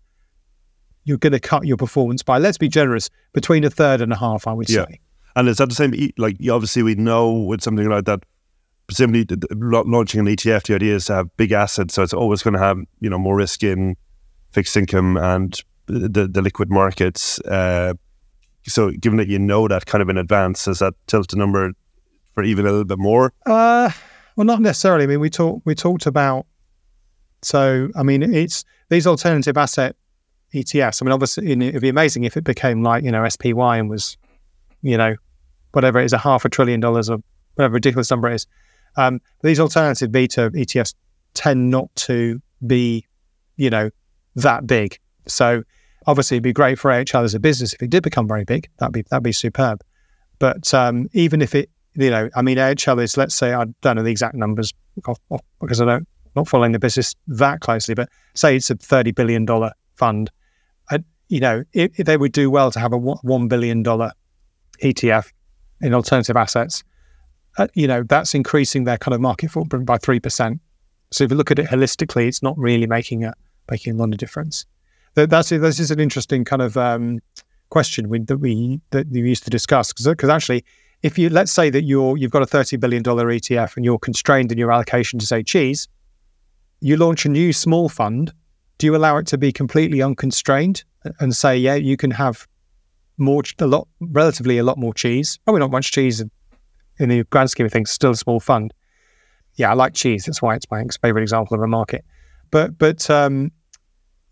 you're 1.03 1.17
going 1.17 1.33
to 1.33 1.39
cut 1.39 1.65
your 1.65 1.77
performance 1.77 2.23
by 2.23 2.39
let's 2.39 2.57
be 2.57 2.67
generous 2.67 3.09
between 3.33 3.63
a 3.63 3.69
third 3.69 4.01
and 4.01 4.11
a 4.11 4.15
half. 4.15 4.47
I 4.47 4.53
would 4.53 4.69
yeah. 4.69 4.85
say. 4.85 4.99
And 5.35 5.47
is 5.47 5.57
that 5.57 5.69
the 5.69 5.75
same? 5.75 5.93
Like 6.17 6.37
obviously 6.49 6.83
we 6.83 6.95
know 6.95 7.31
with 7.31 7.61
something 7.61 7.87
like 7.87 8.05
that. 8.05 8.23
Presumably, 8.87 9.25
launching 9.51 10.19
an 10.19 10.27
ETF, 10.27 10.67
the 10.67 10.75
idea 10.75 10.95
is 10.95 11.05
to 11.05 11.15
have 11.15 11.37
big 11.37 11.51
assets, 11.51 11.95
so 11.95 12.03
it's 12.03 12.13
always 12.13 12.43
going 12.43 12.53
to 12.53 12.59
have 12.59 12.77
you 12.99 13.09
know 13.09 13.17
more 13.17 13.35
risk 13.35 13.63
in 13.63 13.95
fixed 14.51 14.77
income 14.77 15.17
and 15.17 15.59
the, 15.87 16.27
the 16.27 16.41
liquid 16.41 16.69
markets. 16.69 17.39
Uh, 17.41 17.93
so, 18.67 18.91
given 18.91 19.17
that 19.17 19.27
you 19.27 19.39
know 19.39 19.67
that 19.67 19.85
kind 19.85 20.01
of 20.01 20.09
in 20.09 20.17
advance, 20.17 20.65
does 20.65 20.79
that 20.79 20.93
tilt 21.07 21.29
the 21.29 21.35
number 21.35 21.71
for 22.33 22.43
even 22.43 22.65
a 22.65 22.69
little 22.69 22.85
bit 22.85 22.99
more? 22.99 23.33
Uh, 23.45 23.89
well, 24.35 24.45
not 24.45 24.61
necessarily. 24.61 25.03
I 25.03 25.07
mean, 25.07 25.19
we 25.19 25.29
talked 25.29 25.65
we 25.65 25.75
talked 25.75 26.05
about. 26.05 26.45
So, 27.45 27.89
I 27.95 28.03
mean, 28.03 28.23
it's 28.23 28.65
these 28.89 29.07
alternative 29.07 29.57
asset 29.57 29.95
ETFs. 30.53 31.01
I 31.01 31.05
mean, 31.05 31.11
obviously, 31.11 31.51
it'd 31.51 31.81
be 31.81 31.89
amazing 31.89 32.23
if 32.23 32.37
it 32.37 32.43
became 32.43 32.83
like 32.83 33.03
you 33.03 33.11
know 33.11 33.27
SPY 33.27 33.77
and 33.77 33.89
was, 33.89 34.17
you 34.81 34.97
know, 34.97 35.15
whatever 35.71 35.99
it 35.99 36.05
is, 36.05 36.13
a 36.13 36.17
half 36.17 36.45
a 36.45 36.49
trillion 36.49 36.79
dollars 36.79 37.09
or 37.09 37.19
whatever 37.55 37.73
ridiculous 37.73 38.09
number 38.11 38.29
it 38.29 38.35
is. 38.35 38.47
Um, 38.97 39.19
these 39.43 39.59
alternative 39.59 40.11
beta 40.11 40.49
ETFs 40.51 40.93
tend 41.33 41.69
not 41.69 41.93
to 41.95 42.41
be, 42.65 43.05
you 43.57 43.69
know, 43.69 43.89
that 44.35 44.65
big. 44.65 44.97
So 45.27 45.63
Obviously, 46.07 46.37
it'd 46.37 46.43
be 46.43 46.53
great 46.53 46.77
for 46.77 46.91
AHL 46.91 47.23
as 47.23 47.33
a 47.33 47.39
business 47.39 47.73
if 47.73 47.81
it 47.81 47.89
did 47.89 48.03
become 48.03 48.27
very 48.27 48.43
big. 48.43 48.69
That'd 48.77 48.93
be 48.93 49.01
that'd 49.09 49.23
be 49.23 49.31
superb. 49.31 49.81
But 50.37 50.71
um, 50.73 51.07
even 51.13 51.41
if 51.41 51.55
it, 51.55 51.69
you 51.95 52.11
know, 52.11 52.29
I 52.35 52.41
mean, 52.41 52.59
AHL 52.59 52.99
is 52.99 53.17
let's 53.17 53.33
say 53.33 53.53
I 53.53 53.65
don't 53.81 53.95
know 53.95 54.03
the 54.03 54.11
exact 54.11 54.35
numbers 54.35 54.73
because 54.95 55.81
I 55.81 55.85
don't 55.85 56.07
not 56.35 56.47
following 56.47 56.71
the 56.71 56.79
business 56.79 57.15
that 57.27 57.61
closely, 57.61 57.95
but 57.95 58.09
say 58.33 58.55
it's 58.55 58.69
a 58.69 58.75
thirty 58.75 59.11
billion 59.11 59.45
dollar 59.45 59.71
fund. 59.95 60.31
I, 60.89 60.99
you 61.29 61.39
know, 61.39 61.63
if, 61.73 61.99
if 61.99 62.05
they 62.05 62.17
would 62.17 62.31
do 62.31 62.49
well 62.49 62.71
to 62.71 62.79
have 62.79 62.93
a 62.93 62.97
one 62.97 63.47
billion 63.47 63.83
dollar 63.83 64.11
ETF 64.83 65.31
in 65.81 65.93
alternative 65.93 66.37
assets, 66.37 66.83
uh, 67.57 67.67
you 67.73 67.87
know, 67.87 68.03
that's 68.03 68.33
increasing 68.33 68.83
their 68.83 68.97
kind 68.97 69.13
of 69.13 69.21
market 69.21 69.51
footprint 69.51 69.85
by 69.85 69.97
three 69.97 70.19
percent. 70.19 70.61
So 71.11 71.23
if 71.23 71.31
you 71.31 71.37
look 71.37 71.51
at 71.51 71.59
it 71.59 71.67
holistically, 71.67 72.27
it's 72.27 72.43
not 72.43 72.57
really 72.57 72.87
making 72.87 73.23
a 73.23 73.33
making 73.69 73.95
a 73.95 73.97
lot 73.97 74.09
of 74.09 74.17
difference 74.17 74.65
that's 75.15 75.49
this 75.49 75.79
is 75.79 75.91
an 75.91 75.99
interesting 75.99 76.43
kind 76.43 76.61
of 76.61 76.77
um, 76.77 77.19
question 77.69 78.09
we, 78.09 78.19
that 78.19 78.37
we 78.37 78.81
that 78.91 79.07
we 79.09 79.21
used 79.21 79.43
to 79.45 79.49
discuss 79.49 79.93
because 79.93 80.29
actually, 80.29 80.63
if 81.01 81.17
you 81.17 81.29
let's 81.29 81.51
say 81.51 81.69
that 81.69 81.83
you're 81.83 82.17
you've 82.17 82.31
got 82.31 82.41
a 82.41 82.45
thirty 82.45 82.77
billion 82.77 83.01
dollar 83.01 83.27
ETF 83.27 83.75
and 83.77 83.85
you're 83.85 83.99
constrained 83.99 84.51
in 84.51 84.57
your 84.57 84.71
allocation 84.71 85.17
to 85.19 85.25
say 85.25 85.41
cheese, 85.41 85.87
you 86.85 86.97
launch 86.97 87.25
a 87.25 87.29
new 87.29 87.51
small 87.51 87.89
fund. 87.89 88.31
Do 88.77 88.85
you 88.85 88.95
allow 88.95 89.17
it 89.17 89.25
to 89.27 89.39
be 89.39 89.51
completely 89.51 90.03
unconstrained 90.03 90.83
and 91.19 91.35
say, 91.35 91.57
yeah, 91.57 91.73
you 91.73 91.97
can 91.97 92.11
have 92.11 92.47
more 93.17 93.41
a 93.57 93.65
lot 93.65 93.87
relatively 93.99 94.59
a 94.59 94.63
lot 94.63 94.77
more 94.77 94.93
cheese? 94.93 95.39
Probably 95.45 95.61
not 95.61 95.71
much 95.71 95.91
cheese 95.91 96.23
in 96.99 97.09
the 97.09 97.23
grand 97.23 97.49
scheme 97.49 97.65
of 97.65 97.71
things. 97.71 97.89
Still 97.89 98.11
a 98.11 98.15
small 98.15 98.39
fund. 98.39 98.71
Yeah, 99.55 99.71
I 99.71 99.73
like 99.73 99.95
cheese. 99.95 100.25
That's 100.25 100.43
why 100.43 100.53
it's 100.53 100.69
my 100.69 100.85
favorite 101.01 101.23
example 101.23 101.55
of 101.55 101.63
a 101.63 101.67
market. 101.67 102.05
But 102.51 102.77
but 102.77 103.09
um, 103.09 103.51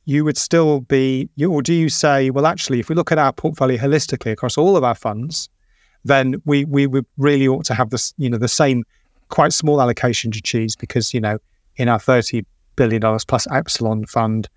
you 0.06 0.24
would 0.24 0.38
still 0.38 0.82
be, 0.82 1.30
you, 1.36 1.51
or 1.51 1.64
do 1.64 1.74
you 1.74 1.89
say, 1.89 2.30
well, 2.30 2.45
actually, 2.45 2.80
if 2.80 2.88
we 2.88 2.93
look 2.93 3.12
at 3.12 3.18
our 3.18 3.34
portfolio 3.34 3.80
holistically 3.80 4.32
across 4.32 4.60
all 4.60 4.78
of 4.78 4.84
our 4.84 4.93
funds, 4.93 5.49
then 6.06 6.36
we 6.45 6.66
we 6.66 6.86
would 6.86 7.08
really 7.18 7.47
ought 7.47 7.66
to 7.66 7.74
have 7.74 7.89
this, 7.89 8.14
you 8.18 8.30
know, 8.30 8.38
the 8.38 8.47
same 8.47 8.84
quite 9.30 9.54
small 9.54 9.82
allocation 9.82 10.30
to 10.30 10.39
cheese 10.39 10.76
because 10.76 11.16
you 11.16 11.20
know 11.20 11.39
in 11.76 11.89
our 11.89 11.99
thirty 11.99 12.45
billion 12.76 13.01
dollars 13.01 13.26
plus 13.26 13.47
epsilon 13.51 14.05
fund, 14.05 14.49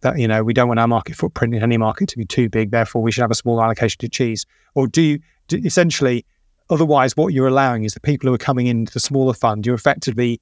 that 0.00 0.18
you 0.18 0.28
know 0.28 0.42
we 0.42 0.54
don't 0.54 0.68
want 0.68 0.80
our 0.80 0.88
market 0.88 1.16
footprint 1.16 1.54
in 1.54 1.62
any 1.62 1.76
market 1.76 2.08
to 2.10 2.16
be 2.16 2.24
too 2.24 2.48
big. 2.48 2.70
Therefore, 2.70 3.02
we 3.02 3.12
should 3.12 3.22
have 3.22 3.30
a 3.30 3.36
small 3.36 3.62
allocation 3.62 3.98
to 4.00 4.08
cheese. 4.08 4.46
Or 4.74 4.86
do 4.86 5.02
you 5.02 5.18
do, 5.48 5.60
essentially? 5.64 6.24
Otherwise, 6.68 7.16
what 7.16 7.32
you're 7.32 7.46
allowing 7.46 7.84
is 7.84 7.94
the 7.94 8.00
people 8.00 8.28
who 8.28 8.34
are 8.34 8.38
coming 8.38 8.66
into 8.66 8.92
the 8.92 8.98
smaller 8.98 9.34
fund, 9.34 9.64
you're 9.64 9.76
effectively 9.76 10.40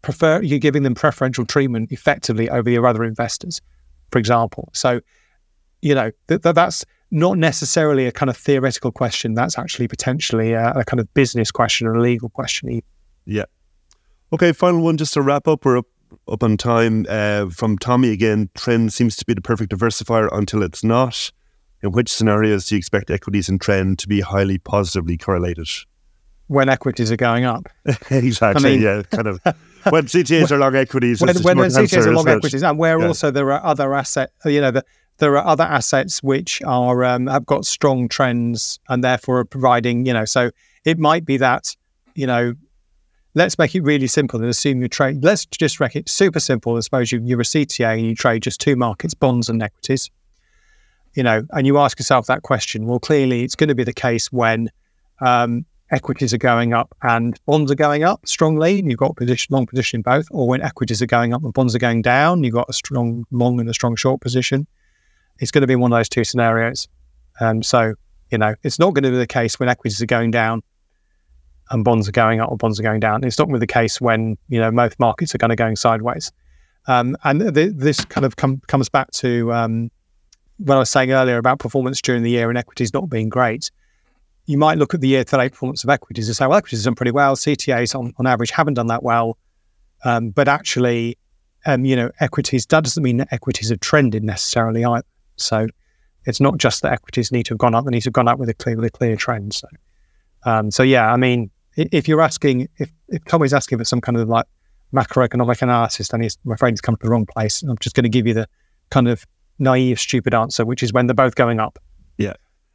prefer 0.00 0.40
you're 0.40 0.58
giving 0.58 0.84
them 0.84 0.94
preferential 0.94 1.44
treatment 1.44 1.90
effectively 1.92 2.48
over 2.48 2.70
your 2.70 2.86
other 2.86 3.04
investors 3.04 3.60
for 4.10 4.18
example. 4.18 4.70
So, 4.72 5.00
you 5.82 5.94
know, 5.94 6.10
th- 6.28 6.42
th- 6.42 6.54
that's 6.54 6.84
not 7.10 7.38
necessarily 7.38 8.06
a 8.06 8.12
kind 8.12 8.30
of 8.30 8.36
theoretical 8.36 8.92
question. 8.92 9.34
That's 9.34 9.58
actually 9.58 9.88
potentially 9.88 10.52
a, 10.52 10.72
a 10.72 10.84
kind 10.84 11.00
of 11.00 11.12
business 11.14 11.50
question 11.50 11.86
or 11.86 11.94
a 11.94 12.00
legal 12.00 12.28
question. 12.28 12.82
Yeah. 13.26 13.44
Okay, 14.32 14.52
final 14.52 14.82
one 14.82 14.98
just 14.98 15.14
to 15.14 15.22
wrap 15.22 15.48
up. 15.48 15.64
We're 15.64 15.78
up, 15.78 15.86
up 16.30 16.42
on 16.42 16.58
time. 16.58 17.06
Uh, 17.08 17.48
from 17.48 17.78
Tommy 17.78 18.10
again, 18.10 18.50
trend 18.54 18.92
seems 18.92 19.16
to 19.16 19.24
be 19.24 19.32
the 19.32 19.40
perfect 19.40 19.72
diversifier 19.72 20.28
until 20.32 20.62
it's 20.62 20.84
not. 20.84 21.30
in 21.82 21.92
which 21.92 22.12
scenarios 22.12 22.66
do 22.66 22.74
you 22.74 22.78
expect 22.78 23.10
equities 23.10 23.48
and 23.48 23.60
trend 23.60 23.98
to 24.00 24.08
be 24.08 24.20
highly 24.20 24.58
positively 24.58 25.16
correlated? 25.16 25.68
When 26.48 26.68
equities 26.68 27.10
are 27.10 27.16
going 27.16 27.44
up. 27.44 27.68
exactly. 28.10 28.70
I 28.70 28.72
mean, 28.72 28.82
yeah. 28.82 29.02
Kind 29.10 29.28
of. 29.28 29.40
When 29.88 30.04
CTAs 30.06 30.50
are 30.50 30.58
long 30.58 30.76
equities. 30.76 31.22
When, 31.22 31.34
when, 31.42 31.58
when 31.58 31.70
CTAs 31.70 32.06
are 32.06 32.12
long 32.12 32.28
equities, 32.28 32.62
and 32.62 32.78
where 32.78 32.98
yeah. 33.00 33.06
also 33.06 33.30
there 33.30 33.50
are 33.52 33.64
other 33.64 33.94
assets, 33.94 34.32
you 34.44 34.60
know, 34.60 34.70
the, 34.70 34.84
there 35.18 35.36
are 35.36 35.46
other 35.46 35.64
assets 35.64 36.22
which 36.22 36.62
are 36.62 37.04
um, 37.04 37.26
have 37.28 37.46
got 37.46 37.64
strong 37.64 38.08
trends 38.08 38.78
and 38.88 39.02
therefore 39.02 39.38
are 39.38 39.44
providing, 39.44 40.06
you 40.06 40.12
know, 40.12 40.24
so 40.24 40.50
it 40.84 40.98
might 40.98 41.24
be 41.24 41.36
that, 41.38 41.74
you 42.14 42.26
know, 42.26 42.54
let's 43.38 43.56
make 43.56 43.74
it 43.74 43.82
really 43.82 44.08
simple 44.08 44.40
and 44.40 44.48
assume 44.48 44.82
you 44.82 44.88
trade. 44.88 45.22
Let's 45.22 45.46
just 45.46 45.80
make 45.80 45.94
it 45.94 46.08
super 46.08 46.40
simple. 46.40 46.76
I 46.76 46.80
suppose 46.80 47.12
you, 47.12 47.20
you're 47.24 47.40
a 47.40 47.44
CTA 47.44 47.96
and 47.96 48.04
you 48.04 48.14
trade 48.14 48.42
just 48.42 48.60
two 48.60 48.76
markets, 48.76 49.14
bonds 49.14 49.48
and 49.48 49.62
equities. 49.62 50.10
You 51.14 51.22
know, 51.22 51.44
and 51.52 51.66
you 51.66 51.78
ask 51.78 51.98
yourself 51.98 52.26
that 52.26 52.42
question. 52.42 52.86
Well, 52.86 52.98
clearly, 52.98 53.44
it's 53.44 53.54
going 53.54 53.68
to 53.68 53.74
be 53.74 53.84
the 53.84 53.92
case 53.92 54.30
when 54.32 54.70
um, 55.20 55.64
equities 55.90 56.34
are 56.34 56.38
going 56.38 56.74
up 56.74 56.94
and 57.02 57.38
bonds 57.46 57.70
are 57.70 57.76
going 57.76 58.02
up 58.02 58.26
strongly, 58.26 58.80
and 58.80 58.90
you've 58.90 58.98
got 58.98 59.16
position, 59.16 59.54
long 59.54 59.66
position 59.66 59.98
in 59.98 60.02
both, 60.02 60.26
or 60.30 60.46
when 60.48 60.60
equities 60.60 61.00
are 61.00 61.06
going 61.06 61.32
up 61.32 61.42
and 61.42 61.52
bonds 61.54 61.74
are 61.74 61.80
going 61.80 62.02
down, 62.02 62.44
you've 62.44 62.54
got 62.54 62.68
a 62.68 62.72
strong 62.72 63.24
long 63.30 63.58
and 63.60 63.70
a 63.70 63.74
strong 63.74 63.96
short 63.96 64.20
position. 64.20 64.66
It's 65.38 65.50
going 65.50 65.62
to 65.62 65.68
be 65.68 65.76
one 65.76 65.92
of 65.92 65.98
those 65.98 66.08
two 66.08 66.24
scenarios. 66.24 66.88
And 67.40 67.64
so, 67.64 67.94
you 68.30 68.38
know, 68.38 68.54
it's 68.64 68.78
not 68.78 68.94
going 68.94 69.04
to 69.04 69.10
be 69.10 69.16
the 69.16 69.26
case 69.26 69.58
when 69.60 69.68
equities 69.68 70.02
are 70.02 70.06
going 70.06 70.32
down 70.32 70.62
and 71.70 71.84
bonds 71.84 72.08
are 72.08 72.12
going 72.12 72.40
up 72.40 72.50
or 72.50 72.56
bonds 72.56 72.78
are 72.78 72.82
going 72.82 73.00
down. 73.00 73.24
It's 73.24 73.38
not 73.38 73.50
be 73.50 73.58
the 73.58 73.66
case 73.66 74.00
when, 74.00 74.36
you 74.48 74.60
know, 74.60 74.70
most 74.70 74.98
markets 74.98 75.34
are 75.34 75.38
kind 75.38 75.52
of 75.52 75.58
going 75.58 75.76
sideways. 75.76 76.32
Um, 76.86 77.16
and 77.24 77.54
th- 77.54 77.72
this 77.74 78.04
kind 78.06 78.24
of 78.24 78.36
com- 78.36 78.62
comes 78.66 78.88
back 78.88 79.10
to 79.12 79.52
um, 79.52 79.90
what 80.58 80.76
I 80.76 80.78
was 80.78 80.90
saying 80.90 81.12
earlier 81.12 81.36
about 81.36 81.58
performance 81.58 82.00
during 82.00 82.22
the 82.22 82.30
year 82.30 82.48
and 82.48 82.58
equities 82.58 82.92
not 82.94 83.10
being 83.10 83.28
great. 83.28 83.70
You 84.46 84.56
might 84.56 84.78
look 84.78 84.94
at 84.94 85.02
the 85.02 85.08
year 85.08 85.24
to 85.24 85.36
date 85.36 85.52
performance 85.52 85.84
of 85.84 85.90
equities 85.90 86.28
and 86.28 86.36
say, 86.36 86.46
well, 86.46 86.56
equities 86.56 86.80
have 86.80 86.92
done 86.92 86.94
pretty 86.94 87.10
well. 87.10 87.36
CTAs 87.36 87.94
on, 87.94 88.14
on 88.18 88.26
average 88.26 88.50
haven't 88.50 88.74
done 88.74 88.86
that 88.86 89.02
well. 89.02 89.36
Um, 90.04 90.30
but 90.30 90.48
actually, 90.48 91.18
um, 91.66 91.84
you 91.84 91.96
know, 91.96 92.10
equities, 92.20 92.64
that 92.66 92.84
doesn't 92.84 93.02
mean 93.02 93.18
that 93.18 93.28
equities 93.30 93.68
have 93.68 93.80
trended 93.80 94.24
necessarily 94.24 94.84
either. 94.84 95.04
So 95.36 95.66
it's 96.24 96.40
not 96.40 96.58
just 96.58 96.82
that 96.82 96.92
equities 96.92 97.32
need 97.32 97.44
to 97.46 97.54
have 97.54 97.58
gone 97.58 97.74
up; 97.74 97.84
they 97.84 97.90
need 97.90 98.02
to 98.02 98.08
have 98.08 98.12
gone 98.12 98.28
up 98.28 98.38
with 98.38 98.48
a 98.48 98.54
clearly 98.54 98.90
clear 98.90 99.16
trend. 99.16 99.54
So, 99.54 99.68
um, 100.44 100.70
so 100.70 100.82
yeah, 100.82 101.12
I 101.12 101.16
mean, 101.16 101.50
if 101.78 102.08
you're 102.08 102.20
asking, 102.20 102.68
if 102.78 102.90
if 103.08 103.24
Tommy's 103.24 103.54
asking 103.54 103.78
for 103.78 103.84
some 103.84 104.00
kind 104.00 104.18
of 104.18 104.28
like 104.28 104.46
macroeconomic 104.92 105.62
analysis, 105.62 106.08
then 106.08 106.20
he's, 106.20 106.36
I'm 106.44 106.52
afraid 106.52 106.72
he's 106.72 106.80
come 106.80 106.96
to 106.96 107.02
the 107.02 107.10
wrong 107.10 107.26
place. 107.26 107.62
I'm 107.62 107.78
just 107.78 107.94
going 107.94 108.04
to 108.04 108.10
give 108.10 108.26
you 108.26 108.34
the 108.34 108.48
kind 108.90 109.08
of 109.08 109.24
naive, 109.58 110.00
stupid 110.00 110.34
answer, 110.34 110.64
which 110.64 110.82
is 110.82 110.92
when 110.92 111.06
they're 111.06 111.14
both 111.14 111.34
going 111.34 111.60
up. 111.60 111.78
Yeah, 112.16 112.34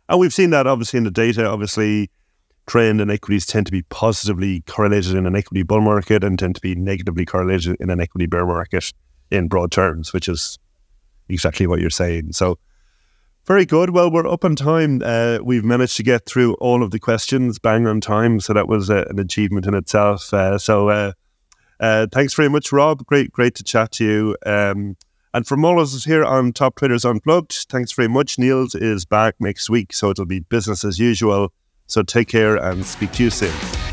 and 0.09 0.19
we've 0.19 0.33
seen 0.33 0.51
that 0.51 0.67
obviously 0.67 0.97
in 0.97 1.03
the 1.03 1.11
data. 1.11 1.45
Obviously, 1.45 2.09
trend 2.65 3.01
and 3.01 3.11
equities 3.11 3.45
tend 3.45 3.65
to 3.65 3.71
be 3.71 3.81
positively 3.83 4.61
correlated 4.61 5.15
in 5.15 5.25
an 5.25 5.35
equity 5.35 5.63
bull 5.63 5.81
market 5.81 6.23
and 6.23 6.39
tend 6.39 6.55
to 6.55 6.61
be 6.61 6.75
negatively 6.75 7.25
correlated 7.25 7.75
in 7.79 7.89
an 7.89 7.99
equity 7.99 8.25
bear 8.25 8.45
market 8.45 8.93
in 9.31 9.47
broad 9.47 9.71
terms, 9.71 10.13
which 10.13 10.29
is 10.29 10.57
exactly 11.27 11.67
what 11.67 11.79
you're 11.79 11.89
saying. 11.89 12.31
So, 12.31 12.57
very 13.45 13.65
good. 13.65 13.89
Well, 13.89 14.09
we're 14.09 14.27
up 14.27 14.45
on 14.45 14.55
time. 14.55 15.01
Uh, 15.03 15.39
we've 15.43 15.63
managed 15.63 15.97
to 15.97 16.03
get 16.03 16.25
through 16.25 16.53
all 16.55 16.81
of 16.83 16.91
the 16.91 16.99
questions 16.99 17.59
bang 17.59 17.87
on 17.87 18.01
time. 18.01 18.39
So 18.39 18.53
that 18.53 18.67
was 18.67 18.89
uh, 18.89 19.05
an 19.09 19.19
achievement 19.19 19.65
in 19.65 19.73
itself. 19.73 20.33
Uh, 20.33 20.57
so 20.57 20.89
uh, 20.89 21.11
uh, 21.79 22.07
thanks 22.11 22.33
very 22.33 22.49
much, 22.49 22.71
Rob. 22.71 23.05
Great, 23.05 23.31
great 23.31 23.55
to 23.55 23.63
chat 23.63 23.91
to 23.93 24.05
you. 24.05 24.37
Um, 24.45 24.95
and 25.33 25.47
from 25.47 25.65
all 25.65 25.79
of 25.79 25.87
us 25.87 26.05
here 26.05 26.23
on 26.23 26.53
Top 26.53 26.75
Traders 26.75 27.05
Unplugged, 27.05 27.65
thanks 27.69 27.91
very 27.91 28.07
much. 28.07 28.37
Niels 28.37 28.75
is 28.75 29.03
back 29.03 29.35
next 29.39 29.69
week, 29.69 29.91
so 29.91 30.11
it'll 30.11 30.25
be 30.25 30.39
business 30.39 30.85
as 30.85 30.99
usual. 30.99 31.51
So 31.87 32.03
take 32.03 32.27
care 32.27 32.55
and 32.55 32.85
speak 32.85 33.11
to 33.13 33.23
you 33.23 33.29
soon. 33.29 33.92